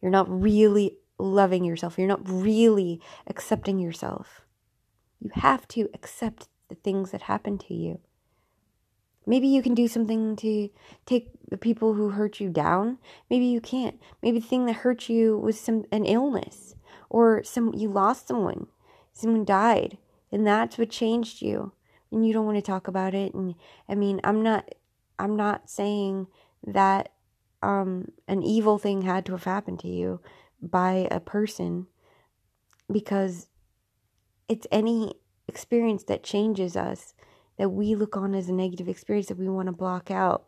You're 0.00 0.10
not 0.10 0.28
really 0.28 0.98
loving 1.18 1.64
yourself. 1.64 1.98
You're 1.98 2.06
not 2.06 2.28
really 2.28 3.00
accepting 3.26 3.78
yourself. 3.78 4.42
You 5.20 5.30
have 5.34 5.66
to 5.68 5.88
accept 5.92 6.48
the 6.68 6.76
things 6.76 7.10
that 7.10 7.22
happen 7.22 7.58
to 7.58 7.74
you. 7.74 7.98
Maybe 9.26 9.48
you 9.48 9.62
can 9.62 9.74
do 9.74 9.88
something 9.88 10.36
to 10.36 10.70
take 11.04 11.30
the 11.50 11.58
people 11.58 11.94
who 11.94 12.10
hurt 12.10 12.40
you 12.40 12.48
down. 12.48 12.98
Maybe 13.28 13.46
you 13.46 13.60
can't. 13.60 14.00
Maybe 14.22 14.38
the 14.38 14.46
thing 14.46 14.66
that 14.66 14.76
hurt 14.76 15.08
you 15.08 15.36
was 15.36 15.60
some 15.60 15.84
an 15.92 16.06
illness 16.06 16.74
or 17.10 17.42
some 17.42 17.74
you 17.74 17.90
lost 17.90 18.28
someone. 18.28 18.68
Someone 19.12 19.44
died 19.44 19.98
and 20.30 20.46
that's 20.46 20.78
what 20.78 20.90
changed 20.90 21.42
you 21.42 21.72
and 22.10 22.26
you 22.26 22.32
don't 22.32 22.46
want 22.46 22.56
to 22.56 22.62
talk 22.62 22.88
about 22.88 23.14
it 23.14 23.34
and 23.34 23.54
i 23.88 23.94
mean 23.94 24.20
i'm 24.24 24.42
not 24.42 24.68
i'm 25.18 25.36
not 25.36 25.68
saying 25.68 26.26
that 26.66 27.12
um 27.62 28.10
an 28.26 28.42
evil 28.42 28.78
thing 28.78 29.02
had 29.02 29.24
to 29.26 29.32
have 29.32 29.44
happened 29.44 29.78
to 29.78 29.88
you 29.88 30.20
by 30.60 31.06
a 31.10 31.20
person 31.20 31.86
because 32.90 33.48
it's 34.48 34.66
any 34.70 35.14
experience 35.46 36.04
that 36.04 36.22
changes 36.22 36.76
us 36.76 37.14
that 37.58 37.70
we 37.70 37.94
look 37.94 38.16
on 38.16 38.34
as 38.34 38.48
a 38.48 38.52
negative 38.52 38.88
experience 38.88 39.26
that 39.26 39.38
we 39.38 39.48
want 39.48 39.66
to 39.66 39.72
block 39.72 40.10
out. 40.10 40.44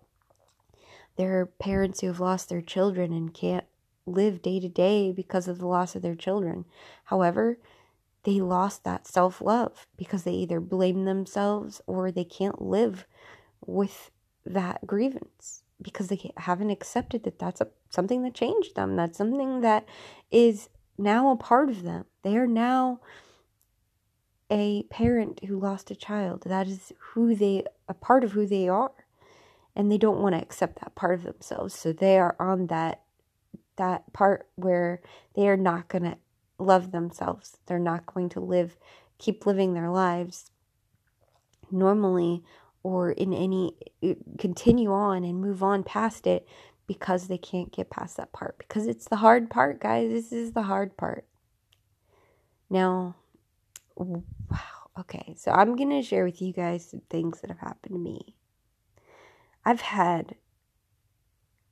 There 1.16 1.40
are 1.40 1.46
parents 1.46 2.00
who 2.00 2.06
have 2.06 2.20
lost 2.20 2.48
their 2.48 2.62
children 2.62 3.12
and 3.12 3.34
can't 3.34 3.64
live 4.06 4.42
day 4.42 4.60
to 4.60 4.68
day 4.68 5.12
because 5.12 5.48
of 5.48 5.58
the 5.58 5.66
loss 5.66 5.94
of 5.94 6.02
their 6.02 6.14
children. 6.14 6.64
However 7.04 7.58
they 8.24 8.40
lost 8.40 8.84
that 8.84 9.06
self 9.06 9.40
love 9.40 9.86
because 9.96 10.24
they 10.24 10.32
either 10.32 10.60
blame 10.60 11.04
themselves 11.04 11.80
or 11.86 12.10
they 12.10 12.24
can't 12.24 12.60
live 12.60 13.06
with 13.64 14.10
that 14.44 14.86
grievance. 14.86 15.62
because 15.82 16.08
they 16.08 16.30
haven't 16.36 16.68
accepted 16.68 17.22
that 17.24 17.38
that's 17.38 17.60
a, 17.62 17.68
something 17.88 18.22
that 18.22 18.34
changed 18.34 18.76
them. 18.76 18.96
That's 18.96 19.16
something 19.16 19.62
that 19.62 19.86
is 20.30 20.68
now 20.98 21.30
a 21.30 21.36
part 21.36 21.70
of 21.70 21.82
them. 21.84 22.04
They 22.22 22.36
are 22.36 22.46
now 22.46 23.00
a 24.50 24.82
parent 24.84 25.42
who 25.46 25.58
lost 25.58 25.90
a 25.90 25.94
child. 25.94 26.42
That 26.44 26.66
is 26.66 26.92
who 26.98 27.34
they, 27.34 27.64
a 27.88 27.94
part 27.94 28.24
of 28.24 28.32
who 28.32 28.46
they 28.46 28.68
are. 28.68 28.92
And 29.74 29.90
they 29.90 29.96
don't 29.98 30.20
want 30.20 30.34
to 30.34 30.42
accept 30.42 30.80
that 30.80 30.94
part 30.94 31.14
of 31.14 31.22
themselves. 31.22 31.74
So 31.74 31.92
they 31.92 32.18
are 32.18 32.36
on 32.38 32.66
that, 32.66 33.02
that 33.76 34.12
part 34.12 34.48
where 34.56 35.00
they 35.34 35.48
are 35.48 35.56
not 35.56 35.88
going 35.88 36.02
to 36.04 36.18
love 36.60 36.92
themselves. 36.92 37.58
They're 37.66 37.78
not 37.78 38.06
going 38.06 38.28
to 38.30 38.40
live, 38.40 38.76
keep 39.18 39.46
living 39.46 39.74
their 39.74 39.90
lives 39.90 40.50
normally 41.70 42.42
or 42.82 43.12
in 43.12 43.32
any 43.32 43.74
continue 44.38 44.90
on 44.92 45.24
and 45.24 45.40
move 45.40 45.62
on 45.62 45.82
past 45.82 46.26
it 46.26 46.46
because 46.86 47.28
they 47.28 47.38
can't 47.38 47.72
get 47.72 47.90
past 47.90 48.16
that 48.16 48.32
part. 48.32 48.58
Because 48.58 48.86
it's 48.86 49.06
the 49.06 49.16
hard 49.16 49.50
part 49.50 49.80
guys. 49.80 50.10
This 50.10 50.32
is 50.32 50.52
the 50.52 50.62
hard 50.62 50.96
part. 50.96 51.26
Now 52.68 53.16
wow. 53.96 54.58
Okay. 54.98 55.34
So 55.36 55.52
i'm 55.52 55.76
going 55.76 55.90
to 55.90 56.02
share 56.02 56.24
with 56.24 56.42
you 56.42 56.52
guys 56.52 56.84
some 56.88 57.02
things 57.10 57.40
that 57.40 57.50
have 57.50 57.60
happened 57.60 57.94
to 57.94 57.98
me. 57.98 58.34
I've 59.64 59.80
had 59.82 60.36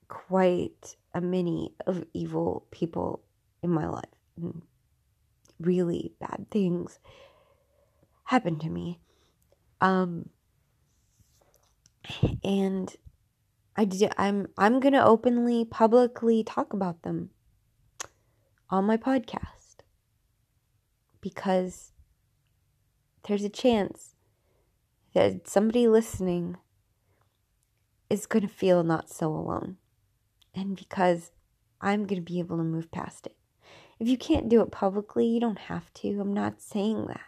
quite 0.09 0.97
a 1.15 1.21
many 1.21 1.73
of 1.87 2.05
evil 2.13 2.67
people 2.71 3.23
in 3.63 3.71
my 3.71 3.89
life. 3.89 4.05
And 4.37 4.63
really 5.61 6.13
bad 6.21 6.47
things 6.51 6.99
happen 8.25 8.59
to 8.59 8.69
me 8.69 9.01
um 9.81 10.29
and 12.45 12.97
I 13.79 13.85
did, 13.85 14.13
I'm 14.19 14.49
I'm 14.59 14.81
to 14.95 15.05
openly 15.05 15.65
publicly 15.65 16.43
talk 16.43 16.73
about 16.73 17.03
them 17.03 17.31
on 18.71 18.87
my 18.87 18.97
podcast 18.97 19.83
because 21.21 21.93
there's 23.27 23.45
a 23.45 23.49
chance 23.49 24.17
that 25.15 25.49
somebody 25.49 25.87
listening 25.87 26.57
is 28.11 28.27
to 28.43 28.49
feel 28.49 28.83
not 28.83 29.09
so 29.09 29.29
alone 29.29 29.77
and 30.55 30.77
because 30.77 31.31
I'm 31.81 32.05
to 32.21 32.33
be 32.33 32.41
able 32.41 32.57
to 32.57 32.65
move 32.65 32.91
past 32.91 33.27
it. 33.27 33.37
If 33.99 34.09
you 34.09 34.17
can't 34.17 34.49
do 34.49 34.61
it 34.61 34.71
publicly, 34.71 35.27
you 35.27 35.41
don't 35.41 35.59
have 35.59 35.93
to. 35.95 36.21
I'm 36.21 36.33
not 36.33 36.61
saying 36.61 37.07
that. 37.07 37.21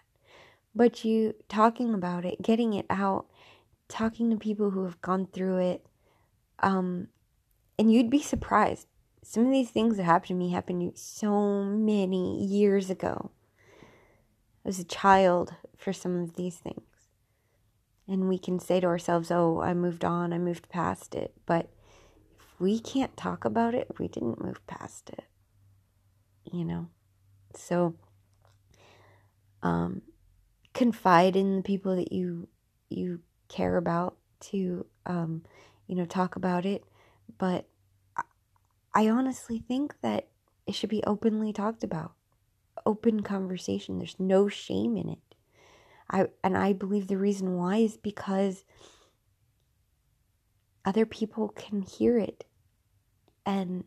But 0.75 1.05
you 1.05 1.35
talking 1.49 1.95
about 1.95 2.25
it, 2.25 2.43
getting 2.43 2.75
it 2.75 2.87
out 2.89 3.27
talking 3.91 4.31
to 4.31 4.37
people 4.37 4.71
who 4.71 4.85
have 4.85 5.03
gone 5.03 5.27
through 5.27 5.59
it, 5.59 5.87
um, 6.61 7.09
and 7.79 7.93
you'd 7.93 8.11
be 8.11 8.23
surprised. 8.23 8.87
Some 9.23 9.45
of 9.45 9.53
these 9.53 9.71
things 9.71 9.97
that 9.97 10.05
happened 10.05 10.29
to 10.29 10.35
me 10.35 10.51
happened 10.51 10.93
so 10.97 11.63
many 11.65 12.43
years 12.43 12.89
ago. 12.89 13.31
I 14.65 14.69
was 14.69 14.79
a 14.79 14.85
child 14.85 15.55
for 15.77 15.93
some 15.93 16.23
of 16.23 16.37
these 16.37 16.57
things. 16.57 16.83
And 18.09 18.29
we 18.29 18.39
can 18.39 18.59
say 18.59 18.81
to 18.81 18.87
ourselves, 18.87 19.31
oh, 19.31 19.61
I 19.61 19.75
moved 19.75 20.05
on, 20.05 20.33
I 20.33 20.39
moved 20.39 20.69
past 20.69 21.15
it. 21.15 21.35
But 21.47 21.69
if 22.39 22.61
we 22.61 22.81
can't 22.81 23.17
talk 23.17 23.45
about 23.45 23.75
it, 23.75 23.89
we 23.99 24.09
didn't 24.09 24.43
move 24.43 24.67
past 24.67 25.11
it. 25.11 25.25
You 26.53 26.65
know? 26.65 26.89
So, 27.55 27.95
um, 29.63 30.03
confide 30.75 31.37
in 31.37 31.57
the 31.57 31.63
people 31.63 31.97
that 31.97 32.13
you 32.13 32.49
you 32.89 33.21
care 33.49 33.77
about 33.77 34.17
to, 34.41 34.87
um, 35.07 35.43
you 35.87 35.95
know, 35.95 36.05
talk 36.05 36.37
about 36.37 36.65
it. 36.65 36.85
But 37.39 37.67
I 38.95 39.09
honestly 39.09 39.59
think 39.59 39.95
that 40.03 40.29
it 40.67 40.75
should 40.75 40.91
be 40.91 41.03
openly 41.07 41.53
talked 41.53 41.85
about, 41.85 42.13
open 42.85 43.23
conversation. 43.23 43.99
There's 43.99 44.19
no 44.19 44.49
shame 44.49 44.97
in 44.97 45.09
it. 45.09 45.19
I 46.11 46.27
and 46.43 46.57
I 46.57 46.73
believe 46.73 47.07
the 47.07 47.17
reason 47.19 47.57
why 47.57 47.77
is 47.79 47.97
because 47.97 48.65
other 50.85 51.07
people 51.07 51.49
can 51.49 51.83
hear 51.83 52.19
it 52.19 52.45
and 53.47 53.85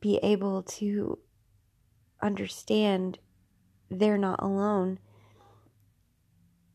be 0.00 0.18
able 0.22 0.62
to 0.62 1.18
understand 2.22 3.18
they're 3.90 4.18
not 4.18 4.42
alone. 4.42 4.98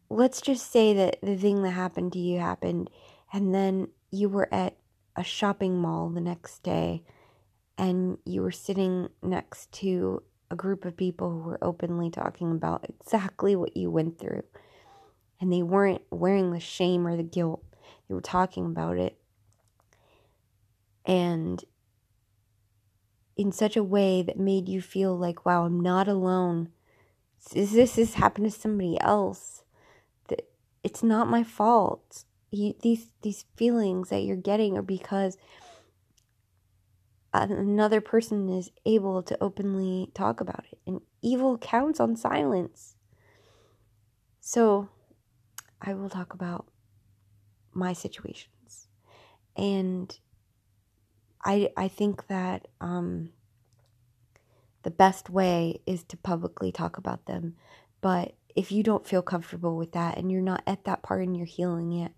Let's 0.09 0.41
just 0.41 0.71
say 0.71 0.93
that 0.93 1.17
the 1.21 1.35
thing 1.35 1.63
that 1.63 1.71
happened 1.71 2.13
to 2.13 2.19
you 2.19 2.39
happened 2.39 2.89
and 3.33 3.53
then 3.53 3.89
you 4.11 4.29
were 4.29 4.51
at 4.53 4.77
a 5.15 5.23
shopping 5.23 5.77
mall 5.77 6.09
the 6.09 6.21
next 6.21 6.63
day 6.63 7.03
and 7.77 8.17
you 8.25 8.41
were 8.41 8.51
sitting 8.51 9.09
next 9.21 9.71
to 9.71 10.23
a 10.49 10.55
group 10.55 10.85
of 10.85 10.95
people 10.95 11.29
who 11.29 11.39
were 11.39 11.63
openly 11.63 12.09
talking 12.09 12.51
about 12.51 12.85
exactly 12.87 13.55
what 13.55 13.75
you 13.75 13.91
went 13.91 14.17
through. 14.17 14.43
And 15.39 15.51
they 15.51 15.61
weren't 15.61 16.01
wearing 16.09 16.51
the 16.51 16.59
shame 16.59 17.05
or 17.05 17.15
the 17.15 17.23
guilt. 17.23 17.63
They 18.07 18.15
were 18.15 18.21
talking 18.21 18.65
about 18.65 18.97
it. 18.97 19.19
And 21.05 21.63
in 23.37 23.51
such 23.51 23.77
a 23.77 23.83
way 23.83 24.21
that 24.23 24.39
made 24.39 24.67
you 24.67 24.81
feel 24.81 25.17
like 25.17 25.45
wow 25.45 25.65
i'm 25.65 25.79
not 25.79 26.07
alone. 26.07 26.69
Is 27.53 27.71
this 27.71 27.95
has 27.95 28.15
happened 28.15 28.51
to 28.51 28.59
somebody 28.59 28.99
else. 28.99 29.63
It's 30.83 31.03
not 31.03 31.29
my 31.29 31.43
fault. 31.43 32.23
You, 32.49 32.73
these 32.81 33.07
these 33.21 33.45
feelings 33.55 34.09
that 34.09 34.21
you're 34.21 34.35
getting 34.35 34.77
are 34.77 34.81
because 34.81 35.37
another 37.33 38.01
person 38.01 38.49
is 38.49 38.71
able 38.85 39.21
to 39.21 39.37
openly 39.41 40.09
talk 40.13 40.39
about 40.39 40.65
it 40.71 40.79
and 40.87 41.01
evil 41.21 41.57
counts 41.57 41.99
on 41.99 42.15
silence. 42.15 42.95
So 44.39 44.89
i 45.81 45.93
will 45.93 46.09
talk 46.09 46.33
about 46.33 46.67
my 47.73 47.93
situations. 47.93 48.87
And 49.55 50.17
i 51.47 51.69
i 51.75 51.87
think 51.87 52.27
that 52.27 52.67
um 52.81 53.29
the 54.83 54.91
best 54.91 55.29
way 55.29 55.81
is 55.85 56.03
to 56.03 56.15
publicly 56.17 56.71
talk 56.71 56.97
about 56.97 57.25
them 57.25 57.55
but 58.01 58.35
if 58.57 58.71
you 58.71 58.81
don't 58.81 59.05
feel 59.05 59.21
comfortable 59.21 59.77
with 59.77 59.91
that 59.91 60.17
and 60.17 60.31
you're 60.31 60.41
not 60.41 60.63
at 60.65 60.83
that 60.85 61.03
part 61.03 61.21
in 61.21 61.35
your 61.35 61.45
healing 61.45 61.91
yet, 61.91 62.11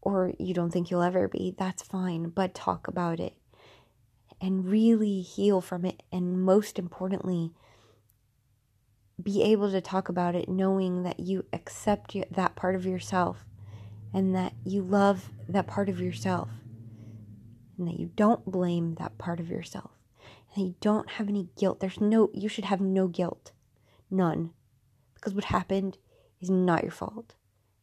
or 0.00 0.32
you 0.38 0.54
don't 0.54 0.70
think 0.70 0.90
you'll 0.90 1.02
ever 1.02 1.28
be, 1.28 1.54
that's 1.58 1.82
fine. 1.82 2.30
But 2.30 2.54
talk 2.54 2.88
about 2.88 3.20
it 3.20 3.34
and 4.40 4.66
really 4.66 5.20
heal 5.20 5.60
from 5.60 5.84
it. 5.84 6.02
And 6.10 6.42
most 6.42 6.78
importantly, 6.78 7.52
be 9.22 9.42
able 9.42 9.70
to 9.70 9.82
talk 9.82 10.08
about 10.08 10.34
it 10.34 10.48
knowing 10.48 11.02
that 11.02 11.20
you 11.20 11.44
accept 11.52 12.16
that 12.30 12.56
part 12.56 12.74
of 12.74 12.86
yourself 12.86 13.44
and 14.14 14.34
that 14.34 14.54
you 14.64 14.80
love 14.80 15.28
that 15.50 15.66
part 15.66 15.90
of 15.90 16.00
yourself 16.00 16.48
and 17.78 17.86
that 17.88 17.98
you 17.98 18.10
don't 18.16 18.44
blame 18.50 18.94
that 18.96 19.18
part 19.18 19.40
of 19.40 19.48
yourself 19.48 19.90
and 20.54 20.64
that 20.64 20.68
you 20.68 20.74
don't 20.80 21.10
have 21.12 21.28
any 21.28 21.48
guilt. 21.56 21.80
There's 21.80 22.00
no, 22.00 22.30
you 22.32 22.48
should 22.48 22.64
have 22.66 22.80
no 22.80 23.08
guilt. 23.08 23.52
None 24.10 24.50
because 25.26 25.34
what 25.34 25.44
happened 25.46 25.98
is 26.40 26.48
not 26.48 26.84
your 26.84 26.92
fault. 26.92 27.34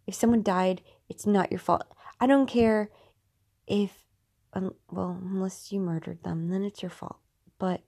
If 0.07 0.15
someone 0.15 0.43
died, 0.43 0.81
it's 1.09 1.27
not 1.27 1.51
your 1.51 1.59
fault. 1.59 1.83
I 2.21 2.25
don't 2.25 2.47
care 2.47 2.89
if, 3.67 4.05
um, 4.53 4.75
well, 4.89 5.19
unless 5.21 5.69
you 5.69 5.81
murdered 5.81 6.23
them, 6.23 6.47
then 6.47 6.63
it's 6.63 6.81
your 6.81 6.89
fault. 6.89 7.17
But 7.59 7.81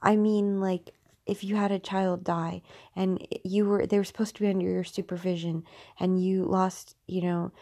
I 0.00 0.16
mean, 0.16 0.60
like, 0.60 0.90
if 1.26 1.44
you 1.44 1.56
had 1.56 1.70
a 1.70 1.78
child 1.78 2.24
die 2.24 2.62
and 2.96 3.26
you 3.44 3.64
were 3.64 3.86
they 3.86 3.98
were 3.98 4.04
supposed 4.04 4.34
to 4.34 4.42
be 4.42 4.48
under 4.48 4.66
your 4.66 4.84
supervision 4.84 5.62
and 6.00 6.22
you 6.22 6.44
lost 6.44 6.96
you 7.06 7.22
know 7.22 7.52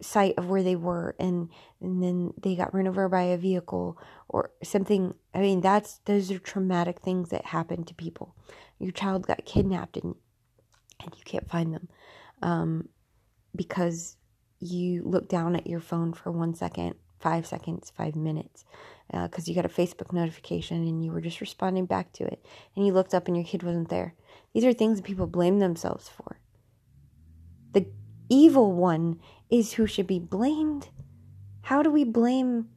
sight 0.00 0.34
of 0.38 0.48
where 0.48 0.62
they 0.62 0.76
were 0.76 1.14
and 1.18 1.48
and 1.80 2.02
then 2.02 2.32
they 2.42 2.54
got 2.54 2.74
run 2.74 2.88
over 2.88 3.08
by 3.08 3.22
a 3.22 3.36
vehicle 3.36 3.98
or 4.28 4.50
something. 4.62 5.14
I 5.34 5.40
mean 5.40 5.60
that's 5.60 5.98
those 6.04 6.30
are 6.30 6.38
traumatic 6.38 7.00
things 7.00 7.30
that 7.30 7.46
happen 7.46 7.84
to 7.84 7.94
people. 7.94 8.34
Your 8.78 8.92
child 8.92 9.26
got 9.26 9.44
kidnapped 9.44 9.96
and 9.96 10.14
and 11.00 11.14
you 11.16 11.22
can't 11.24 11.48
find 11.48 11.72
them 11.74 11.88
um, 12.42 12.88
because 13.54 14.16
you 14.60 15.02
look 15.04 15.28
down 15.28 15.54
at 15.54 15.66
your 15.66 15.80
phone 15.80 16.12
for 16.12 16.32
one 16.32 16.54
second, 16.54 16.94
five 17.20 17.46
seconds, 17.46 17.92
five 17.96 18.16
minutes, 18.16 18.64
because 19.10 19.46
uh, 19.46 19.46
you 19.46 19.54
got 19.54 19.64
a 19.64 19.68
Facebook 19.68 20.12
notification 20.12 20.86
and 20.86 21.04
you 21.04 21.10
were 21.10 21.20
just 21.20 21.40
responding 21.40 21.86
back 21.86 22.12
to 22.14 22.24
it, 22.24 22.44
and 22.76 22.86
you 22.86 22.92
looked 22.92 23.14
up 23.14 23.26
and 23.26 23.36
your 23.36 23.46
kid 23.46 23.62
wasn't 23.62 23.88
there. 23.88 24.14
These 24.54 24.64
are 24.64 24.72
things 24.72 24.98
that 24.98 25.06
people 25.06 25.26
blame 25.26 25.58
themselves 25.58 26.08
for. 26.08 26.40
The 27.72 27.86
evil 28.28 28.72
one 28.72 29.20
is 29.50 29.74
who 29.74 29.86
should 29.86 30.06
be 30.06 30.18
blamed. 30.18 30.90
How 31.62 31.82
do 31.82 31.90
we 31.90 32.04
blame 32.04 32.68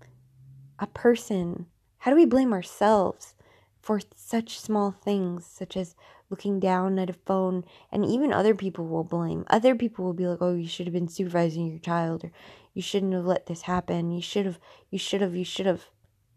a 0.79 0.87
person? 0.87 1.65
How 1.99 2.11
do 2.11 2.17
we 2.17 2.25
blame 2.25 2.53
ourselves 2.53 3.35
for 3.81 3.99
such 4.15 4.59
small 4.59 4.91
things, 4.91 5.45
such 5.45 5.75
as 5.75 5.95
looking 6.29 6.59
down 6.59 6.97
at 6.97 7.09
a 7.09 7.13
phone, 7.13 7.63
and 7.91 8.05
even 8.05 8.31
other 8.31 8.55
people 8.55 8.87
will 8.87 9.03
blame. 9.03 9.43
Other 9.49 9.75
people 9.75 10.05
will 10.05 10.13
be 10.13 10.27
like, 10.27 10.41
oh, 10.41 10.55
you 10.55 10.67
should 10.67 10.87
have 10.87 10.93
been 10.93 11.09
supervising 11.09 11.67
your 11.67 11.79
child, 11.79 12.23
or 12.23 12.31
you 12.73 12.81
shouldn't 12.81 13.13
have 13.13 13.25
let 13.25 13.47
this 13.47 13.63
happen. 13.63 14.11
You 14.11 14.21
should 14.21 14.45
have, 14.45 14.59
you 14.89 14.97
should 14.97 15.21
have, 15.21 15.35
you 15.35 15.43
should 15.43 15.65
have. 15.65 15.85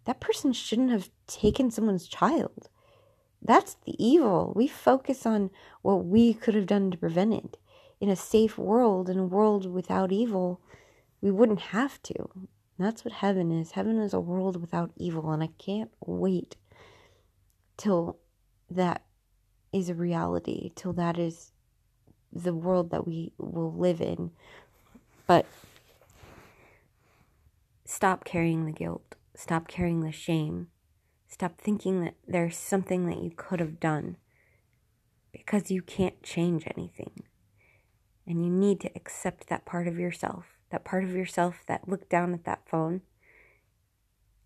That 0.05 0.21
person 0.21 0.53
shouldn't 0.53 0.91
have 0.91 1.11
taken 1.27 1.71
someone's 1.71 2.07
child. 2.07 2.69
That's 3.41 3.77
the 3.85 3.95
evil. 4.05 4.53
We 4.57 4.67
focus 4.69 5.27
on 5.27 5.51
what 5.83 6.05
we 6.05 6.35
could 6.35 6.55
have 6.55 6.67
done 6.67 6.91
to 6.91 6.97
prevent 6.97 7.35
it. 7.35 7.57
In 8.01 8.09
a 8.09 8.17
safe 8.17 8.59
world, 8.59 9.09
in 9.09 9.19
a 9.19 9.25
world 9.25 9.71
without 9.71 10.13
evil, 10.13 10.61
we 11.21 11.31
wouldn't 11.31 11.61
have 11.61 12.03
to. 12.03 12.49
That's 12.79 13.05
what 13.05 13.15
heaven 13.15 13.53
is. 13.53 13.73
Heaven 13.73 13.99
is 13.99 14.13
a 14.13 14.21
world 14.21 14.61
without 14.61 14.91
evil, 14.97 15.31
and 15.31 15.43
I 15.43 15.51
can't 15.59 15.91
wait 16.05 16.57
till 17.77 18.19
that 18.71 19.05
is 19.73 19.89
a 19.89 19.95
reality, 19.95 20.71
till 20.75 20.93
that 20.95 21.19
is 21.19 21.53
the 22.33 22.55
world 22.55 22.91
that 22.91 23.07
we 23.07 23.33
will 23.39 23.73
live 23.73 24.01
in. 24.01 24.31
But 25.27 25.47
stop 27.85 28.25
carrying 28.25 28.67
the 28.67 28.73
guilt, 28.73 29.15
stop 29.35 29.69
carrying 29.69 30.01
the 30.01 30.13
shame, 30.13 30.69
stop 31.29 31.61
thinking 31.61 32.01
that 32.03 32.15
there's 32.27 32.57
something 32.57 33.07
that 33.09 33.23
you 33.23 33.31
could 33.35 33.61
have 33.61 33.81
done 33.81 34.17
because 35.33 35.71
you 35.71 35.83
can't 35.83 36.23
change 36.23 36.65
anything. 36.77 37.25
And 38.27 38.45
you 38.45 38.51
need 38.51 38.81
to 38.81 38.91
accept 38.97 39.49
that 39.49 39.67
part 39.67 39.87
of 39.87 39.99
yourself 39.99 40.55
that 40.75 40.85
part 40.85 41.05
of 41.05 41.13
yourself 41.13 41.63
that 41.69 41.89
looked 41.89 42.11
down 42.11 42.35
at 42.35 42.43
that 42.43 42.69
phone 42.69 43.01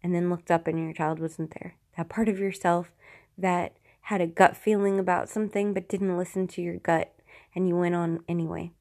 and 0.03 0.15
then 0.15 0.29
looked 0.29 0.51
up 0.51 0.67
and 0.67 0.79
your 0.79 0.93
child 0.93 1.19
wasn't 1.19 1.55
there. 1.59 1.77
That 1.97 2.11
part 2.11 2.29
of 2.29 2.39
yourself 2.39 2.93
that 3.39 3.79
had 4.03 4.21
a 4.21 4.27
gut 4.27 4.55
feeling 4.55 4.99
about 4.99 5.31
something 5.31 5.73
but 5.73 5.89
didn't 5.89 6.19
listen 6.19 6.47
to 6.49 6.61
your 6.61 6.77
gut 6.77 7.15
and 7.55 7.67
you 7.67 7.77
went 7.77 7.95
on 7.95 8.21
anyway. 8.29 8.73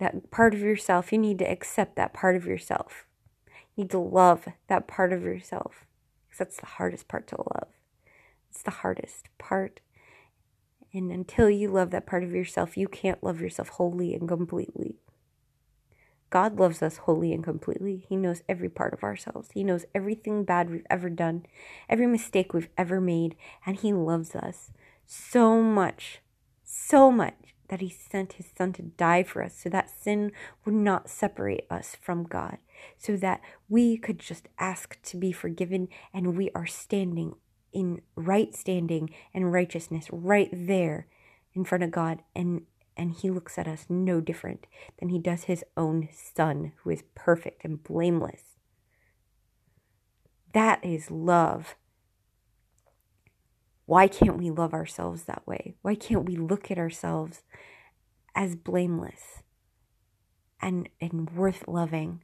That 0.00 0.32
part 0.32 0.54
of 0.54 0.60
yourself, 0.60 1.12
you 1.12 1.18
need 1.18 1.38
to 1.38 1.48
accept 1.48 1.94
that 1.94 2.12
part 2.12 2.34
of 2.34 2.46
yourself. 2.46 3.06
Need 3.76 3.90
to 3.90 3.98
love 3.98 4.46
that 4.68 4.86
part 4.86 5.12
of 5.12 5.22
yourself 5.22 5.86
because 6.26 6.38
that's 6.38 6.56
the 6.56 6.66
hardest 6.66 7.08
part 7.08 7.26
to 7.28 7.36
love. 7.36 7.68
It's 8.50 8.62
the 8.62 8.70
hardest 8.70 9.28
part. 9.38 9.80
And 10.92 11.10
until 11.10 11.50
you 11.50 11.70
love 11.70 11.90
that 11.90 12.06
part 12.06 12.22
of 12.22 12.32
yourself, 12.32 12.76
you 12.76 12.86
can't 12.86 13.22
love 13.22 13.40
yourself 13.40 13.70
wholly 13.70 14.14
and 14.14 14.28
completely. 14.28 15.00
God 16.34 16.58
loves 16.58 16.82
us 16.82 16.96
wholly 16.98 17.32
and 17.32 17.44
completely. 17.44 18.04
He 18.08 18.16
knows 18.16 18.42
every 18.48 18.68
part 18.68 18.92
of 18.92 19.04
ourselves. 19.04 19.50
He 19.54 19.62
knows 19.62 19.84
everything 19.94 20.42
bad 20.42 20.68
we've 20.68 20.86
ever 20.90 21.08
done, 21.08 21.46
every 21.88 22.08
mistake 22.08 22.52
we've 22.52 22.70
ever 22.76 23.00
made, 23.00 23.36
and 23.64 23.76
He 23.76 23.92
loves 23.92 24.34
us 24.34 24.72
so 25.06 25.62
much, 25.62 26.20
so 26.64 27.12
much 27.12 27.54
that 27.68 27.80
He 27.80 27.88
sent 27.88 28.32
His 28.32 28.46
Son 28.58 28.72
to 28.72 28.82
die 28.82 29.22
for 29.22 29.44
us 29.44 29.56
so 29.56 29.68
that 29.68 29.90
sin 29.90 30.32
would 30.64 30.74
not 30.74 31.08
separate 31.08 31.66
us 31.70 31.96
from 32.00 32.24
God, 32.24 32.58
so 32.96 33.16
that 33.16 33.40
we 33.68 33.96
could 33.96 34.18
just 34.18 34.48
ask 34.58 35.00
to 35.02 35.16
be 35.16 35.32
forgiven 35.32 35.88
and 36.12 36.36
we 36.36 36.50
are 36.54 36.66
standing 36.66 37.34
in 37.72 38.00
right 38.14 38.54
standing 38.54 39.10
and 39.32 39.52
righteousness 39.52 40.06
right 40.12 40.48
there 40.52 41.08
in 41.54 41.64
front 41.64 41.82
of 41.82 41.90
God 41.90 42.22
and 42.34 42.62
and 42.96 43.12
he 43.12 43.30
looks 43.30 43.58
at 43.58 43.68
us 43.68 43.86
no 43.88 44.20
different 44.20 44.66
than 44.98 45.08
he 45.08 45.18
does 45.18 45.44
his 45.44 45.64
own 45.76 46.08
son, 46.12 46.72
who 46.76 46.90
is 46.90 47.02
perfect 47.14 47.64
and 47.64 47.82
blameless. 47.82 48.42
That 50.52 50.84
is 50.84 51.10
love. 51.10 51.74
Why 53.86 54.06
can't 54.06 54.38
we 54.38 54.50
love 54.50 54.72
ourselves 54.72 55.24
that 55.24 55.46
way? 55.46 55.74
Why 55.82 55.94
can't 55.94 56.24
we 56.24 56.36
look 56.36 56.70
at 56.70 56.78
ourselves 56.78 57.42
as 58.34 58.54
blameless 58.54 59.42
and, 60.62 60.88
and 61.00 61.30
worth 61.30 61.66
loving? 61.66 62.22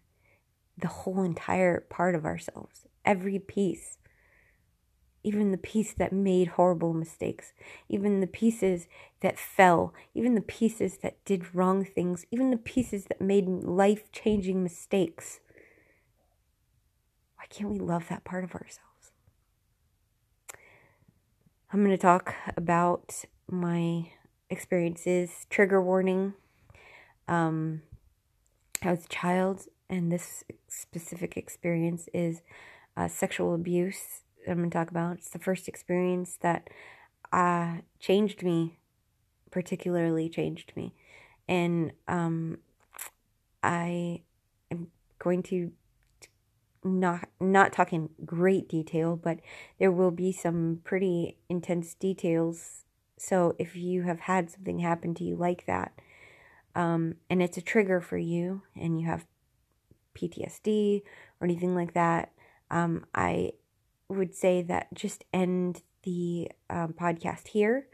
The 0.81 0.89
whole 0.89 1.23
entire 1.23 1.81
part 1.81 2.15
of 2.15 2.25
ourselves, 2.25 2.87
every 3.05 3.39
piece 3.39 3.99
even 5.23 5.51
the 5.51 5.59
piece 5.59 5.93
that 5.93 6.13
made 6.13 6.49
horrible 6.49 6.95
mistakes, 6.95 7.53
even 7.89 8.21
the 8.21 8.27
pieces 8.27 8.89
that 9.21 9.39
fell, 9.39 9.93
even 10.15 10.35
the 10.35 10.41
pieces 10.41 10.99
that 10.99 11.23
did 11.25 11.55
wrong 11.55 11.85
things, 11.85 12.25
even 12.31 12.51
the 12.51 12.57
pieces 12.57 13.05
that 13.05 13.21
made 13.21 13.47
life 13.47 14.11
changing 14.13 14.63
mistakes. 14.63 15.41
Why 17.37 17.45
can't 17.51 17.71
we 17.71 17.79
love 17.79 18.09
that 18.09 18.25
part 18.25 18.45
of 18.45 18.55
ourselves? 18.55 19.13
I'm 21.73 21.85
going 21.85 21.91
to 21.91 21.99
talk 21.99 22.35
about 22.57 23.25
my 23.49 24.11
experiences, 24.49 25.47
trigger 25.51 25.83
warning. 25.83 26.35
Um, 27.29 27.83
I 28.83 28.91
was 28.91 29.05
a 29.05 29.09
child, 29.09 29.67
and 29.91 30.11
this 30.11 30.45
specific 30.69 31.37
experience 31.37 32.09
is 32.15 32.41
uh, 32.97 33.09
sexual 33.09 33.55
abuse 33.55 34.23
I'm 34.49 34.59
going 34.59 34.71
to 34.71 34.77
talk 34.77 34.91
about. 34.91 35.19
It's 35.19 35.31
the 35.31 35.39
first 35.39 35.69
experience 35.69 36.39
that 36.41 36.69
uh, 37.33 37.79
changed 37.99 38.43
me, 38.43 38.79
particularly 39.51 40.29
changed 40.29 40.73
me. 40.77 40.95
And 41.49 41.93
um, 42.09 42.59
I 43.63 44.23
am 44.71 44.89
going 45.19 45.43
to 45.45 45.73
not 46.83 47.29
not 47.39 47.73
talk 47.73 47.93
in 47.93 48.09
great 48.25 48.69
detail, 48.69 49.17
but 49.17 49.41
there 49.79 49.93
will 49.93 50.11
be 50.11 50.33
some 50.33 50.81
pretty 50.85 51.37
intense 51.49 51.95
details. 51.95 52.85
So 53.19 53.55
if 53.59 53.77
you 53.77 54.03
have 54.05 54.21
had 54.21 54.51
something 54.51 54.79
happen 54.79 55.15
to 55.17 55.25
you 55.25 55.37
like 55.37 55.67
that, 55.67 55.93
um, 56.75 57.17
and 57.29 57.43
it's 57.43 57.59
a 57.59 57.63
trigger 57.63 58.01
for 58.01 58.17
you, 58.17 58.63
and 58.75 58.99
you 58.99 59.07
have 59.07 59.27
PTSD 60.15 61.03
or 61.41 61.45
anything 61.45 61.75
like 61.75 61.95
that, 61.95 62.33
um, 62.71 63.05
I 63.15 63.53
would 64.09 64.35
say 64.35 64.63
that 64.63 64.93
just 64.95 65.25
end 65.33 65.83
the 66.03 66.51
um, 66.69 66.95
podcast 66.95 67.49
here 67.49 67.87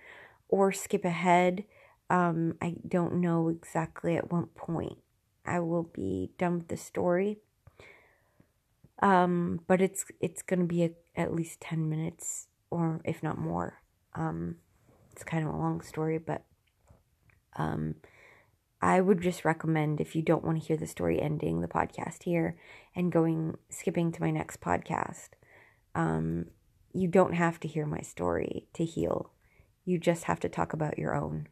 or 0.48 0.72
skip 0.72 1.04
ahead. 1.04 1.64
Um, 2.08 2.54
I 2.62 2.76
don't 2.86 3.14
know 3.14 3.48
exactly 3.48 4.16
at 4.16 4.32
what 4.32 4.54
point 4.54 4.98
I 5.44 5.60
will 5.60 5.84
be 5.84 6.30
done 6.38 6.58
with 6.58 6.68
the 6.68 6.76
story. 6.76 7.38
Um, 9.02 9.60
but 9.66 9.80
it's 9.80 10.06
it's 10.20 10.42
gonna 10.42 10.64
be 10.64 10.84
a, 10.84 10.90
at 11.14 11.34
least 11.34 11.60
ten 11.60 11.88
minutes, 11.88 12.48
or 12.70 13.00
if 13.04 13.22
not 13.22 13.38
more. 13.38 13.82
Um, 14.14 14.56
it's 15.12 15.24
kind 15.24 15.46
of 15.46 15.52
a 15.52 15.56
long 15.56 15.82
story, 15.82 16.18
but 16.18 16.44
um, 17.56 17.96
I 18.80 19.00
would 19.00 19.22
just 19.22 19.44
recommend 19.44 20.00
if 20.00 20.14
you 20.14 20.22
don't 20.22 20.44
want 20.44 20.60
to 20.60 20.66
hear 20.66 20.76
the 20.76 20.86
story 20.86 21.20
ending 21.20 21.60
the 21.60 21.68
podcast 21.68 22.24
here 22.24 22.56
and 22.94 23.10
going 23.10 23.56
skipping 23.70 24.12
to 24.12 24.20
my 24.20 24.30
next 24.30 24.60
podcast. 24.60 25.30
Um, 25.94 26.46
you 26.92 27.08
don't 27.08 27.34
have 27.34 27.58
to 27.60 27.68
hear 27.68 27.86
my 27.86 28.00
story 28.00 28.66
to 28.74 28.84
heal. 28.84 29.32
You 29.84 29.98
just 29.98 30.24
have 30.24 30.40
to 30.40 30.48
talk 30.48 30.72
about 30.72 30.98
your 30.98 31.14
own. 31.14 31.48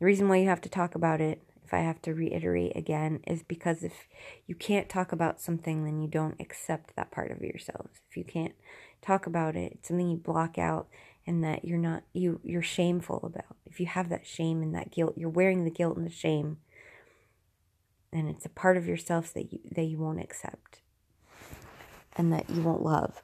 The 0.00 0.06
reason 0.06 0.28
why 0.28 0.38
you 0.38 0.48
have 0.48 0.60
to 0.62 0.68
talk 0.68 0.96
about 0.96 1.20
it, 1.20 1.42
if 1.64 1.72
I 1.72 1.78
have 1.78 2.02
to 2.02 2.14
reiterate 2.14 2.76
again, 2.76 3.20
is 3.26 3.44
because 3.44 3.84
if 3.84 4.08
you 4.46 4.56
can't 4.56 4.88
talk 4.88 5.12
about 5.12 5.40
something, 5.40 5.84
then 5.84 6.00
you 6.00 6.08
don't 6.08 6.40
accept 6.40 6.96
that 6.96 7.12
part 7.12 7.30
of 7.30 7.40
yourselves. 7.40 8.00
If 8.10 8.16
you 8.16 8.24
can't 8.24 8.54
talk 9.00 9.26
about 9.26 9.54
it, 9.54 9.72
it's 9.74 9.88
something 9.88 10.10
you 10.10 10.16
block 10.16 10.58
out 10.58 10.88
and 11.26 11.42
that 11.44 11.64
you're 11.64 11.78
not 11.78 12.02
you 12.12 12.40
you're 12.42 12.62
shameful 12.62 13.20
about. 13.22 13.56
If 13.66 13.80
you 13.80 13.86
have 13.86 14.08
that 14.08 14.26
shame 14.26 14.62
and 14.62 14.74
that 14.74 14.90
guilt, 14.90 15.14
you're 15.16 15.28
wearing 15.28 15.64
the 15.64 15.70
guilt 15.70 15.96
and 15.96 16.06
the 16.06 16.10
shame, 16.10 16.58
and 18.12 18.28
it's 18.28 18.44
a 18.44 18.50
part 18.50 18.76
of 18.76 18.86
yourself 18.86 19.32
that 19.34 19.52
you 19.52 19.60
that 19.70 19.84
you 19.84 19.98
won't 19.98 20.20
accept 20.20 20.80
and 22.16 22.32
that 22.32 22.50
you 22.50 22.62
won't 22.62 22.82
love. 22.82 23.22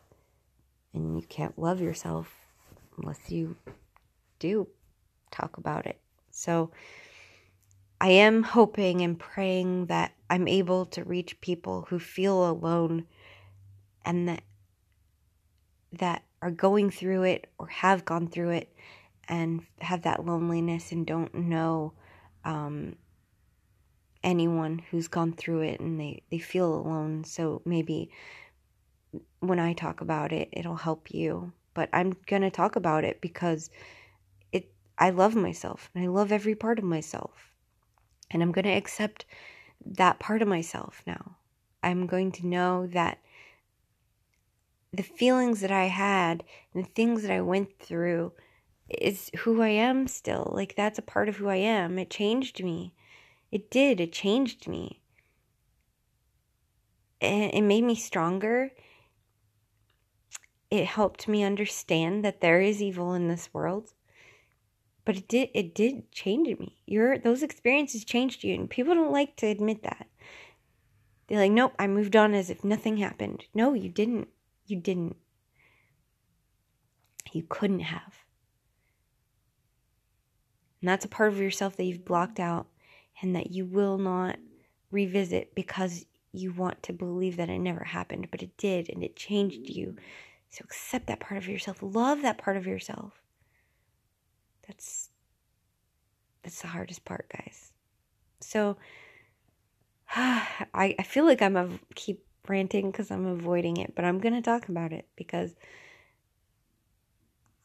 And 0.95 1.21
you 1.21 1.27
can't 1.27 1.59
love 1.59 1.81
yourself 1.81 2.35
unless 2.97 3.31
you 3.31 3.57
do 4.39 4.69
talk 5.31 5.57
about 5.57 5.87
it. 5.87 6.01
So 6.31 6.71
I 8.01 8.11
am 8.11 8.43
hoping 8.43 9.03
and 9.03 9.19
praying 9.19 9.87
that 9.87 10.13
I'm 10.31 10.49
able 10.49 10.87
to 10.87 11.05
reach 11.05 11.41
people 11.41 11.87
who 11.91 11.99
feel 11.99 12.49
alone 12.49 13.07
and 14.05 14.29
that 14.29 14.43
that 15.93 16.23
are 16.43 16.51
going 16.51 16.91
through 16.91 17.25
it 17.25 17.49
or 17.59 17.67
have 17.69 18.05
gone 18.05 18.29
through 18.29 18.51
it 18.51 18.73
and 19.29 19.63
have 19.81 20.03
that 20.03 20.25
loneliness 20.25 20.93
and 20.93 21.07
don't 21.07 21.35
know 21.35 21.93
um, 22.45 22.97
anyone 24.23 24.81
who's 24.91 25.09
gone 25.09 25.33
through 25.33 25.61
it 25.61 25.81
and 25.81 26.01
they, 26.01 26.23
they 26.31 26.39
feel 26.39 26.75
alone. 26.75 27.25
So 27.25 27.63
maybe 27.65 28.11
when 29.41 29.59
I 29.59 29.73
talk 29.73 30.01
about 30.01 30.33
it, 30.33 30.49
it'll 30.53 30.77
help 30.77 31.13
you. 31.13 31.53
But 31.75 31.89
I'm 31.93 32.17
going 32.27 32.43
to 32.43 32.51
talk 32.51 32.77
about 32.77 33.05
it 33.05 33.21
because 33.21 33.71
it 34.53 34.71
I 34.99 35.11
love 35.11 35.35
myself 35.35 35.91
and 35.95 36.03
I 36.03 36.09
love 36.09 36.33
every 36.33 36.55
part 36.55 36.79
of 36.79 36.85
myself. 36.85 37.53
And 38.31 38.43
I'm 38.43 38.53
going 38.53 38.65
to 38.65 38.71
accept 38.71 39.25
that 39.85 40.19
part 40.19 40.43
of 40.43 40.49
myself 40.49 41.03
now. 41.07 41.37
I'm 41.83 42.07
going 42.07 42.33
to 42.33 42.47
know 42.47 42.87
that 42.89 43.19
the 44.93 45.03
feelings 45.03 45.61
that 45.61 45.71
I 45.71 45.85
had 45.87 46.45
and 46.73 46.85
the 46.85 46.89
things 46.89 47.23
that 47.23 47.31
I 47.31 47.41
went 47.41 47.79
through 47.79 48.33
is 48.89 49.31
who 49.41 49.61
I 49.61 49.69
am 49.69 50.09
still. 50.09 50.51
Like 50.55 50.75
that's 50.75 50.99
a 50.99 51.03
part 51.03 51.29
of 51.29 51.37
who 51.37 51.49
I 51.49 51.57
am. 51.57 51.99
It 51.99 52.11
changed 52.11 52.63
me. 52.63 52.95
It 53.51 53.71
did. 53.71 54.01
It 54.01 54.13
changed 54.13 54.67
me. 54.67 55.01
it 57.21 57.63
made 57.63 57.85
me 57.85 57.95
stronger. 57.95 58.71
It 60.71 60.85
helped 60.85 61.29
me 61.29 61.43
understand 61.43 62.25
that 62.25 62.41
there 62.41 62.61
is 62.61 62.83
evil 62.83 63.15
in 63.15 63.29
this 63.29 63.53
world. 63.53 63.95
But 65.05 65.17
it 65.17 65.29
did 65.29 65.49
it 65.55 65.75
did 65.75 66.13
change 66.13 66.59
me. 66.59 66.77
Your 66.87 67.19
those 67.19 67.43
experiences 67.43 68.05
changed 68.05 68.45
you 68.45 68.55
and 68.55 68.69
people 68.69 68.95
don't 68.95 69.13
like 69.13 69.37
to 69.37 69.47
admit 69.47 69.83
that. 69.83 70.07
They're 71.27 71.39
like, 71.39 71.53
"Nope, 71.53 71.73
I 71.79 71.87
moved 71.87 72.15
on 72.17 72.35
as 72.35 72.51
if 72.51 72.63
nothing 72.63 72.99
happened." 72.99 73.47
No, 73.55 73.73
you 73.75 73.89
didn't. 73.89 74.29
You 74.69 74.77
didn't. 74.77 75.17
You 77.33 77.43
couldn't 77.49 77.81
have. 77.81 78.15
And 80.81 80.89
that's 80.89 81.05
a 81.05 81.09
part 81.09 81.33
of 81.33 81.39
yourself 81.39 81.77
that 81.77 81.85
you've 81.85 82.05
blocked 82.05 82.39
out 82.39 82.67
and 83.21 83.35
that 83.35 83.51
you 83.51 83.65
will 83.65 83.99
not 83.99 84.39
revisit 84.91 85.55
because 85.55 86.07
you 86.33 86.53
want 86.53 86.83
to 86.85 86.93
believe 86.93 87.37
that 87.37 87.49
it 87.49 87.59
never 87.59 87.85
happened, 87.85 88.29
but 88.31 88.43
it 88.43 88.57
did 88.57 88.89
and 88.89 89.03
it 89.03 89.17
changed 89.17 89.71
you. 89.71 89.97
So 90.51 90.63
accept 90.65 91.07
that 91.09 91.21
part 91.21 91.39
of 91.39 91.49
yourself. 91.49 91.79
Love 91.83 92.23
that 92.23 92.39
part 92.39 92.57
of 92.57 92.67
yourself. 92.67 93.21
That's 94.67 95.09
that's 96.43 96.61
the 96.63 96.69
hardest 96.69 97.05
part, 97.05 97.29
guys. 97.31 97.73
So 98.41 98.77
I 100.15 100.95
I 100.99 101.03
feel 101.03 101.25
like 101.25 101.43
I'm 101.43 101.57
a 101.57 101.71
keep 101.95 102.25
ranting 102.49 102.93
cuz 102.93 103.11
I'm 103.11 103.27
avoiding 103.27 103.77
it, 103.77 103.95
but 103.95 104.05
I'm 104.05 104.19
going 104.19 104.35
to 104.35 104.43
talk 104.43 104.69
about 104.69 104.93
it 104.93 105.09
because 105.17 105.55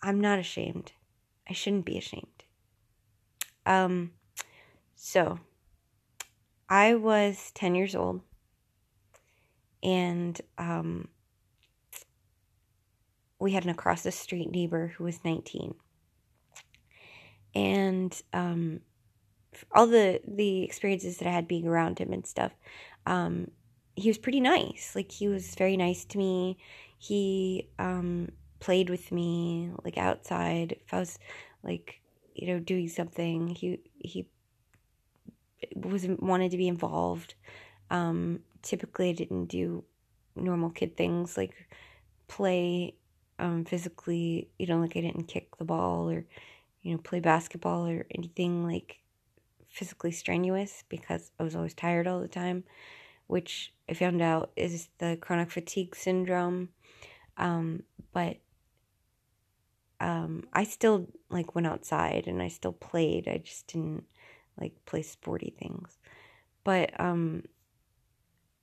I'm 0.01 0.19
not 0.19 0.39
ashamed. 0.39 0.93
I 1.49 1.53
shouldn't 1.53 1.85
be 1.85 1.97
ashamed. 1.97 2.43
Um 3.65 4.13
so 4.95 5.39
I 6.69 6.95
was 6.95 7.51
10 7.51 7.75
years 7.75 7.95
old 7.95 8.21
and 9.83 10.39
um, 10.57 11.09
we 13.39 13.51
had 13.51 13.65
an 13.65 13.69
across 13.69 14.03
the 14.03 14.11
street 14.11 14.49
neighbor 14.49 14.93
who 14.97 15.03
was 15.03 15.23
19 15.25 15.75
and 17.53 18.21
um, 18.31 18.79
all 19.71 19.85
the 19.85 20.21
the 20.27 20.63
experiences 20.63 21.17
that 21.17 21.27
i 21.27 21.31
had 21.31 21.47
being 21.47 21.67
around 21.67 21.99
him 21.99 22.11
and 22.11 22.25
stuff 22.25 22.53
um, 23.05 23.51
he 23.95 24.09
was 24.09 24.17
pretty 24.17 24.39
nice. 24.39 24.93
Like 24.95 25.11
he 25.11 25.27
was 25.27 25.55
very 25.55 25.77
nice 25.77 26.05
to 26.05 26.17
me. 26.17 26.57
He 26.97 27.67
um, 27.79 28.29
played 28.59 28.89
with 28.89 29.11
me 29.11 29.71
like 29.83 29.97
outside. 29.97 30.73
If 30.73 30.93
i 30.93 30.99
was 30.99 31.19
like 31.63 32.01
you 32.35 32.47
know 32.47 32.59
doing 32.59 32.89
something 32.89 33.47
he 33.47 33.79
he 33.99 34.25
was 35.75 36.07
wanted 36.07 36.51
to 36.51 36.57
be 36.57 36.67
involved. 36.67 37.35
Um, 37.89 38.39
typically 38.61 39.09
I 39.09 39.13
didn't 39.13 39.45
do 39.45 39.83
normal 40.35 40.69
kid 40.71 40.97
things 40.97 41.37
like 41.37 41.53
play 42.27 42.95
um, 43.39 43.65
physically, 43.65 44.49
you 44.57 44.67
know, 44.67 44.79
like 44.79 44.95
I 44.95 45.01
didn't 45.01 45.25
kick 45.27 45.57
the 45.57 45.65
ball 45.65 46.09
or, 46.09 46.25
you 46.81 46.91
know, 46.91 46.97
play 46.97 47.19
basketball 47.19 47.87
or 47.87 48.05
anything 48.11 48.65
like 48.65 48.99
physically 49.69 50.11
strenuous 50.11 50.83
because 50.89 51.31
I 51.39 51.43
was 51.43 51.55
always 51.55 51.73
tired 51.73 52.07
all 52.07 52.19
the 52.19 52.27
time, 52.27 52.63
which 53.33 53.73
I 53.89 53.95
found 53.95 54.21
out 54.21 54.51
is 54.55 54.89
the 54.99 55.17
chronic 55.19 55.49
fatigue 55.49 55.95
syndrome. 55.95 56.69
Um, 57.35 57.81
but 58.13 58.37
um, 59.99 60.43
I 60.53 60.65
still 60.65 61.07
like 61.31 61.55
went 61.55 61.65
outside 61.65 62.27
and 62.27 62.43
I 62.43 62.47
still 62.47 62.73
played. 62.73 63.27
I 63.27 63.39
just 63.39 63.65
didn't 63.65 64.03
like 64.61 64.73
play 64.85 65.01
sporty 65.01 65.51
things. 65.57 65.97
But 66.63 66.91
um, 66.99 67.45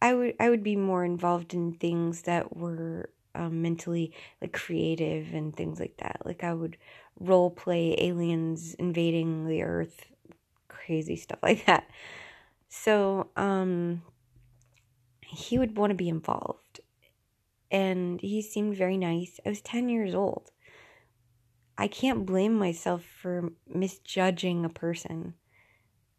I 0.01 0.15
would 0.15 0.35
I 0.39 0.49
would 0.49 0.63
be 0.63 0.77
more 0.77 1.05
involved 1.05 1.53
in 1.53 1.73
things 1.73 2.23
that 2.23 2.57
were 2.57 3.11
um, 3.35 3.63
mentally 3.63 4.13
like 4.41 4.53
creative 4.53 5.35
and 5.35 5.55
things 5.57 5.81
like 5.81 5.97
that. 5.97 6.23
Like 6.25 6.45
I 6.45 6.55
would 6.55 6.77
role 7.19 7.51
play 7.51 7.97
aliens 7.99 8.75
invading 8.75 9.49
the 9.49 9.65
earth, 9.65 10.07
crazy 10.69 11.17
stuff 11.17 11.41
like 11.43 11.67
that. 11.67 11.91
So 12.69 13.31
um, 13.37 14.03
he 15.31 15.59
would 15.59 15.77
want 15.77 15.91
to 15.91 15.95
be 15.95 16.09
involved, 16.09 16.81
and 17.71 18.21
he 18.21 18.43
seemed 18.43 18.77
very 18.77 18.97
nice. 18.97 19.41
I 19.45 19.49
was 19.49 19.61
ten 19.61 19.89
years 19.89 20.15
old. 20.15 20.51
I 21.79 21.89
can't 21.89 22.27
blame 22.27 22.59
myself 22.59 23.05
for 23.05 23.53
misjudging 23.67 24.67
a 24.67 24.69
person 24.69 25.33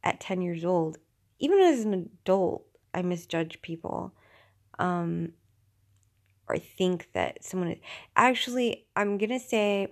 at 0.03 0.19
10 0.19 0.41
years 0.41 0.65
old. 0.65 0.97
Even 1.37 1.59
as 1.59 1.85
an 1.85 1.93
adult, 1.93 2.65
I 2.95 3.03
misjudge 3.03 3.61
people. 3.61 4.11
Um, 4.79 5.33
or 6.51 6.57
think 6.57 7.09
that 7.13 7.43
someone 7.43 7.71
is 7.71 7.79
actually 8.15 8.85
i'm 8.95 9.17
gonna 9.17 9.39
say 9.39 9.87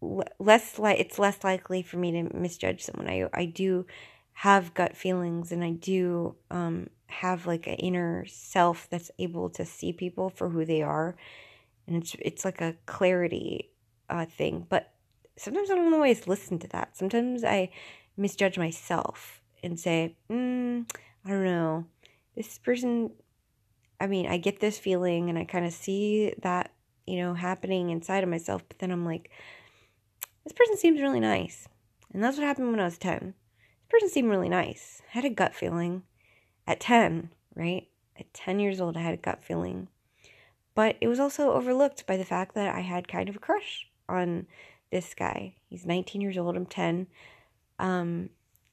less 0.00 0.78
like 0.78 0.98
it's 0.98 1.18
less 1.18 1.44
likely 1.44 1.82
for 1.82 1.98
me 1.98 2.10
to 2.10 2.34
misjudge 2.36 2.82
someone 2.82 3.08
i 3.08 3.28
i 3.34 3.44
do 3.44 3.84
have 4.32 4.72
gut 4.72 4.96
feelings 4.96 5.52
and 5.52 5.62
i 5.62 5.70
do 5.70 6.34
um 6.50 6.88
have 7.08 7.46
like 7.46 7.66
an 7.66 7.74
inner 7.74 8.24
self 8.26 8.88
that's 8.90 9.10
able 9.18 9.50
to 9.50 9.64
see 9.64 9.92
people 9.92 10.30
for 10.30 10.48
who 10.50 10.64
they 10.64 10.82
are 10.82 11.16
and 11.86 12.02
it's 12.02 12.16
it's 12.20 12.44
like 12.44 12.60
a 12.60 12.74
clarity 12.86 13.70
uh 14.10 14.26
thing 14.26 14.66
but 14.68 14.92
sometimes 15.36 15.70
i 15.70 15.74
don't 15.74 15.94
always 15.94 16.26
listen 16.26 16.58
to 16.58 16.68
that 16.68 16.96
sometimes 16.96 17.42
i 17.44 17.68
misjudge 18.16 18.58
myself 18.58 19.40
and 19.62 19.80
say 19.80 20.14
mm, 20.30 20.84
i 21.24 21.28
don't 21.30 21.44
know 21.44 21.84
this 22.36 22.58
person 22.58 23.10
I 24.00 24.06
mean, 24.06 24.26
I 24.26 24.38
get 24.38 24.60
this 24.60 24.78
feeling 24.78 25.28
and 25.28 25.38
I 25.38 25.44
kind 25.44 25.66
of 25.66 25.72
see 25.72 26.32
that, 26.42 26.70
you 27.06 27.16
know, 27.16 27.34
happening 27.34 27.90
inside 27.90 28.22
of 28.22 28.30
myself, 28.30 28.62
but 28.68 28.78
then 28.78 28.90
I'm 28.90 29.04
like, 29.04 29.30
this 30.44 30.52
person 30.52 30.76
seems 30.76 31.00
really 31.00 31.20
nice. 31.20 31.68
And 32.12 32.22
that's 32.22 32.36
what 32.36 32.46
happened 32.46 32.70
when 32.70 32.80
I 32.80 32.84
was 32.84 32.98
10. 32.98 33.18
This 33.20 33.90
person 33.90 34.08
seemed 34.08 34.30
really 34.30 34.48
nice. 34.48 35.02
I 35.08 35.10
had 35.12 35.24
a 35.24 35.30
gut 35.30 35.54
feeling 35.54 36.04
at 36.68 36.78
10, 36.78 37.30
right? 37.56 37.88
At 38.16 38.32
10 38.34 38.60
years 38.60 38.80
old, 38.80 38.96
I 38.96 39.00
had 39.00 39.14
a 39.14 39.16
gut 39.16 39.42
feeling. 39.42 39.88
But 40.74 40.96
it 41.00 41.08
was 41.08 41.18
also 41.18 41.52
overlooked 41.52 42.06
by 42.06 42.16
the 42.16 42.24
fact 42.24 42.54
that 42.54 42.72
I 42.72 42.80
had 42.80 43.08
kind 43.08 43.28
of 43.28 43.34
a 43.34 43.40
crush 43.40 43.88
on 44.08 44.46
this 44.92 45.14
guy. 45.14 45.54
He's 45.68 45.86
19 45.86 46.20
years 46.20 46.38
old, 46.38 46.54
I'm 46.54 46.66
10. 46.66 47.08
Um, 47.78 48.28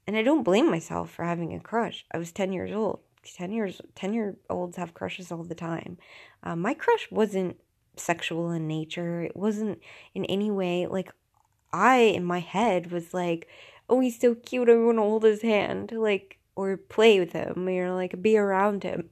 and 0.05 0.15
I 0.15 0.21
don't 0.21 0.43
blame 0.43 0.69
myself 0.69 1.09
for 1.09 1.23
having 1.23 1.55
a 1.55 1.59
crush. 1.59 2.05
I 2.11 2.19
was 2.19 2.31
10 2.31 2.53
years 2.53 2.71
old. 2.71 2.99
10 3.23 3.51
years 3.51 3.81
10 3.95 4.13
year 4.13 4.35
olds 4.51 4.77
have 4.77 4.93
crushes 4.93 5.31
all 5.31 5.43
the 5.43 5.55
time 5.55 5.97
um, 6.43 6.61
my 6.61 6.75
crush 6.75 7.07
wasn't 7.09 7.59
sexual 7.97 8.51
in 8.51 8.67
nature 8.67 9.23
it 9.23 9.35
wasn't 9.35 9.79
in 10.13 10.25
any 10.25 10.51
way 10.51 10.85
like 10.85 11.11
i 11.73 11.95
in 11.95 12.23
my 12.23 12.37
head 12.37 12.91
was 12.91 13.15
like 13.15 13.47
oh 13.89 13.99
he's 13.99 14.19
so 14.19 14.35
cute 14.35 14.69
i 14.69 14.75
want 14.75 14.99
to 14.99 15.01
hold 15.01 15.23
his 15.23 15.41
hand 15.41 15.91
like 15.91 16.37
or 16.55 16.77
play 16.77 17.19
with 17.19 17.33
him 17.33 17.67
or 17.67 17.93
like 17.93 18.21
be 18.21 18.37
around 18.37 18.83
him. 18.83 19.09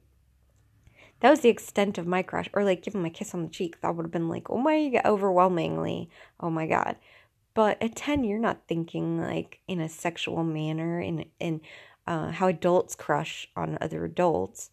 That 1.20 1.30
was 1.30 1.40
the 1.40 1.48
extent 1.48 1.96
of 1.98 2.06
my 2.06 2.22
crush 2.22 2.48
or 2.52 2.64
like 2.64 2.82
give 2.82 2.94
him 2.94 3.04
a 3.04 3.10
kiss 3.10 3.34
on 3.34 3.42
the 3.42 3.48
cheek. 3.48 3.80
That 3.80 3.94
would 3.94 4.04
have 4.04 4.12
been 4.12 4.28
like 4.28 4.50
oh 4.50 4.58
my 4.58 4.88
god 4.88 5.06
overwhelmingly 5.06 6.10
oh 6.40 6.50
my 6.50 6.66
god. 6.66 6.96
But 7.54 7.80
at 7.82 7.96
10 7.96 8.24
you're 8.24 8.38
not 8.38 8.66
thinking 8.66 9.20
like 9.20 9.60
in 9.68 9.80
a 9.80 9.88
sexual 9.88 10.42
manner 10.42 11.00
in 11.00 11.26
in 11.38 11.60
uh, 12.06 12.32
how 12.32 12.48
adults 12.48 12.94
crush 12.94 13.48
on 13.56 13.78
other 13.80 14.04
adults. 14.04 14.70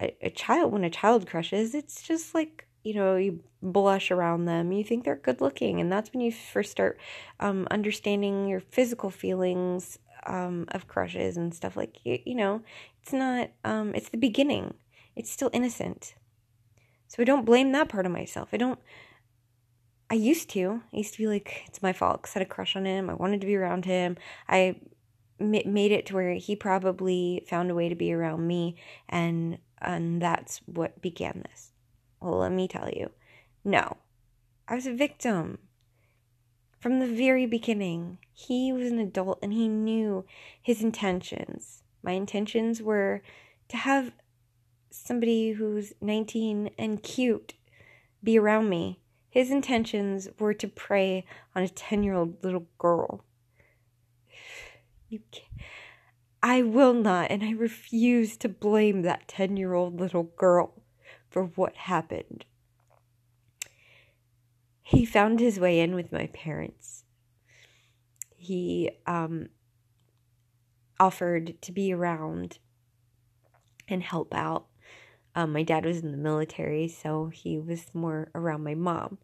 A, 0.00 0.14
a 0.20 0.30
child, 0.30 0.72
when 0.72 0.84
a 0.84 0.90
child 0.90 1.26
crushes, 1.26 1.74
it's 1.74 2.02
just 2.02 2.34
like 2.34 2.66
you 2.82 2.94
know 2.94 3.16
you 3.16 3.40
blush 3.62 4.10
around 4.10 4.44
them. 4.44 4.72
You 4.72 4.84
think 4.84 5.04
they're 5.04 5.16
good 5.16 5.40
looking 5.40 5.80
and 5.80 5.90
that's 5.90 6.12
when 6.12 6.20
you 6.20 6.32
first 6.32 6.70
start 6.70 6.98
um, 7.40 7.66
understanding 7.70 8.48
your 8.48 8.60
physical 8.60 9.10
feelings 9.10 9.98
um, 10.26 10.66
of 10.72 10.88
crushes 10.88 11.36
and 11.36 11.54
stuff 11.54 11.76
like 11.76 12.04
you, 12.04 12.18
you 12.24 12.34
know 12.34 12.62
it's 13.06 13.12
not 13.12 13.50
um, 13.62 13.94
it's 13.94 14.08
the 14.08 14.16
beginning. 14.16 14.74
It's 15.14 15.30
still 15.30 15.48
innocent. 15.52 16.16
So 17.06 17.22
i 17.22 17.24
don't 17.24 17.44
blame 17.44 17.70
that 17.70 17.88
part 17.88 18.04
of 18.04 18.10
myself. 18.10 18.48
I 18.52 18.56
don't 18.56 18.80
i 20.08 20.14
used 20.14 20.48
to 20.50 20.82
i 20.92 20.96
used 20.96 21.12
to 21.12 21.18
be 21.18 21.26
like 21.26 21.64
it's 21.66 21.82
my 21.82 21.92
fault 21.92 22.22
because 22.22 22.36
i 22.36 22.38
had 22.40 22.46
a 22.46 22.50
crush 22.50 22.74
on 22.74 22.84
him. 22.84 23.08
I 23.08 23.14
wanted 23.14 23.40
to 23.42 23.46
be 23.46 23.54
around 23.54 23.84
him. 23.84 24.16
I 24.48 24.80
made 25.38 25.92
it 25.92 26.06
to 26.06 26.14
where 26.14 26.34
he 26.34 26.56
probably 26.56 27.44
found 27.48 27.70
a 27.70 27.74
way 27.76 27.88
to 27.88 27.94
be 27.94 28.12
around 28.12 28.44
me 28.44 28.74
and 29.08 29.58
and 29.80 30.20
that's 30.20 30.60
what 30.66 31.00
began 31.00 31.44
this. 31.48 31.70
Well 32.20 32.38
let 32.38 32.50
me 32.50 32.66
tell 32.66 32.90
you. 32.90 33.10
No. 33.64 33.98
I 34.66 34.74
was 34.74 34.88
a 34.88 34.92
victim 34.92 35.58
from 36.80 36.98
the 36.98 37.06
very 37.06 37.46
beginning 37.46 38.18
he 38.38 38.70
was 38.70 38.92
an 38.92 38.98
adult 38.98 39.38
and 39.42 39.52
he 39.52 39.66
knew 39.66 40.24
his 40.60 40.82
intentions 40.82 41.82
my 42.02 42.12
intentions 42.12 42.82
were 42.82 43.22
to 43.68 43.78
have 43.78 44.12
somebody 44.90 45.52
who's 45.52 45.94
19 46.00 46.70
and 46.78 47.02
cute 47.02 47.54
be 48.22 48.38
around 48.38 48.68
me 48.68 49.00
his 49.30 49.50
intentions 49.50 50.28
were 50.38 50.54
to 50.54 50.68
prey 50.68 51.24
on 51.54 51.62
a 51.62 51.68
10 51.68 52.02
year 52.02 52.14
old 52.14 52.44
little 52.44 52.66
girl 52.78 53.24
you 55.08 55.20
I 56.42 56.62
will 56.62 56.94
not, 56.94 57.32
and 57.32 57.42
I 57.42 57.50
refuse 57.50 58.36
to 58.36 58.48
blame 58.48 59.02
that 59.02 59.26
10 59.26 59.56
year 59.56 59.74
old 59.74 59.98
little 59.98 60.22
girl 60.22 60.74
for 61.28 61.44
what 61.44 61.74
happened. 61.74 62.44
He 64.80 65.04
found 65.04 65.40
his 65.40 65.58
way 65.58 65.80
in 65.80 65.96
with 65.96 66.12
my 66.12 66.28
parents. 66.28 67.02
He 68.46 68.90
um, 69.06 69.48
offered 70.98 71.60
to 71.62 71.72
be 71.72 71.92
around 71.92 72.58
and 73.88 74.02
help 74.02 74.34
out. 74.34 74.66
Um, 75.34 75.52
my 75.52 75.62
dad 75.62 75.84
was 75.84 75.98
in 75.98 76.12
the 76.12 76.18
military, 76.18 76.88
so 76.88 77.26
he 77.26 77.58
was 77.58 77.86
more 77.92 78.30
around 78.34 78.64
my 78.64 78.74
mom 78.74 79.18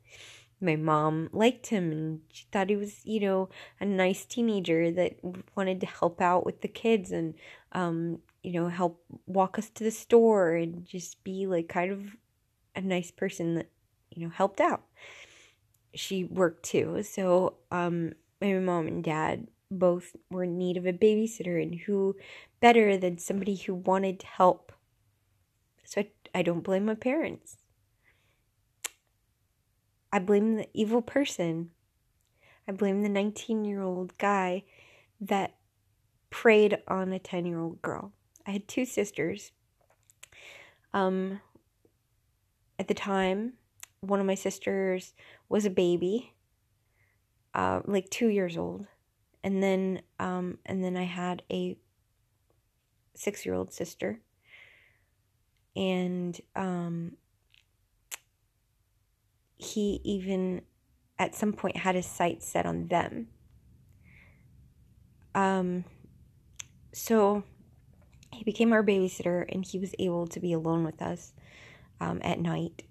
my 0.63 0.77
mom 0.77 1.29
liked 1.33 1.67
him 1.67 1.91
and 1.91 2.21
she 2.33 2.47
thought 2.53 2.71
he 2.71 2.77
was, 2.77 3.05
you 3.05 3.21
know, 3.21 3.49
a 3.81 3.85
nice 3.85 4.25
teenager 4.25 4.91
that 4.93 5.17
wanted 5.57 5.81
to 5.81 5.87
help 5.87 6.21
out 6.21 6.47
with 6.47 6.61
the 6.61 6.69
kids 6.69 7.11
and, 7.11 7.35
um, 7.73 8.21
you 8.43 8.53
know, 8.53 8.69
help 8.69 9.05
walk 9.27 9.59
us 9.59 9.69
to 9.71 9.85
the 9.85 9.91
store 9.91 10.55
and 10.55 10.87
just 10.87 11.23
be 11.25 11.47
like 11.47 11.69
kind 11.69 11.91
of 11.91 12.17
a 12.77 12.81
nice 12.81 13.11
person 13.11 13.57
that, 13.57 13.69
you 14.11 14.25
know, 14.25 14.31
helped 14.31 14.61
out. 14.61 14.85
She 15.95 16.25
worked 16.25 16.65
too. 16.65 17.03
So, 17.03 17.57
um, 17.71 18.13
my 18.43 18.59
mom 18.59 18.87
and 18.87 19.05
dad 19.05 19.47
both 19.71 20.15
were 20.31 20.45
in 20.45 20.59
need 20.59 20.77
of 20.77 20.87
a 20.87 20.93
babysitter 20.93 21.63
and 21.63 21.75
who 21.75 22.17
better 22.61 22.97
than 22.97 23.19
somebody 23.19 23.57
who 23.57 23.75
wanted 23.75 24.21
to 24.21 24.27
help. 24.27 24.73
So 25.85 26.03
I, 26.03 26.11
I 26.35 26.43
don't 26.43 26.65
blame 26.65 26.85
my 26.85 26.95
parents. 26.95 27.57
I 30.13 30.19
blame 30.19 30.57
the 30.57 30.69
evil 30.75 31.01
person. 31.01 31.71
I 32.69 32.73
blame 32.73 33.03
the 33.03 33.09
19 33.09 33.65
year 33.65 33.83
old 33.83 34.17
guy 34.19 34.65
that 35.21 35.55
preyed 36.31 36.79
on 36.87 37.13
a 37.13 37.19
10 37.19 37.47
year 37.47 37.61
old 37.61 37.81
girl. 37.81 38.13
I 38.47 38.51
had 38.51 38.69
two 38.69 38.85
sisters. 38.85 39.53
Um, 40.93 41.41
at 42.79 42.89
the 42.89 42.95
time, 42.95 43.55
one 44.01 44.21
of 44.21 44.27
my 44.27 44.35
sisters 44.35 45.15
was 45.49 45.65
a 45.65 45.71
baby, 45.71 46.35
uh, 47.55 47.81
like 47.87 48.09
two 48.11 48.29
years 48.29 48.57
old, 48.57 48.87
and 49.43 49.63
then 49.63 50.03
um, 50.19 50.59
and 50.67 50.83
then 50.83 50.97
I 50.97 51.05
had 51.05 51.43
a 51.51 51.77
six 53.15 53.45
year 53.45 53.55
old 53.55 53.73
sister, 53.73 54.21
and 55.77 56.41
um, 56.57 57.13
he 59.57 60.01
even 60.05 60.63
at 61.19 61.35
some 61.35 61.53
point 61.53 61.77
had 61.77 61.95
his 61.95 62.07
sights 62.07 62.47
set 62.47 62.67
on 62.67 62.89
them. 62.89 63.29
Um, 65.35 65.85
so 66.93 67.45
he 68.33 68.45
became 68.45 68.73
our 68.73 68.83
babysitter 68.83 69.45
and 69.49 69.65
he 69.65 69.79
was 69.79 69.95
able 69.99 70.27
to 70.27 70.41
be 70.41 70.53
alone 70.53 70.85
with 70.85 71.01
us 71.01 71.33
um, 72.01 72.21
at 72.23 72.41
night. 72.41 72.83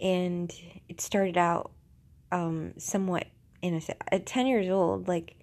And 0.00 0.52
it 0.88 1.00
started 1.00 1.36
out 1.36 1.72
um, 2.32 2.72
somewhat 2.78 3.26
innocent. 3.62 3.98
At 4.10 4.26
10 4.26 4.46
years 4.46 4.68
old, 4.68 5.08
like, 5.08 5.36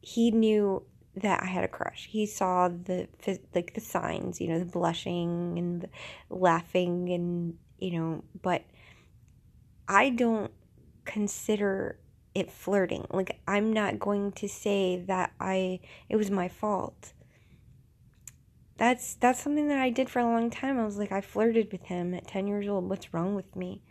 he 0.00 0.30
knew 0.30 0.84
that 1.16 1.42
I 1.42 1.46
had 1.46 1.64
a 1.64 1.68
crush. 1.68 2.08
He 2.10 2.26
saw 2.26 2.68
the 2.68 3.08
like 3.54 3.74
the 3.74 3.80
signs, 3.80 4.40
you 4.40 4.48
know, 4.48 4.58
the 4.58 4.64
blushing 4.64 5.58
and 5.58 5.82
the 5.82 5.88
laughing 6.30 7.10
and 7.10 7.58
you 7.78 7.98
know, 7.98 8.24
but 8.40 8.62
I 9.88 10.10
don't 10.10 10.50
consider 11.04 11.98
it 12.34 12.50
flirting. 12.50 13.06
Like 13.10 13.40
I'm 13.46 13.72
not 13.72 13.98
going 13.98 14.32
to 14.32 14.48
say 14.48 15.04
that 15.06 15.32
I 15.38 15.80
it 16.08 16.16
was 16.16 16.30
my 16.30 16.48
fault. 16.48 17.12
That's 18.78 19.14
that's 19.14 19.42
something 19.42 19.68
that 19.68 19.78
I 19.78 19.90
did 19.90 20.08
for 20.08 20.20
a 20.20 20.24
long 20.24 20.48
time. 20.48 20.78
I 20.78 20.84
was 20.84 20.96
like 20.96 21.12
I 21.12 21.20
flirted 21.20 21.70
with 21.70 21.84
him 21.84 22.14
at 22.14 22.26
10 22.26 22.46
years 22.46 22.66
old. 22.66 22.88
What's 22.88 23.12
wrong 23.12 23.34
with 23.34 23.54
me? 23.54 23.82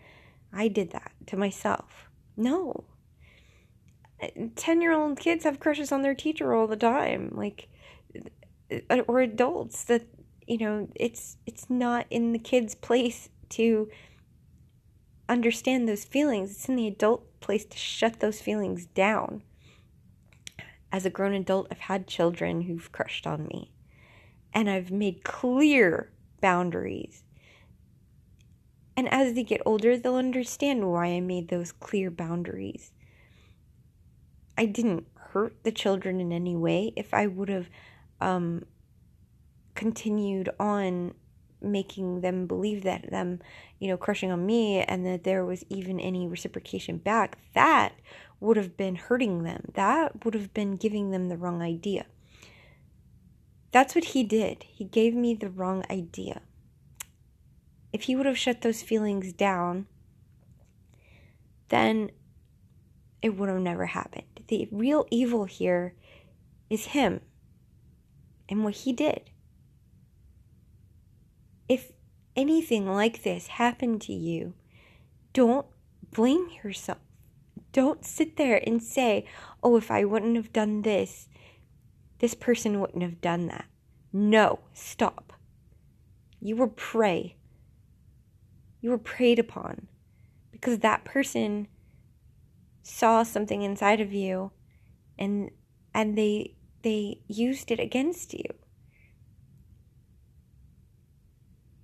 I 0.52 0.68
did 0.68 0.92
that 0.92 1.12
to 1.28 1.38
myself. 1.38 2.10
No. 2.36 2.86
10-year-old 4.22 5.20
kids 5.20 5.44
have 5.44 5.60
crushes 5.60 5.92
on 5.92 6.02
their 6.02 6.16
teacher 6.16 6.54
all 6.54 6.68
the 6.68 6.76
time. 6.76 7.32
Like 7.34 7.70
uh, 8.90 9.02
or 9.08 9.22
adults 9.22 9.84
that 9.86 10.04
you 10.48 10.58
know, 10.58 10.90
it's 10.96 11.38
it's 11.46 11.70
not 11.70 12.06
in 12.10 12.34
the 12.34 12.40
kid's 12.40 12.76
place 12.76 13.30
to 13.50 13.90
understand 15.30 15.88
those 15.88 16.04
feelings. 16.04 16.52
It's 16.52 16.68
in 16.68 16.76
the 16.76 16.88
adult 16.88 17.40
place 17.40 17.64
to 17.66 17.78
shut 17.78 18.20
those 18.20 18.42
feelings 18.42 18.86
down. 18.86 19.44
As 20.92 21.06
a 21.06 21.10
grown 21.10 21.34
adult, 21.34 21.68
I've 21.72 21.80
had 21.80 22.06
children 22.06 22.64
who've 22.64 22.92
crushed 22.92 23.26
on 23.26 23.48
me, 23.48 23.72
and 24.54 24.70
I've 24.70 24.92
made 24.92 25.24
clear 25.24 26.12
boundaries. 26.42 27.24
And 28.98 29.08
as 29.08 29.34
they 29.34 29.44
get 29.44 29.62
older, 29.66 29.98
they'll 29.98 30.16
understand 30.16 30.92
why 30.92 31.08
I 31.08 31.22
made 31.22 31.48
those 31.48 31.72
clear 31.72 32.12
boundaries. 32.12 32.92
I 34.62 34.66
didn't 34.66 35.07
hurt 35.16 35.55
the 35.64 35.72
children 35.72 36.22
in 36.22 36.32
any 36.32 36.55
way. 36.55 36.93
If 36.95 37.16
I 37.16 37.26
would 37.26 37.49
have 37.49 37.68
um, 38.20 38.66
continued 39.74 40.49
on 40.59 41.16
making 41.59 42.22
them 42.22 42.45
believe 42.45 42.84
that 42.84 43.09
them, 43.09 43.39
you 43.80 43.88
know, 43.88 43.97
crushing 43.97 44.32
on 44.32 44.45
me 44.45 44.82
and 44.82 45.03
that 45.07 45.24
there 45.24 45.43
was 45.43 45.66
even 45.70 45.99
any 45.99 46.28
reciprocation 46.28 46.97
back, 46.99 47.39
that 47.55 47.93
would 48.39 48.55
have 48.55 48.78
been 48.78 48.97
hurting 48.97 49.41
them. 49.41 49.72
That 49.74 50.24
would 50.24 50.36
have 50.36 50.53
been 50.53 50.76
giving 50.76 51.09
them 51.09 51.30
the 51.30 51.38
wrong 51.38 51.64
idea. 51.64 52.05
That's 53.72 53.95
what 53.95 54.03
he 54.03 54.24
did. 54.24 54.62
He 54.62 54.84
gave 54.84 55.16
me 55.16 55.34
the 55.34 55.49
wrong 55.49 55.84
idea. 55.89 56.41
If 57.91 58.03
he 58.03 58.16
would 58.16 58.28
have 58.28 58.38
shut 58.38 58.62
those 58.62 58.84
feelings 58.84 59.34
down, 59.34 59.88
then 61.70 62.12
it 63.24 63.36
would 63.36 63.49
have 63.49 63.59
never 63.59 63.88
happened. 63.88 64.31
The 64.52 64.68
real 64.70 65.08
evil 65.10 65.45
here 65.45 65.95
is 66.70 66.88
him 66.88 67.22
and 68.49 68.64
what 68.64 68.76
he 68.76 68.91
did 68.93 69.32
if 71.72 71.93
anything 72.36 72.86
like 72.86 73.24
this 73.24 73.47
happened 73.47 74.02
to 74.02 74.12
you, 74.12 74.54
don't 75.32 75.66
blame 76.12 76.49
yourself. 76.62 76.97
Don't 77.72 78.04
sit 78.04 78.36
there 78.36 78.62
and 78.68 78.84
say, 78.84 79.26
oh, 79.64 79.78
if 79.78 79.89
I 79.89 80.04
wouldn't 80.04 80.36
have 80.36 80.52
done 80.52 80.82
this, 80.82 81.30
this 82.20 82.34
person 82.34 82.82
wouldn't 82.82 83.04
have 83.04 83.22
done 83.22 83.47
that. 83.47 83.68
No, 84.12 84.60
stop. 84.74 85.32
You 86.41 86.58
were 86.58 86.68
prey. 86.68 87.38
You 88.82 88.89
were 88.89 88.97
preyed 88.97 89.39
upon 89.39 89.88
because 90.52 90.80
that 90.80 91.06
person 91.06 91.70
saw 92.84 93.24
something 93.24 93.62
inside 93.62 94.02
of 94.02 94.14
you 94.14 94.52
and 95.18 95.52
and 95.94 96.18
they 96.18 96.56
they 96.84 97.22
used 97.28 97.72
it 97.72 97.80
against 97.80 98.34
you 98.34 98.44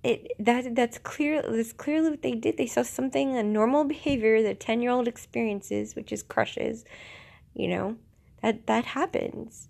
it 0.02 0.32
that 0.38 0.74
that's 0.74 0.98
clear 0.98 1.42
that's 1.42 1.72
clearly 1.72 2.10
what 2.10 2.22
they 2.22 2.32
did. 2.32 2.56
They 2.56 2.66
saw 2.66 2.82
something 2.82 3.36
a 3.36 3.42
normal 3.42 3.84
behavior 3.84 4.42
that 4.42 4.60
ten 4.60 4.80
year 4.80 4.90
old 4.90 5.08
experiences, 5.08 5.96
which 5.96 6.12
is 6.12 6.22
crushes, 6.22 6.84
you 7.54 7.68
know, 7.68 7.96
that 8.42 8.66
that 8.66 8.84
happens. 8.84 9.68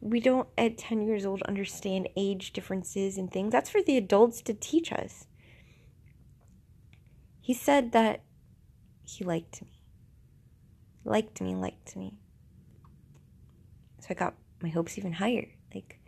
We 0.00 0.20
don't 0.20 0.48
at 0.58 0.76
ten 0.78 1.02
years 1.02 1.24
old 1.24 1.42
understand 1.42 2.08
age 2.16 2.52
differences 2.52 3.16
and 3.16 3.30
things. 3.30 3.52
That's 3.52 3.70
for 3.70 3.82
the 3.82 3.96
adults 3.96 4.42
to 4.42 4.54
teach 4.54 4.92
us. 4.92 5.26
He 7.40 7.54
said 7.54 7.92
that 7.92 8.22
he 9.02 9.24
liked 9.24 9.62
me. 9.62 9.73
Liked 11.04 11.40
me, 11.40 11.54
liked 11.54 11.96
me. 11.96 12.14
So 14.00 14.08
I 14.10 14.14
got 14.14 14.34
my 14.62 14.68
hopes 14.68 14.98
even 14.98 15.12
higher. 15.12 15.48
Like 15.74 15.98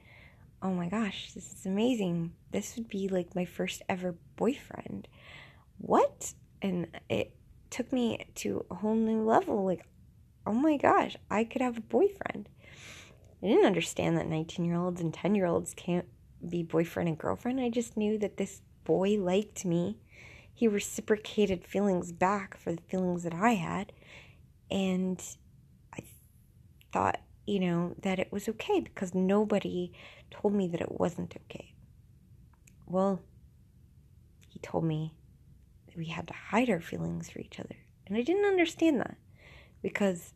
oh 0.63 0.73
my 0.73 0.89
gosh, 0.89 1.33
this 1.33 1.53
is 1.53 1.67
amazing. 1.67 2.33
This 2.51 2.77
would 2.77 2.89
be 2.89 3.09
like 3.09 3.35
my 3.35 3.45
first 3.45 3.83
ever 3.89 4.17
boyfriend. 4.37 5.09
What? 5.79 6.35
And 6.63 6.89
it 7.09 7.35
took 7.71 7.93
me 7.93 8.27
to 8.37 8.65
a 8.71 8.75
whole 8.75 8.95
new 8.95 9.23
level. 9.23 9.65
Like, 9.65 9.87
oh 10.47 10.53
my 10.53 10.77
gosh, 10.77 11.17
I 11.31 11.45
could 11.45 11.63
have 11.63 11.79
a 11.79 11.83
boyfriend. 11.83 12.49
I 13.43 13.47
didn't 13.47 13.67
understand 13.67 14.17
that 14.17 14.27
19 14.27 14.65
year 14.65 14.77
olds 14.77 15.01
and 15.01 15.13
10 15.13 15.35
year 15.35 15.47
olds 15.47 15.75
can't 15.75 16.07
be 16.47 16.63
boyfriend 16.63 17.09
and 17.09 17.19
girlfriend. 17.19 17.61
I 17.61 17.71
just 17.71 17.97
knew 17.97 18.19
that 18.19 18.37
this 18.37 18.61
boy 18.85 19.19
liked 19.19 19.65
me. 19.65 19.99
He 20.53 20.67
reciprocated 20.67 21.67
feelings 21.67 22.13
back 22.13 22.57
for 22.57 22.73
the 22.73 22.83
feelings 22.83 23.25
that 23.25 23.35
I 23.35 23.53
had. 23.53 23.93
And 24.71 25.23
I 25.93 26.03
thought, 26.93 27.21
you 27.47 27.61
know, 27.61 27.95
that 28.03 28.19
it 28.19 28.33
was 28.33 28.49
okay 28.49 28.81
because 28.81 29.15
nobody 29.15 29.93
told 30.31 30.55
me 30.55 30.69
that 30.69 30.81
it 30.81 30.93
wasn't 30.93 31.37
okay. 31.45 31.75
Well, 32.87 33.21
he 34.49 34.59
told 34.61 34.85
me 34.85 35.15
that 35.87 35.97
we 35.97 36.07
had 36.07 36.27
to 36.29 36.35
hide 36.35 36.71
our 36.71 36.81
feelings 36.81 37.31
for 37.31 37.41
each 37.41 37.61
other. 37.61 37.77
And 38.07 38.17
I 38.17 38.23
didn't 38.23 38.45
understand 38.45 39.01
that 39.01 39.17
because 39.83 40.35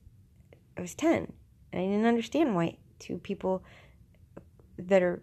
I 0.76 0.80
was 0.80 0.94
10 0.94 1.32
and 1.72 1.80
I 1.80 1.84
didn't 1.84 2.06
understand 2.06 2.54
why 2.54 2.76
two 2.98 3.18
people 3.18 3.64
that 4.78 5.02
are 5.02 5.22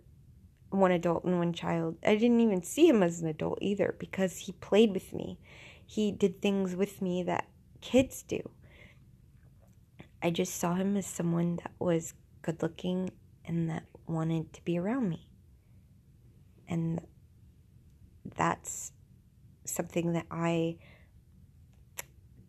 one 0.70 0.92
adult 0.92 1.24
and 1.24 1.38
one 1.38 1.54
child. 1.54 1.98
I 2.06 2.16
didn't 2.16 2.42
even 2.42 2.62
see 2.62 2.88
him 2.88 3.04
as 3.04 3.22
an 3.22 3.28
adult 3.28 3.60
either 3.62 3.96
because 4.00 4.38
he 4.38 4.52
played 4.54 4.94
with 4.94 5.14
me. 5.14 5.40
He 5.86 6.12
did 6.12 6.42
things 6.42 6.76
with 6.76 7.02
me 7.02 7.24
that 7.24 7.48
kids 7.82 8.24
do. 8.24 8.50
I 10.22 10.32
just 10.32 10.56
saw 10.56 10.76
him 10.76 10.98
as 10.98 11.06
someone 11.06 11.58
that 11.58 11.72
was 11.80 12.14
good 12.42 12.62
looking 12.62 13.12
and 13.46 13.70
that 13.70 13.84
wanted 14.08 14.54
to 14.54 14.64
be 14.64 14.78
around 14.78 15.10
me. 15.10 15.28
And 16.68 17.02
that's 18.36 18.92
something 19.66 20.14
that 20.14 20.26
I 20.32 20.78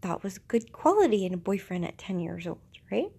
thought 0.01 0.23
was 0.23 0.39
good 0.39 0.73
quality 0.73 1.27
in 1.27 1.35
a 1.35 1.39
boyfriend 1.39 1.85
at 1.85 1.99
10 1.99 2.21
years 2.21 2.47
old, 2.47 2.61
right? 2.91 3.13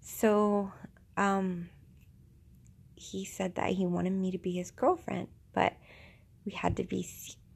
So, 0.00 0.72
um, 1.16 1.68
he 2.94 3.24
said 3.24 3.54
that 3.56 3.70
he 3.70 3.86
wanted 3.86 4.12
me 4.12 4.30
to 4.30 4.38
be 4.38 4.52
his 4.52 4.70
girlfriend, 4.70 5.28
but 5.52 5.74
we 6.44 6.52
had 6.52 6.76
to 6.76 6.84
be 6.84 7.06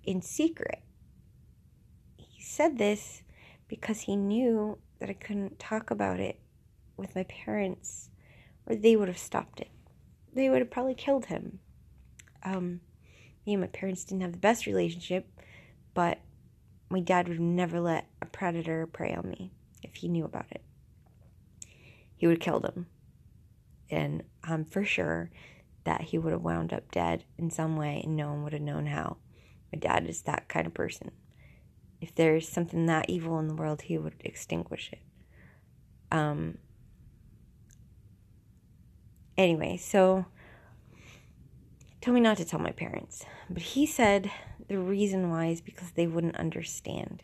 in 0.02 0.22
secret. 0.22 0.80
He 2.16 2.42
said 2.42 2.78
this 2.78 3.22
because 3.68 4.00
he 4.00 4.16
knew 4.16 4.78
that 5.04 5.10
I 5.10 5.22
couldn't 5.22 5.58
talk 5.58 5.90
about 5.90 6.18
it 6.18 6.40
with 6.96 7.14
my 7.14 7.24
parents, 7.24 8.08
or 8.66 8.74
they 8.74 8.96
would 8.96 9.08
have 9.08 9.18
stopped 9.18 9.60
it. 9.60 9.68
They 10.32 10.48
would 10.48 10.60
have 10.60 10.70
probably 10.70 10.94
killed 10.94 11.26
him. 11.26 11.58
Um, 12.42 12.80
me 13.46 13.52
and 13.52 13.60
my 13.60 13.66
parents 13.66 14.02
didn't 14.02 14.22
have 14.22 14.32
the 14.32 14.38
best 14.38 14.64
relationship, 14.64 15.28
but 15.92 16.20
my 16.88 17.00
dad 17.00 17.28
would 17.28 17.38
never 17.38 17.80
let 17.80 18.06
a 18.22 18.24
predator 18.24 18.86
prey 18.86 19.14
on 19.14 19.28
me 19.28 19.52
if 19.82 19.96
he 19.96 20.08
knew 20.08 20.24
about 20.24 20.46
it. 20.50 20.62
He 22.16 22.26
would 22.26 22.38
have 22.38 22.42
killed 22.42 22.64
him. 22.64 22.86
And 23.90 24.22
I'm 24.42 24.64
for 24.64 24.84
sure 24.84 25.30
that 25.84 26.00
he 26.00 26.16
would 26.16 26.32
have 26.32 26.40
wound 26.40 26.72
up 26.72 26.90
dead 26.90 27.24
in 27.36 27.50
some 27.50 27.76
way 27.76 28.00
and 28.02 28.16
no 28.16 28.30
one 28.30 28.42
would 28.42 28.54
have 28.54 28.62
known 28.62 28.86
how. 28.86 29.18
My 29.70 29.78
dad 29.78 30.06
is 30.06 30.22
that 30.22 30.48
kind 30.48 30.66
of 30.66 30.72
person. 30.72 31.10
If 32.04 32.14
there's 32.14 32.46
something 32.46 32.84
that 32.84 33.08
evil 33.08 33.38
in 33.38 33.48
the 33.48 33.54
world, 33.54 33.80
he 33.80 33.96
would 33.96 34.12
extinguish 34.20 34.90
it. 34.92 34.98
Um, 36.14 36.58
anyway, 39.38 39.78
so 39.78 40.26
told 42.02 42.14
me 42.14 42.20
not 42.20 42.36
to 42.36 42.44
tell 42.44 42.60
my 42.60 42.72
parents, 42.72 43.24
but 43.48 43.62
he 43.62 43.86
said 43.86 44.30
the 44.68 44.78
reason 44.78 45.30
why 45.30 45.46
is 45.46 45.62
because 45.62 45.92
they 45.92 46.06
wouldn't 46.06 46.36
understand. 46.36 47.22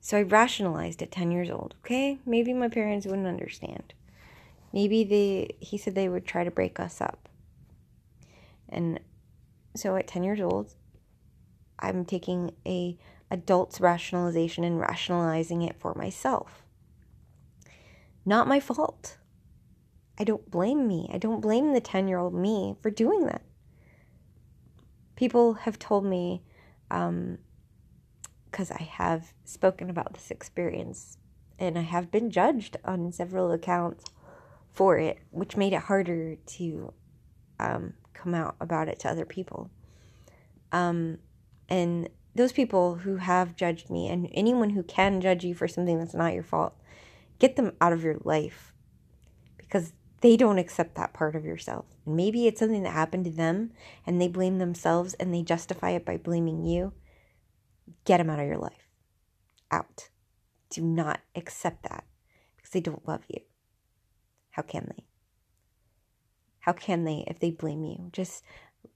So 0.00 0.16
I 0.16 0.22
rationalized 0.22 1.02
at 1.02 1.10
10 1.10 1.30
years 1.30 1.50
old, 1.50 1.74
okay? 1.84 2.20
Maybe 2.24 2.54
my 2.54 2.70
parents 2.70 3.04
wouldn't 3.04 3.26
understand. 3.26 3.92
Maybe 4.72 5.04
they 5.04 5.56
he 5.60 5.76
said 5.76 5.94
they 5.94 6.08
would 6.08 6.24
try 6.24 6.42
to 6.42 6.50
break 6.50 6.80
us 6.80 7.02
up. 7.02 7.28
And 8.66 8.98
so 9.76 9.94
at 9.96 10.06
10 10.06 10.24
years 10.24 10.40
old, 10.40 10.72
I'm 11.78 12.04
taking 12.04 12.52
a 12.66 12.96
adult's 13.30 13.80
rationalization 13.80 14.64
and 14.64 14.80
rationalizing 14.80 15.62
it 15.62 15.76
for 15.78 15.94
myself. 15.94 16.62
Not 18.24 18.48
my 18.48 18.60
fault. 18.60 19.18
I 20.18 20.24
don't 20.24 20.50
blame 20.50 20.88
me. 20.88 21.08
I 21.12 21.18
don't 21.18 21.40
blame 21.40 21.72
the 21.72 21.80
10 21.80 22.08
year 22.08 22.18
old 22.18 22.34
me 22.34 22.76
for 22.82 22.90
doing 22.90 23.26
that. 23.26 23.42
People 25.16 25.54
have 25.54 25.78
told 25.78 26.04
me, 26.04 26.42
because 26.88 27.10
um, 27.10 27.38
I 28.78 28.82
have 28.82 29.32
spoken 29.44 29.90
about 29.90 30.14
this 30.14 30.30
experience 30.30 31.18
and 31.58 31.76
I 31.76 31.82
have 31.82 32.10
been 32.10 32.30
judged 32.30 32.76
on 32.84 33.12
several 33.12 33.50
accounts 33.50 34.04
for 34.72 34.96
it, 34.96 35.18
which 35.30 35.56
made 35.56 35.72
it 35.72 35.82
harder 35.82 36.36
to 36.36 36.92
um, 37.58 37.94
come 38.14 38.34
out 38.34 38.54
about 38.60 38.88
it 38.88 39.00
to 39.00 39.08
other 39.10 39.24
people. 39.24 39.70
Um, 40.70 41.18
and 41.68 42.08
those 42.34 42.52
people 42.52 42.96
who 42.96 43.16
have 43.16 43.56
judged 43.56 43.90
me 43.90 44.08
and 44.08 44.28
anyone 44.32 44.70
who 44.70 44.82
can 44.82 45.20
judge 45.20 45.44
you 45.44 45.54
for 45.54 45.68
something 45.68 45.98
that's 45.98 46.14
not 46.14 46.34
your 46.34 46.42
fault, 46.42 46.74
get 47.38 47.56
them 47.56 47.72
out 47.80 47.92
of 47.92 48.02
your 48.02 48.18
life 48.24 48.72
because 49.56 49.92
they 50.20 50.36
don't 50.36 50.58
accept 50.58 50.94
that 50.94 51.12
part 51.12 51.36
of 51.36 51.44
yourself. 51.44 51.84
And 52.06 52.16
maybe 52.16 52.46
it's 52.46 52.60
something 52.60 52.82
that 52.82 52.92
happened 52.92 53.24
to 53.26 53.30
them 53.30 53.72
and 54.06 54.20
they 54.20 54.28
blame 54.28 54.58
themselves 54.58 55.14
and 55.14 55.32
they 55.32 55.42
justify 55.42 55.90
it 55.90 56.04
by 56.04 56.16
blaming 56.16 56.64
you. 56.64 56.92
Get 58.04 58.18
them 58.18 58.30
out 58.30 58.40
of 58.40 58.46
your 58.46 58.58
life. 58.58 58.88
Out. 59.70 60.08
Do 60.70 60.82
not 60.82 61.20
accept 61.34 61.82
that 61.84 62.04
because 62.56 62.70
they 62.70 62.80
don't 62.80 63.06
love 63.06 63.22
you. 63.28 63.40
How 64.50 64.62
can 64.62 64.92
they? 64.96 65.04
How 66.60 66.72
can 66.72 67.04
they 67.04 67.24
if 67.26 67.38
they 67.38 67.50
blame 67.50 67.84
you? 67.84 68.10
Just 68.12 68.42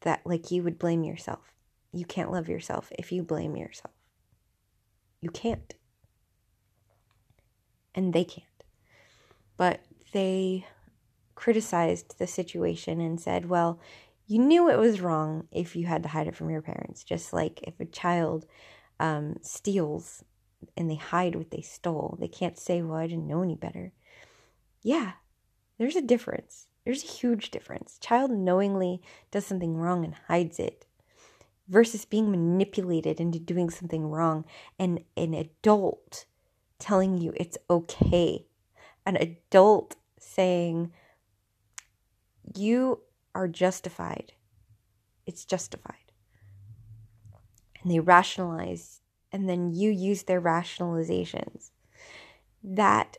that, 0.01 0.21
like 0.25 0.51
you 0.51 0.63
would 0.63 0.79
blame 0.79 1.05
yourself. 1.05 1.53
You 1.93 2.05
can't 2.05 2.33
love 2.33 2.49
yourself 2.49 2.91
if 2.99 3.13
you 3.13 3.23
blame 3.23 3.57
yourself. 3.57 3.95
You 5.21 5.31
can't. 5.31 5.75
And 7.95 8.13
they 8.13 8.25
can't. 8.25 8.47
But 9.57 9.81
they 10.13 10.67
criticized 11.35 12.19
the 12.19 12.27
situation 12.27 13.01
and 13.01 13.21
said, 13.21 13.49
well, 13.49 13.79
you 14.27 14.39
knew 14.39 14.71
it 14.71 14.79
was 14.79 15.01
wrong 15.01 15.49
if 15.53 15.77
you 15.77 15.87
had 15.87 16.03
to 16.05 16.09
hide 16.09 16.27
it 16.27 16.37
from 16.37 16.51
your 16.51 16.63
parents. 16.63 17.05
Just 17.05 17.33
like 17.33 17.61
if 17.63 17.79
a 17.79 17.85
child 17.85 18.47
um, 18.99 19.37
steals 19.43 20.25
and 20.77 20.91
they 20.91 20.95
hide 20.95 21.37
what 21.37 21.51
they 21.51 21.61
stole, 21.61 22.17
they 22.19 22.29
can't 22.29 22.59
say, 22.59 22.81
well, 22.81 22.97
I 22.97 23.07
didn't 23.07 23.27
know 23.27 23.43
any 23.43 23.55
better. 23.55 23.93
Yeah, 24.83 25.13
there's 25.79 25.97
a 25.97 26.03
difference. 26.03 26.67
There's 26.85 27.05
a 27.05 27.09
huge 27.09 27.51
difference. 27.51 27.99
Child 28.01 28.31
knowingly 28.31 29.03
does 29.31 29.47
something 29.47 29.77
wrong 29.77 30.05
and 30.05 30.15
hides 30.29 30.59
it 30.59 30.87
versus 31.73 32.05
being 32.05 32.31
manipulated 32.31 33.19
into 33.19 33.39
doing 33.39 33.71
something 33.71 34.05
wrong 34.05 34.45
and 34.79 35.01
an 35.17 35.33
adult 35.33 36.27
telling 36.79 37.17
you 37.17 37.33
it's 37.35 37.57
okay. 37.71 38.45
An 39.07 39.17
adult 39.17 39.97
saying, 40.21 40.93
you 42.55 43.01
are 43.35 43.49
justified. 43.49 44.35
It's 45.25 45.47
justified. 45.47 46.13
And 47.83 47.91
they 47.91 48.01
rationalize, 48.01 49.01
and 49.33 49.49
then 49.49 49.73
you 49.73 49.91
use 49.91 50.25
their 50.25 50.43
rationalizations. 50.43 51.71
That 52.63 53.17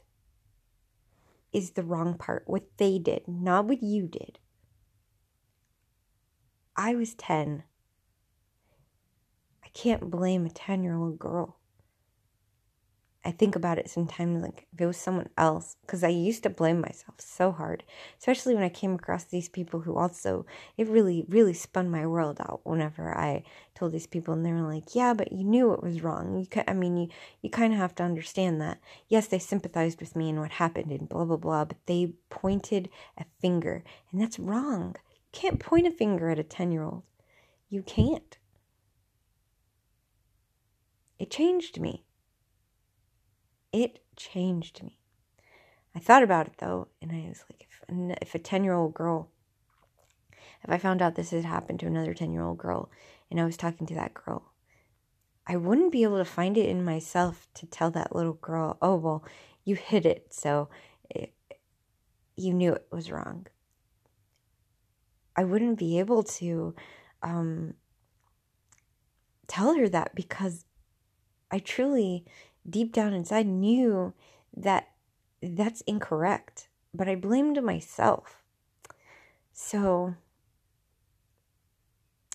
is 1.52 1.72
the 1.72 1.84
wrong 1.84 2.14
part. 2.20 2.44
What 2.46 2.78
they 2.78 3.00
did, 3.00 3.28
not 3.28 3.66
what 3.66 3.82
you 3.82 4.08
did. 4.08 4.38
I 6.78 6.94
was 6.94 7.16
10. 7.16 7.64
Can't 9.74 10.10
blame 10.10 10.46
a 10.46 10.50
10 10.50 10.84
year 10.84 10.96
old 10.96 11.20
girl. 11.20 11.58
I 13.26 13.32
think 13.32 13.56
about 13.56 13.78
it 13.78 13.90
sometimes 13.90 14.44
like 14.44 14.68
if 14.74 14.82
it 14.82 14.86
was 14.86 14.98
someone 14.98 15.30
else, 15.38 15.78
because 15.82 16.04
I 16.04 16.10
used 16.10 16.44
to 16.44 16.50
blame 16.50 16.82
myself 16.82 17.16
so 17.20 17.54
hard, 17.54 17.84
especially 18.20 18.54
when 18.54 18.66
I 18.66 18.70
came 18.70 18.94
across 18.96 19.24
these 19.24 19.48
people 19.48 19.80
who 19.80 19.96
also, 19.96 20.46
it 20.78 20.90
really, 20.90 21.26
really 21.30 21.54
spun 21.54 21.90
my 21.90 22.06
world 22.06 22.42
out 22.42 22.60
whenever 22.66 23.18
I 23.18 23.44
told 23.76 23.94
these 23.94 24.08
people, 24.08 24.34
and 24.34 24.46
they 24.46 24.52
were 24.52 24.62
like, 24.62 24.94
yeah, 24.94 25.14
but 25.14 25.32
you 25.32 25.46
knew 25.46 25.72
it 25.72 25.82
was 25.82 26.04
wrong. 26.04 26.38
You, 26.38 26.64
I 26.68 26.74
mean, 26.74 26.98
you, 26.98 27.08
you 27.42 27.50
kind 27.50 27.72
of 27.72 27.80
have 27.80 27.96
to 27.96 28.04
understand 28.04 28.60
that. 28.60 28.80
Yes, 29.08 29.28
they 29.28 29.40
sympathized 29.40 30.02
with 30.02 30.18
me 30.18 30.30
and 30.30 30.40
what 30.40 30.52
happened 30.52 30.92
and 30.92 31.08
blah, 31.08 31.24
blah, 31.24 31.38
blah, 31.38 31.64
but 31.64 31.78
they 31.86 32.14
pointed 32.30 32.90
a 33.18 33.24
finger, 33.40 33.86
and 34.12 34.20
that's 34.20 34.38
wrong. 34.38 34.98
You 35.10 35.22
can't 35.32 35.62
point 35.62 35.88
a 35.88 35.92
finger 35.92 36.30
at 36.30 36.40
a 36.40 36.44
10 36.44 36.74
year 36.74 36.84
old. 36.84 37.04
You 37.70 37.84
can't. 37.84 38.38
It 41.20 41.32
changed 41.32 41.80
me 41.80 42.04
it 43.74 44.04
changed 44.16 44.84
me. 44.84 45.00
I 45.96 46.00
thought 46.00 46.24
about 46.24 46.48
it 46.48 46.54
though, 46.60 46.88
and 47.02 47.12
I 47.12 47.28
was 47.28 47.44
like, 47.50 47.68
if, 47.70 48.18
if 48.22 48.36
a 48.36 48.40
10 48.40 48.64
year 48.64 48.74
old 48.74 48.94
girl, 48.94 49.30
if 50.64 50.70
I 50.70 50.78
found 50.78 51.02
out 51.02 51.16
this 51.16 51.32
had 51.32 51.44
happened 51.44 51.80
to 51.82 51.88
another 51.88 52.14
10 52.14 52.32
year 52.32 52.44
old 52.44 52.60
girl, 52.60 52.90
and 53.30 53.42
I 53.42 53.46
was 53.46 53.58
talking 53.58 53.88
to 53.88 53.96
that 53.96 54.14
girl, 54.14 54.54
I 55.46 55.58
wouldn't 55.58 55.92
be 55.92 56.04
able 56.04 56.20
to 56.20 56.26
find 56.26 56.58
it 56.58 56.70
in 56.70 56.86
myself 56.86 57.48
to 57.56 57.66
tell 57.66 57.92
that 57.92 58.16
little 58.16 58.34
girl, 58.34 58.78
oh, 58.82 58.96
well, 58.96 59.26
you 59.66 59.76
hid 59.76 60.06
it, 60.06 60.28
so 60.34 60.70
it, 61.10 61.34
you 62.38 62.54
knew 62.54 62.74
it 62.74 62.88
was 62.92 63.12
wrong. 63.12 63.48
I 65.36 65.44
wouldn't 65.44 65.80
be 65.80 66.00
able 66.00 66.24
to 66.24 66.76
um, 67.24 67.74
tell 69.48 69.76
her 69.76 69.90
that 69.90 70.14
because 70.16 70.66
I 71.54 71.60
truly 71.60 72.26
deep 72.68 72.92
down 72.92 73.14
inside 73.14 73.46
knew 73.46 74.14
that 74.58 74.90
that's 75.40 75.82
incorrect, 75.82 76.68
but 76.96 77.08
I 77.08 77.14
blamed 77.14 77.62
myself. 77.62 78.42
So 79.52 80.16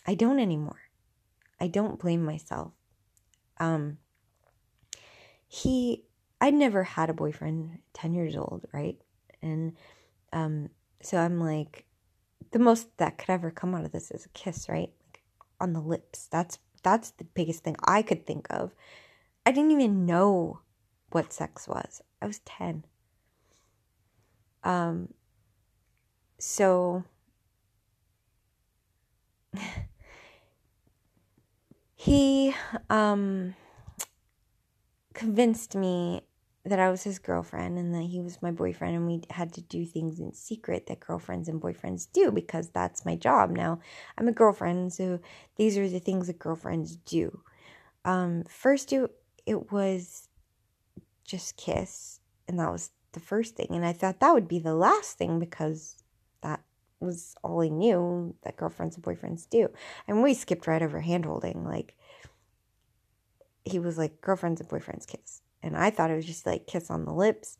I 0.07 0.15
don't 0.15 0.39
anymore. 0.39 0.83
I 1.61 1.67
don't 1.67 1.99
blame 1.99 2.25
myself. 2.25 2.71
Um 3.59 3.99
he 5.49 6.05
I'd 6.41 6.55
never 6.55 6.85
had 6.85 7.11
a 7.11 7.15
boyfriend 7.15 7.81
10 7.95 8.15
years 8.15 8.37
old, 8.37 8.67
right? 8.73 9.01
And 9.43 9.77
um 10.33 10.71
So 11.03 11.19
I'm 11.19 11.41
like, 11.41 11.87
the 12.53 12.61
most 12.61 12.97
that 12.99 13.19
could 13.19 13.31
ever 13.31 13.51
come 13.51 13.75
out 13.75 13.85
of 13.85 13.91
this 13.91 14.13
is 14.13 14.27
a 14.27 14.29
kiss, 14.29 14.69
right? 14.69 14.93
Like 15.09 15.23
on 15.61 15.73
the 15.73 15.81
lips. 15.81 16.29
That's 16.31 16.61
that's 16.85 17.11
the 17.11 17.25
biggest 17.25 17.65
thing 17.65 17.75
I 17.83 18.03
could 18.03 18.25
think 18.25 18.47
of. 18.51 18.73
I 19.47 19.53
didn't 19.53 19.71
even 19.73 20.07
know 20.07 20.61
what 21.11 21.33
sex 21.33 21.67
was. 21.67 22.03
I 22.21 22.27
was 22.27 22.41
10. 22.41 22.85
Um 24.65 25.15
so 26.39 27.05
he 31.95 32.55
um 32.91 33.55
convinced 35.15 35.75
me 35.75 36.23
that 36.65 36.79
I 36.79 36.91
was 36.91 37.03
his 37.03 37.19
girlfriend 37.19 37.79
and 37.79 37.95
that 37.95 38.03
he 38.05 38.21
was 38.21 38.43
my 38.43 38.51
boyfriend, 38.51 38.95
and 38.95 39.07
we 39.07 39.23
had 39.31 39.53
to 39.55 39.63
do 39.63 39.85
things 39.85 40.21
in 40.21 40.33
secret 40.33 40.87
that 40.87 41.01
girlfriends 41.01 41.49
and 41.49 41.61
boyfriends 41.61 42.07
do 42.13 42.31
because 42.31 42.69
that's 42.69 43.05
my 43.05 43.17
job. 43.17 43.51
Now, 43.51 43.81
I'm 44.17 44.29
a 44.29 44.33
girlfriend, 44.33 44.93
so 44.93 45.19
these 45.57 45.77
are 45.79 45.89
the 45.89 45.99
things 45.99 46.27
that 46.27 46.39
girlfriends 46.39 46.97
do. 46.97 47.41
Um, 48.05 48.45
first, 48.49 48.93
it, 48.93 49.11
it 49.49 49.73
was 49.73 50.29
just 51.25 51.57
kiss, 51.57 52.21
and 52.47 52.59
that 52.59 52.71
was 52.71 52.91
the 53.13 53.21
first 53.21 53.57
thing, 53.57 53.69
and 53.71 53.85
I 53.85 53.93
thought 53.93 54.21
that 54.21 54.35
would 54.35 54.49
be 54.49 54.59
the 54.59 54.75
last 54.75 55.19
thing 55.19 55.39
because 55.39 55.97
that 56.43 56.61
was 57.01 57.35
all 57.43 57.63
I 57.63 57.69
knew 57.69 58.35
that 58.43 58.57
girlfriends 58.57 58.97
and 58.97 59.05
boyfriends 59.05 59.49
do. 59.49 59.69
And 60.07 60.23
we 60.23 60.35
skipped 60.35 60.67
right 60.67 60.83
over 60.83 61.01
hand 61.01 61.25
holding. 61.25 61.65
Like, 61.65 61.97
he 63.65 63.79
was 63.79 63.97
like, 63.97 64.21
girlfriends 64.21 64.61
and 64.61 64.69
boyfriends 64.69 65.07
kiss 65.07 65.43
and 65.63 65.77
I 65.77 65.91
thought 65.91 66.11
it 66.11 66.17
was 66.17 66.27
just 66.27 66.47
like 66.47 66.67
kiss 66.67 66.91
on 66.91 67.05
the 67.05 67.13
lips. 67.13 67.59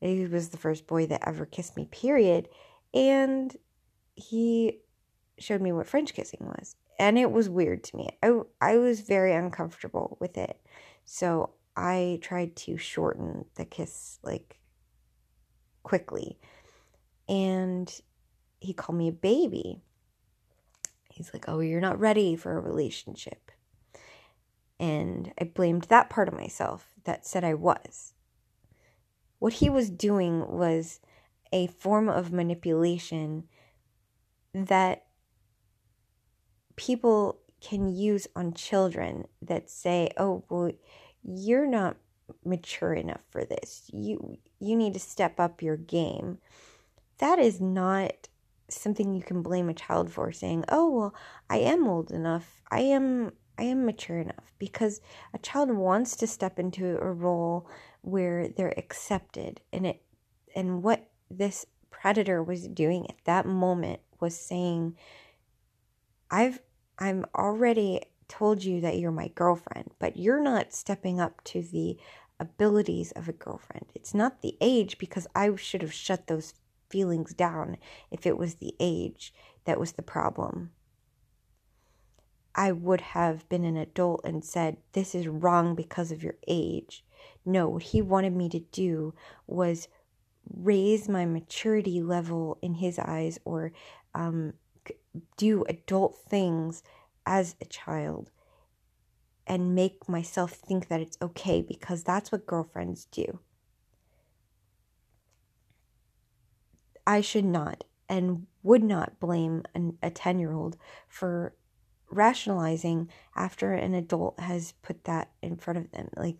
He 0.00 0.26
was 0.26 0.50
the 0.50 0.56
first 0.56 0.86
boy 0.86 1.06
that 1.06 1.26
ever 1.26 1.46
kissed 1.46 1.76
me, 1.76 1.86
period. 1.86 2.48
And 2.94 3.54
he 4.14 4.80
showed 5.38 5.60
me 5.60 5.72
what 5.72 5.86
French 5.86 6.14
kissing 6.14 6.40
was. 6.42 6.76
And 6.98 7.18
it 7.18 7.30
was 7.30 7.48
weird 7.48 7.84
to 7.84 7.96
me. 7.96 8.08
I, 8.22 8.40
I 8.60 8.78
was 8.78 9.00
very 9.00 9.34
uncomfortable 9.34 10.16
with 10.20 10.38
it. 10.38 10.58
So 11.06 11.50
I 11.76 12.18
tried 12.20 12.56
to 12.56 12.76
shorten 12.76 13.46
the 13.54 13.64
kiss 13.64 14.18
like 14.22 14.58
quickly. 15.82 16.38
And 17.28 17.92
he 18.60 18.74
called 18.74 18.98
me 18.98 19.08
a 19.08 19.12
baby. 19.12 19.80
He's 21.08 21.32
like, 21.32 21.48
Oh, 21.48 21.60
you're 21.60 21.80
not 21.80 21.98
ready 21.98 22.36
for 22.36 22.56
a 22.56 22.60
relationship. 22.60 23.50
And 24.78 25.32
I 25.40 25.44
blamed 25.44 25.84
that 25.84 26.10
part 26.10 26.28
of 26.28 26.34
myself 26.34 26.90
that 27.04 27.26
said 27.26 27.44
I 27.44 27.54
was. 27.54 28.12
What 29.38 29.54
he 29.54 29.70
was 29.70 29.88
doing 29.88 30.46
was 30.48 31.00
a 31.52 31.68
form 31.68 32.08
of 32.08 32.32
manipulation 32.32 33.44
that 34.52 35.06
people 36.74 37.38
can 37.68 37.88
use 37.88 38.28
on 38.36 38.52
children 38.52 39.26
that 39.42 39.68
say, 39.70 40.10
"Oh, 40.16 40.44
well, 40.48 40.70
you're 41.22 41.66
not 41.66 41.96
mature 42.44 42.94
enough 42.94 43.22
for 43.30 43.44
this. 43.44 43.90
You 43.92 44.38
you 44.60 44.76
need 44.76 44.94
to 44.94 45.00
step 45.00 45.40
up 45.40 45.62
your 45.62 45.76
game." 45.76 46.38
That 47.18 47.38
is 47.38 47.60
not 47.60 48.28
something 48.68 49.14
you 49.14 49.22
can 49.22 49.42
blame 49.42 49.68
a 49.68 49.74
child 49.74 50.12
for 50.12 50.32
saying, 50.32 50.64
"Oh, 50.68 50.90
well, 50.90 51.14
I 51.50 51.58
am 51.58 51.88
old 51.88 52.10
enough. 52.10 52.62
I 52.70 52.80
am 52.80 53.32
I 53.58 53.64
am 53.64 53.86
mature 53.86 54.18
enough 54.18 54.52
because 54.58 55.00
a 55.32 55.38
child 55.38 55.70
wants 55.70 56.16
to 56.16 56.26
step 56.26 56.58
into 56.58 56.98
a 56.98 57.12
role 57.12 57.68
where 58.02 58.48
they're 58.48 58.78
accepted 58.78 59.60
and 59.72 59.86
it 59.86 60.02
and 60.54 60.82
what 60.82 61.08
this 61.30 61.66
predator 61.90 62.42
was 62.42 62.68
doing 62.68 63.08
at 63.08 63.24
that 63.24 63.46
moment 63.46 64.00
was 64.20 64.38
saying 64.38 64.96
I've 66.30 66.60
I'm 66.98 67.26
already 67.34 68.02
told 68.28 68.64
you 68.64 68.80
that 68.80 68.98
you're 68.98 69.10
my 69.12 69.28
girlfriend, 69.28 69.90
but 69.98 70.16
you're 70.16 70.42
not 70.42 70.72
stepping 70.72 71.20
up 71.20 71.42
to 71.44 71.62
the 71.62 71.96
abilities 72.40 73.12
of 73.12 73.28
a 73.28 73.32
girlfriend. 73.32 73.86
It's 73.94 74.14
not 74.14 74.42
the 74.42 74.56
age 74.60 74.98
because 74.98 75.26
I 75.34 75.54
should 75.56 75.82
have 75.82 75.92
shut 75.92 76.26
those 76.26 76.54
feelings 76.88 77.34
down 77.34 77.76
if 78.10 78.26
it 78.26 78.38
was 78.38 78.56
the 78.56 78.74
age 78.80 79.32
that 79.64 79.80
was 79.80 79.92
the 79.92 80.02
problem. 80.02 80.70
I 82.54 82.72
would 82.72 83.02
have 83.02 83.46
been 83.48 83.64
an 83.64 83.76
adult 83.76 84.22
and 84.24 84.44
said, 84.44 84.78
This 84.92 85.14
is 85.14 85.28
wrong 85.28 85.74
because 85.74 86.10
of 86.10 86.22
your 86.22 86.36
age. 86.48 87.04
No, 87.44 87.68
what 87.68 87.82
he 87.82 88.00
wanted 88.00 88.34
me 88.34 88.48
to 88.48 88.60
do 88.60 89.14
was 89.46 89.88
raise 90.54 91.08
my 91.08 91.26
maturity 91.26 92.00
level 92.00 92.56
in 92.62 92.74
his 92.74 92.98
eyes 92.98 93.38
or 93.44 93.72
um, 94.14 94.54
do 95.36 95.64
adult 95.68 96.16
things 96.16 96.82
as 97.24 97.54
a 97.60 97.64
child 97.64 98.30
and 99.46 99.74
make 99.74 100.08
myself 100.08 100.52
think 100.52 100.88
that 100.88 101.00
it's 101.00 101.18
okay 101.22 101.62
because 101.62 102.02
that's 102.02 102.32
what 102.32 102.46
girlfriends 102.46 103.06
do. 103.06 103.40
I 107.06 107.20
should 107.20 107.44
not 107.44 107.84
and 108.08 108.46
would 108.62 108.82
not 108.82 109.20
blame 109.20 109.62
an, 109.74 109.98
a 110.02 110.10
10 110.10 110.38
year 110.38 110.52
old 110.52 110.76
for 111.08 111.54
rationalizing 112.10 113.08
after 113.34 113.72
an 113.72 113.94
adult 113.94 114.38
has 114.40 114.72
put 114.82 115.04
that 115.04 115.30
in 115.42 115.56
front 115.56 115.78
of 115.78 115.90
them. 115.92 116.08
Like, 116.16 116.36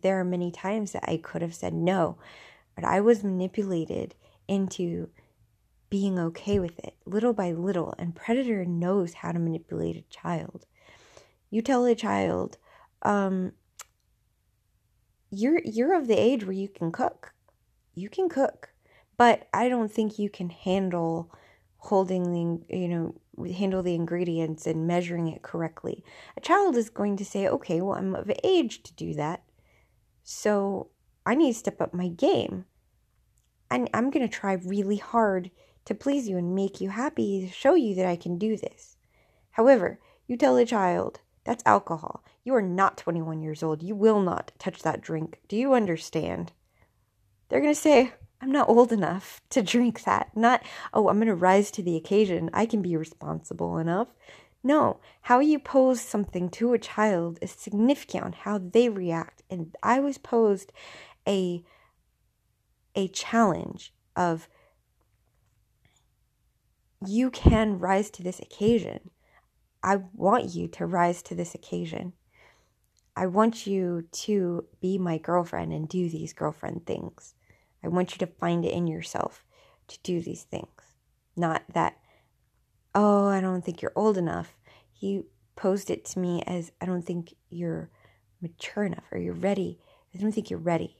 there 0.00 0.18
are 0.18 0.24
many 0.24 0.50
times 0.50 0.92
that 0.92 1.04
I 1.08 1.16
could 1.18 1.42
have 1.42 1.54
said 1.54 1.74
no, 1.74 2.18
but 2.74 2.84
I 2.84 3.00
was 3.00 3.22
manipulated 3.22 4.14
into 4.48 5.10
being 5.92 6.18
okay 6.18 6.58
with 6.58 6.78
it 6.78 6.96
little 7.04 7.34
by 7.34 7.52
little. 7.52 7.94
And 7.98 8.16
Predator 8.16 8.64
knows 8.64 9.12
how 9.12 9.30
to 9.30 9.38
manipulate 9.38 9.94
a 9.94 10.08
child. 10.08 10.64
You 11.50 11.60
tell 11.60 11.84
a 11.84 11.94
child, 11.94 12.56
um, 13.02 13.52
you're 15.30 15.60
you're 15.66 15.94
of 15.94 16.08
the 16.08 16.18
age 16.18 16.44
where 16.44 16.54
you 16.54 16.70
can 16.70 16.92
cook. 16.92 17.34
You 17.94 18.08
can 18.08 18.30
cook, 18.30 18.70
but 19.18 19.48
I 19.52 19.68
don't 19.68 19.92
think 19.92 20.18
you 20.18 20.30
can 20.30 20.48
handle 20.48 21.30
holding 21.76 22.32
the 22.32 22.74
you 22.74 22.88
know 22.88 23.14
handle 23.52 23.82
the 23.82 23.94
ingredients 23.94 24.66
and 24.66 24.86
measuring 24.86 25.28
it 25.28 25.42
correctly. 25.42 26.02
A 26.38 26.40
child 26.40 26.74
is 26.74 26.88
going 26.88 27.18
to 27.18 27.24
say, 27.24 27.46
okay, 27.46 27.82
well, 27.82 27.98
I'm 27.98 28.14
of 28.14 28.32
age 28.42 28.82
to 28.84 28.94
do 28.94 29.12
that. 29.12 29.42
So 30.22 30.88
I 31.26 31.34
need 31.34 31.52
to 31.52 31.58
step 31.58 31.82
up 31.82 31.92
my 31.92 32.08
game. 32.08 32.64
And 33.70 33.90
I'm 33.92 34.08
going 34.10 34.26
to 34.26 34.34
try 34.34 34.54
really 34.54 34.96
hard 34.96 35.50
to 35.84 35.94
please 35.94 36.28
you 36.28 36.36
and 36.36 36.54
make 36.54 36.80
you 36.80 36.90
happy, 36.90 37.46
to 37.46 37.52
show 37.52 37.74
you 37.74 37.94
that 37.96 38.06
I 38.06 38.16
can 38.16 38.38
do 38.38 38.56
this. 38.56 38.96
However, 39.52 39.98
you 40.26 40.36
tell 40.36 40.56
a 40.56 40.64
child, 40.64 41.20
that's 41.44 41.62
alcohol. 41.66 42.24
You 42.44 42.54
are 42.54 42.62
not 42.62 42.96
21 42.96 43.42
years 43.42 43.62
old. 43.62 43.82
You 43.82 43.94
will 43.94 44.20
not 44.20 44.52
touch 44.58 44.82
that 44.82 45.00
drink. 45.00 45.40
Do 45.48 45.56
you 45.56 45.74
understand? 45.74 46.52
They're 47.48 47.60
going 47.60 47.74
to 47.74 47.80
say, 47.80 48.12
I'm 48.40 48.50
not 48.50 48.68
old 48.68 48.92
enough 48.92 49.40
to 49.50 49.62
drink 49.62 50.04
that. 50.04 50.36
Not, 50.36 50.62
oh, 50.92 51.08
I'm 51.08 51.18
going 51.18 51.28
to 51.28 51.34
rise 51.34 51.70
to 51.72 51.82
the 51.82 51.96
occasion. 51.96 52.50
I 52.52 52.66
can 52.66 52.82
be 52.82 52.96
responsible 52.96 53.78
enough. 53.78 54.08
No, 54.64 55.00
how 55.22 55.40
you 55.40 55.58
pose 55.58 56.00
something 56.00 56.48
to 56.50 56.72
a 56.72 56.78
child 56.78 57.38
is 57.42 57.50
significant 57.50 58.24
on 58.24 58.32
how 58.32 58.58
they 58.58 58.88
react. 58.88 59.42
And 59.50 59.76
I 59.82 60.00
was 60.00 60.18
posed 60.18 60.72
a 61.26 61.64
a 62.94 63.08
challenge 63.08 63.94
of 64.14 64.48
you 67.06 67.30
can 67.30 67.78
rise 67.78 68.10
to 68.10 68.22
this 68.22 68.40
occasion. 68.40 69.10
I 69.82 69.96
want 70.14 70.54
you 70.54 70.68
to 70.68 70.86
rise 70.86 71.22
to 71.22 71.34
this 71.34 71.54
occasion. 71.54 72.12
I 73.16 73.26
want 73.26 73.66
you 73.66 74.06
to 74.12 74.66
be 74.80 74.98
my 74.98 75.18
girlfriend 75.18 75.72
and 75.72 75.88
do 75.88 76.08
these 76.08 76.32
girlfriend 76.32 76.86
things. 76.86 77.34
I 77.84 77.88
want 77.88 78.12
you 78.12 78.18
to 78.18 78.32
find 78.32 78.64
it 78.64 78.72
in 78.72 78.86
yourself 78.86 79.44
to 79.88 79.98
do 80.02 80.20
these 80.20 80.44
things. 80.44 80.94
Not 81.36 81.62
that, 81.72 81.98
oh, 82.94 83.26
I 83.26 83.40
don't 83.40 83.64
think 83.64 83.82
you're 83.82 83.92
old 83.94 84.16
enough. 84.16 84.56
He 84.90 85.22
posed 85.56 85.90
it 85.90 86.04
to 86.06 86.18
me 86.18 86.42
as, 86.46 86.72
I 86.80 86.86
don't 86.86 87.04
think 87.04 87.34
you're 87.50 87.90
mature 88.40 88.84
enough 88.84 89.04
or 89.10 89.18
you're 89.18 89.34
ready. 89.34 89.78
I 90.14 90.18
don't 90.18 90.32
think 90.32 90.50
you're 90.50 90.58
ready. 90.58 90.98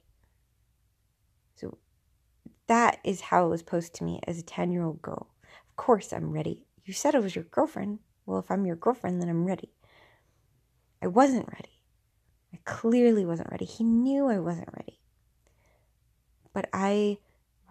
So 1.55 1.79
that 2.67 2.99
is 3.05 3.21
how 3.21 3.47
it 3.47 3.51
was 3.51 3.63
posed 3.63 3.95
to 3.95 4.05
me 4.05 4.21
as 4.27 4.39
a 4.39 4.43
10 4.43 4.71
year 4.73 4.83
old 4.83 5.01
girl. 5.01 5.29
Of 5.73 5.77
course, 5.77 6.13
I'm 6.13 6.31
ready. 6.31 6.67
You 6.85 6.95
said 6.95 7.15
I 7.15 7.19
was 7.19 7.35
your 7.35 7.45
girlfriend. 7.45 7.99
Well, 8.27 8.39
if 8.39 8.51
I'm 8.51 8.67
your 8.67 8.77
girlfriend, 8.77 9.21
then 9.21 9.29
I'm 9.29 9.45
ready. 9.45 9.73
I 11.03 11.09
wasn't 11.09 11.49
ready. 11.49 11.83
I 12.55 12.59
clearly 12.65 13.25
wasn't 13.25 13.51
ready. 13.51 13.65
He 13.65 13.83
knew 13.83 14.29
I 14.29 14.39
wasn't 14.39 14.69
ready 14.77 15.03
but 16.53 16.69
I 16.73 17.19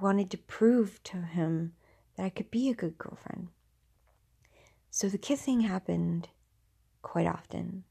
wanted 0.02 0.32
to 0.32 0.38
prove 0.38 1.02
to 1.04 1.18
him 1.18 1.74
that 2.16 2.26
I 2.26 2.30
could 2.30 2.52
be 2.52 2.70
a 2.70 2.74
good 2.76 2.98
girlfriend. 2.98 3.50
So 4.90 5.08
the 5.08 5.18
kissing 5.18 5.62
happened 5.62 6.30
quite 7.02 7.28
often. 7.28 7.84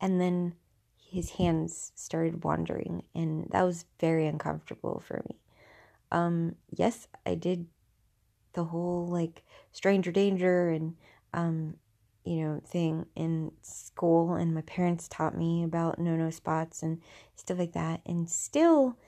And 0.00 0.20
then 0.20 0.54
his 0.96 1.30
hands 1.30 1.92
started 1.94 2.44
wandering, 2.44 3.04
and 3.14 3.48
that 3.50 3.62
was 3.62 3.86
very 4.00 4.26
uncomfortable 4.26 5.02
for 5.06 5.22
me. 5.28 5.38
Um, 6.10 6.56
yes, 6.70 7.08
I 7.24 7.34
did 7.34 7.66
the 8.56 8.64
whole 8.64 9.06
like 9.06 9.44
stranger 9.70 10.10
danger 10.10 10.70
and 10.70 10.96
um 11.34 11.74
you 12.24 12.40
know 12.40 12.60
thing 12.66 13.06
in 13.14 13.52
school 13.62 14.34
and 14.34 14.52
my 14.52 14.62
parents 14.62 15.06
taught 15.08 15.36
me 15.36 15.62
about 15.62 15.98
no 16.00 16.16
no 16.16 16.30
spots 16.30 16.82
and 16.82 17.00
stuff 17.36 17.58
like 17.58 17.72
that. 17.72 18.00
And 18.04 18.28
still 18.28 18.98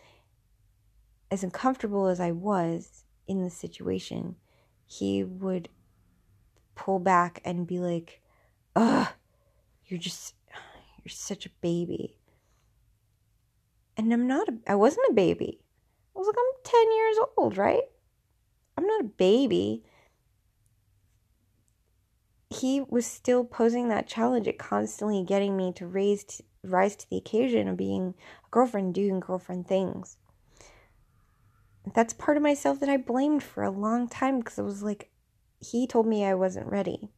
as 1.30 1.42
uncomfortable 1.42 2.06
as 2.06 2.20
I 2.20 2.30
was 2.30 3.04
in 3.26 3.42
the 3.42 3.50
situation 3.50 4.36
he 4.86 5.24
would 5.24 5.68
pull 6.74 7.00
back 7.00 7.40
and 7.44 7.66
be 7.66 7.80
like 7.80 8.20
ugh 8.76 9.08
you're 9.86 9.98
just 9.98 10.34
you're 11.02 11.10
such 11.10 11.46
a 11.46 11.50
baby. 11.60 12.14
And 13.96 14.12
I'm 14.12 14.28
not 14.28 14.48
a, 14.48 14.54
I 14.66 14.74
wasn't 14.74 15.06
a 15.10 15.14
baby. 15.14 15.58
I 16.14 16.18
was 16.18 16.26
like 16.26 16.36
I'm 16.38 16.62
10 16.62 16.92
years 16.92 17.16
old 17.36 17.56
right 17.56 17.82
I'm 18.78 18.86
not 18.86 19.00
a 19.00 19.08
baby 19.08 19.82
he 22.50 22.80
was 22.80 23.06
still 23.06 23.44
posing 23.44 23.88
that 23.88 24.06
challenge 24.06 24.48
at 24.48 24.58
constantly 24.58 25.22
getting 25.22 25.56
me 25.56 25.72
to 25.74 25.86
raise 25.86 26.24
to, 26.24 26.42
rise 26.64 26.96
to 26.96 27.10
the 27.10 27.16
occasion 27.16 27.68
of 27.68 27.76
being 27.76 28.14
a 28.44 28.50
girlfriend, 28.50 28.94
doing 28.94 29.20
girlfriend 29.20 29.66
things. 29.66 30.16
That's 31.94 32.12
part 32.12 32.36
of 32.36 32.42
myself 32.42 32.80
that 32.80 32.88
I 32.88 32.96
blamed 32.96 33.42
for 33.42 33.62
a 33.62 33.70
long 33.70 34.08
time 34.08 34.38
because 34.38 34.58
it 34.58 34.62
was 34.62 34.82
like 34.82 35.10
he 35.60 35.86
told 35.86 36.06
me 36.06 36.24
I 36.24 36.34
wasn't 36.34 36.70
ready. 36.70 37.10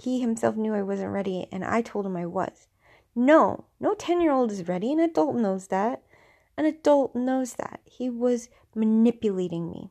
He 0.00 0.20
himself 0.20 0.56
knew 0.56 0.74
I 0.74 0.82
wasn't 0.82 1.12
ready, 1.12 1.46
and 1.50 1.64
I 1.64 1.80
told 1.80 2.04
him 2.04 2.16
I 2.16 2.26
was. 2.26 2.68
No, 3.14 3.64
no 3.80 3.94
10 3.94 4.20
year 4.20 4.32
old 4.32 4.52
is 4.52 4.68
ready. 4.68 4.92
An 4.92 5.00
adult 5.00 5.36
knows 5.36 5.68
that. 5.68 6.02
An 6.56 6.66
adult 6.66 7.14
knows 7.14 7.54
that. 7.54 7.80
He 7.84 8.10
was 8.10 8.48
manipulating 8.74 9.70
me. 9.70 9.90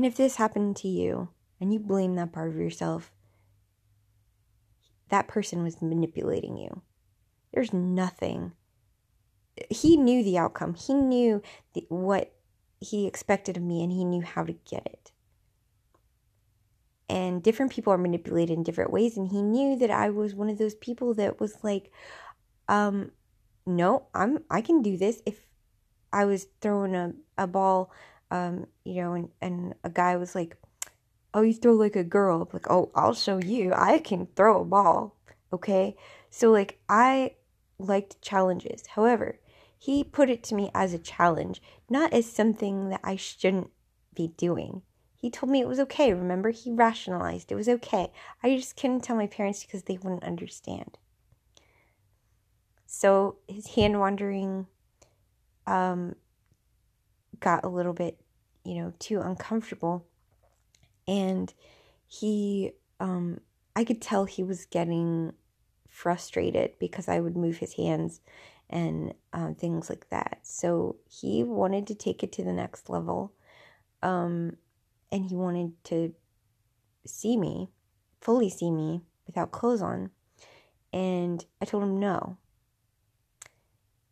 And 0.00 0.06
if 0.06 0.16
this 0.16 0.36
happened 0.36 0.76
to 0.76 0.88
you, 0.88 1.28
and 1.60 1.74
you 1.74 1.78
blame 1.78 2.14
that 2.14 2.32
part 2.32 2.48
of 2.48 2.56
yourself, 2.56 3.12
that 5.10 5.28
person 5.28 5.62
was 5.62 5.82
manipulating 5.82 6.56
you. 6.56 6.80
There's 7.52 7.74
nothing. 7.74 8.52
He 9.68 9.98
knew 9.98 10.24
the 10.24 10.38
outcome. 10.38 10.72
He 10.72 10.94
knew 10.94 11.42
the, 11.74 11.84
what 11.90 12.32
he 12.80 13.06
expected 13.06 13.58
of 13.58 13.62
me 13.62 13.82
and 13.82 13.92
he 13.92 14.06
knew 14.06 14.22
how 14.22 14.42
to 14.42 14.54
get 14.54 14.86
it. 14.86 15.12
And 17.10 17.42
different 17.42 17.70
people 17.70 17.92
are 17.92 17.98
manipulated 17.98 18.56
in 18.56 18.62
different 18.62 18.94
ways. 18.94 19.18
And 19.18 19.28
he 19.28 19.42
knew 19.42 19.76
that 19.76 19.90
I 19.90 20.08
was 20.08 20.34
one 20.34 20.48
of 20.48 20.56
those 20.56 20.76
people 20.76 21.12
that 21.16 21.40
was 21.40 21.62
like, 21.62 21.92
um, 22.70 23.10
no, 23.66 24.06
I'm 24.14 24.44
I 24.50 24.62
can 24.62 24.80
do 24.80 24.96
this. 24.96 25.20
If 25.26 25.44
I 26.10 26.24
was 26.24 26.46
throwing 26.62 26.94
a, 26.94 27.12
a 27.36 27.46
ball, 27.46 27.92
um, 28.30 28.66
you 28.84 29.02
know, 29.02 29.14
and, 29.14 29.28
and 29.40 29.74
a 29.84 29.90
guy 29.90 30.16
was 30.16 30.34
like, 30.34 30.56
oh, 31.34 31.42
you 31.42 31.54
throw 31.54 31.74
like 31.74 31.96
a 31.96 32.04
girl. 32.04 32.48
Like, 32.52 32.70
oh, 32.70 32.90
I'll 32.94 33.14
show 33.14 33.38
you. 33.38 33.72
I 33.74 33.98
can 33.98 34.28
throw 34.36 34.60
a 34.60 34.64
ball. 34.64 35.16
Okay. 35.52 35.96
So, 36.30 36.50
like, 36.50 36.80
I 36.88 37.34
liked 37.78 38.22
challenges. 38.22 38.86
However, 38.88 39.38
he 39.78 40.04
put 40.04 40.30
it 40.30 40.42
to 40.44 40.54
me 40.54 40.70
as 40.74 40.92
a 40.92 40.98
challenge, 40.98 41.62
not 41.88 42.12
as 42.12 42.30
something 42.30 42.90
that 42.90 43.00
I 43.02 43.16
shouldn't 43.16 43.70
be 44.14 44.28
doing. 44.36 44.82
He 45.16 45.30
told 45.30 45.50
me 45.50 45.60
it 45.60 45.68
was 45.68 45.80
okay. 45.80 46.12
Remember, 46.12 46.50
he 46.50 46.70
rationalized 46.70 47.52
it 47.52 47.54
was 47.54 47.68
okay. 47.68 48.12
I 48.42 48.56
just 48.56 48.76
couldn't 48.76 49.00
tell 49.00 49.16
my 49.16 49.26
parents 49.26 49.64
because 49.64 49.82
they 49.82 49.98
wouldn't 49.98 50.24
understand. 50.24 50.98
So 52.86 53.36
his 53.46 53.68
hand 53.68 54.00
wandering 54.00 54.66
um, 55.66 56.16
got 57.40 57.64
a 57.64 57.68
little 57.68 57.92
bit, 57.92 58.20
you 58.64 58.76
know, 58.76 58.92
too 58.98 59.20
uncomfortable 59.20 60.06
and 61.06 61.52
he 62.06 62.72
um 63.00 63.40
I 63.74 63.84
could 63.84 64.02
tell 64.02 64.24
he 64.24 64.42
was 64.42 64.66
getting 64.66 65.32
frustrated 65.88 66.72
because 66.78 67.08
I 67.08 67.20
would 67.20 67.36
move 67.36 67.58
his 67.58 67.74
hands 67.74 68.20
and 68.68 69.14
um, 69.32 69.54
things 69.54 69.88
like 69.88 70.08
that. 70.10 70.38
So 70.42 70.96
he 71.08 71.42
wanted 71.42 71.86
to 71.88 71.94
take 71.94 72.22
it 72.22 72.32
to 72.32 72.44
the 72.44 72.52
next 72.52 72.88
level, 72.88 73.32
um, 74.02 74.56
and 75.10 75.24
he 75.24 75.34
wanted 75.34 75.72
to 75.84 76.14
see 77.06 77.36
me, 77.36 77.70
fully 78.20 78.50
see 78.50 78.70
me 78.70 79.02
without 79.26 79.50
clothes 79.52 79.82
on. 79.82 80.10
And 80.92 81.44
I 81.60 81.64
told 81.64 81.82
him 81.84 81.98
no. 81.98 82.36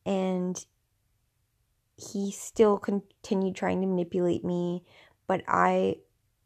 And 0.06 0.64
he 1.99 2.30
still 2.30 2.78
continued 2.78 3.57
trying 3.57 3.80
to 3.80 3.86
manipulate 3.86 4.44
me, 4.44 4.84
but 5.26 5.42
I 5.49 5.96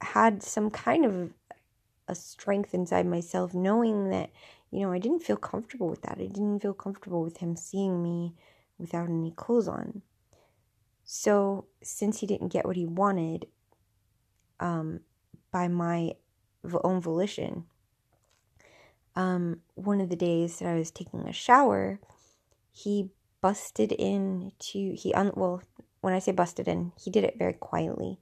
had 0.00 0.42
some 0.42 0.70
kind 0.70 1.04
of 1.04 1.32
a 2.08 2.14
strength 2.14 2.74
inside 2.74 3.06
myself 3.06 3.54
knowing 3.54 4.10
that 4.10 4.30
you 4.70 4.80
know 4.80 4.92
I 4.92 4.98
didn't 4.98 5.22
feel 5.22 5.36
comfortable 5.36 5.88
with 5.88 6.02
that. 6.02 6.18
I 6.18 6.26
didn't 6.26 6.60
feel 6.60 6.74
comfortable 6.74 7.22
with 7.22 7.38
him 7.38 7.54
seeing 7.54 8.02
me 8.02 8.34
without 8.78 9.08
any 9.08 9.30
clothes 9.30 9.68
on. 9.68 10.02
So, 11.04 11.66
since 11.82 12.20
he 12.20 12.26
didn't 12.26 12.52
get 12.52 12.64
what 12.64 12.76
he 12.76 12.86
wanted 12.86 13.46
um, 14.58 15.00
by 15.50 15.68
my 15.68 16.14
own 16.82 17.00
volition, 17.00 17.64
um, 19.14 19.60
one 19.74 20.00
of 20.00 20.08
the 20.08 20.16
days 20.16 20.58
that 20.58 20.68
I 20.68 20.76
was 20.76 20.90
taking 20.90 21.28
a 21.28 21.32
shower, 21.32 22.00
he 22.70 23.10
busted 23.42 23.92
in 23.92 24.52
to 24.58 24.94
he 24.94 25.12
un 25.12 25.32
well 25.34 25.62
when 26.00 26.14
I 26.14 26.18
say 26.18 26.32
busted 26.32 26.66
in, 26.66 26.92
he 26.98 27.10
did 27.10 27.24
it 27.24 27.38
very 27.38 27.52
quietly 27.52 28.18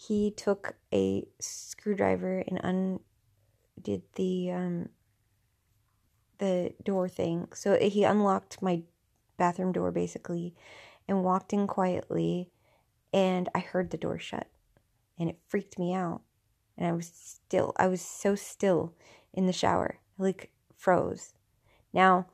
he 0.00 0.30
took 0.30 0.76
a 0.94 1.26
screwdriver 1.40 2.42
and 2.48 2.98
undid 3.76 4.02
the 4.14 4.50
um, 4.50 4.88
the 6.38 6.72
door 6.82 7.06
thing. 7.06 7.48
So 7.54 7.78
he 7.78 8.04
unlocked 8.04 8.62
my 8.62 8.82
bathroom 9.36 9.72
door 9.72 9.92
basically 9.92 10.54
and 11.06 11.22
walked 11.22 11.52
in 11.52 11.66
quietly 11.66 12.48
and 13.12 13.50
I 13.54 13.58
heard 13.58 13.90
the 13.90 13.98
door 13.98 14.18
shut 14.18 14.46
and 15.18 15.28
it 15.28 15.38
freaked 15.46 15.78
me 15.78 15.92
out. 15.92 16.22
And 16.78 16.86
I 16.86 16.92
was 16.92 17.10
still 17.14 17.74
I 17.76 17.86
was 17.88 18.00
so 18.00 18.34
still 18.34 18.94
in 19.34 19.44
the 19.46 19.52
shower. 19.52 19.98
Like 20.16 20.50
froze. 20.74 21.34
Now, 21.92 22.26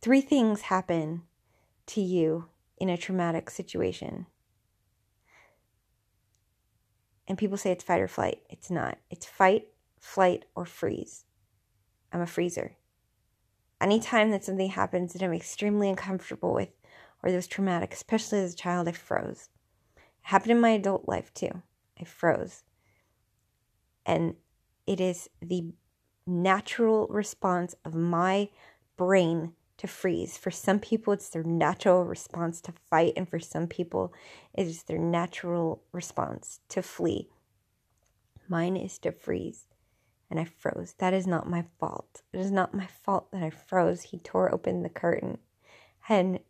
three 0.00 0.22
things 0.22 0.62
happen 0.62 1.24
to 1.86 2.00
you 2.00 2.46
in 2.78 2.88
a 2.88 2.96
traumatic 2.96 3.50
situation. 3.50 4.26
And 7.28 7.38
people 7.38 7.56
say 7.56 7.70
it's 7.70 7.84
fight 7.84 8.00
or 8.00 8.08
flight. 8.08 8.42
It's 8.50 8.70
not. 8.70 8.98
It's 9.10 9.26
fight, 9.26 9.68
flight, 9.98 10.44
or 10.54 10.64
freeze. 10.64 11.24
I'm 12.12 12.20
a 12.20 12.26
freezer. 12.26 12.76
Anytime 13.80 14.30
that 14.30 14.44
something 14.44 14.70
happens 14.70 15.12
that 15.12 15.22
I'm 15.22 15.32
extremely 15.32 15.88
uncomfortable 15.88 16.52
with 16.52 16.70
or 17.22 17.30
that 17.30 17.36
was 17.36 17.46
traumatic, 17.46 17.92
especially 17.92 18.40
as 18.40 18.54
a 18.54 18.56
child, 18.56 18.88
I 18.88 18.92
froze. 18.92 19.48
It 19.96 20.02
happened 20.22 20.52
in 20.52 20.60
my 20.60 20.70
adult 20.70 21.08
life 21.08 21.32
too. 21.34 21.62
I 22.00 22.04
froze. 22.04 22.64
And 24.04 24.34
it 24.86 25.00
is 25.00 25.30
the 25.40 25.72
natural 26.26 27.06
response 27.08 27.74
of 27.84 27.94
my 27.94 28.48
brain 28.96 29.52
to 29.78 29.86
freeze. 29.86 30.36
For 30.36 30.50
some 30.50 30.78
people, 30.78 31.12
it's 31.12 31.28
their 31.28 31.42
natural 31.42 32.04
response 32.04 32.60
to 32.62 32.72
fight, 32.90 33.14
and 33.16 33.28
for 33.28 33.40
some 33.40 33.66
people, 33.66 34.12
it 34.54 34.66
is 34.66 34.84
their 34.84 34.98
natural 34.98 35.82
response 35.92 36.60
to 36.68 36.82
flee. 36.82 37.28
Mine 38.48 38.76
is 38.76 38.98
to 38.98 39.12
freeze, 39.12 39.66
and 40.30 40.38
I 40.38 40.44
froze. 40.44 40.94
That 40.98 41.14
is 41.14 41.26
not 41.26 41.48
my 41.48 41.64
fault. 41.78 42.22
It 42.32 42.40
is 42.40 42.50
not 42.50 42.74
my 42.74 42.86
fault 42.86 43.30
that 43.32 43.42
I 43.42 43.50
froze. 43.50 44.02
He 44.02 44.18
tore 44.18 44.52
open 44.52 44.82
the 44.82 44.88
curtain, 44.88 45.38
and 46.08 46.40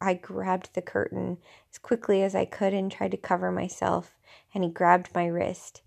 I 0.00 0.14
grabbed 0.14 0.74
the 0.74 0.82
curtain 0.82 1.38
as 1.72 1.78
quickly 1.78 2.22
as 2.22 2.34
I 2.34 2.44
could 2.44 2.72
and 2.72 2.90
tried 2.90 3.10
to 3.10 3.16
cover 3.16 3.50
myself, 3.50 4.16
and 4.54 4.62
he 4.62 4.70
grabbed 4.70 5.14
my 5.14 5.26
wrist, 5.26 5.82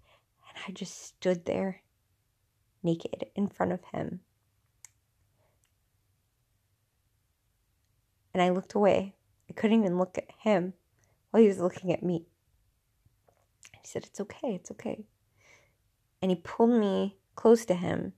and 0.50 0.64
I 0.68 0.72
just 0.72 1.02
stood 1.02 1.46
there 1.46 1.82
naked 2.84 3.28
in 3.36 3.48
front 3.48 3.72
of 3.72 3.84
him 3.94 4.22
and 8.34 8.42
I 8.42 8.50
looked 8.50 8.74
away. 8.74 9.16
I 9.50 9.54
couldn't 9.54 9.80
even 9.80 9.98
look 9.98 10.18
at 10.18 10.30
him 10.40 10.74
while 11.30 11.42
he 11.42 11.48
was 11.48 11.60
looking 11.60 11.92
at 11.92 12.04
me. 12.04 12.26
He 13.74 13.88
said, 13.88 14.06
It's 14.06 14.20
okay, 14.20 14.56
it's 14.56 14.72
okay. 14.72 15.06
And 16.22 16.32
he 16.32 16.36
pulled 16.36 16.80
me 16.80 17.18
close 17.36 17.66
to 17.66 17.74
him. 17.74 18.14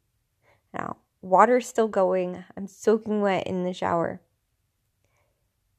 Now, 0.74 0.98
water's 1.22 1.68
still 1.68 1.88
going. 1.88 2.44
I'm 2.58 2.68
soaking 2.68 3.22
wet 3.22 3.48
in 3.48 3.64
the 3.64 3.74
shower. 3.74 4.22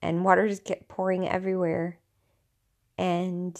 And 0.00 0.24
water 0.24 0.48
just 0.48 0.64
kept 0.64 0.88
pouring 0.88 1.28
everywhere. 1.28 1.98
And 2.96 3.58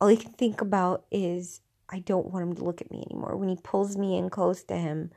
all 0.00 0.08
I 0.08 0.16
can 0.16 0.32
think 0.32 0.60
about 0.60 1.04
is 1.10 1.60
I 1.88 2.00
don't 2.00 2.30
want 2.30 2.42
him 2.42 2.54
to 2.56 2.64
look 2.64 2.80
at 2.80 2.90
me 2.90 3.04
anymore. 3.10 3.36
When 3.36 3.48
he 3.48 3.56
pulls 3.56 3.96
me 3.96 4.16
in 4.16 4.30
close 4.30 4.62
to 4.64 4.76
him 4.76 5.10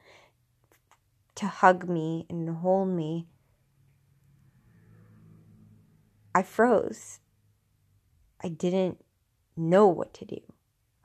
to 1.36 1.48
hug 1.48 1.88
me 1.88 2.26
and 2.30 2.50
hold 2.50 2.90
me, 2.90 3.28
I 6.34 6.44
froze. 6.44 7.20
I 8.44 8.50
didn't 8.50 9.04
know 9.56 9.88
what 9.88 10.14
to 10.16 10.26
do. 10.26 10.38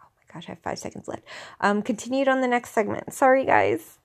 Oh 0.01 0.09
my 0.16 0.33
gosh, 0.33 0.49
I 0.49 0.53
have 0.53 0.61
five 0.61 0.79
seconds 0.79 1.09
left. 1.09 1.24
Um, 1.61 1.83
continued 1.83 2.29
on 2.29 2.41
the 2.41 2.49
next 2.49 2.70
segment. 2.70 3.12
Sorry, 3.12 3.45
guys. 3.45 3.99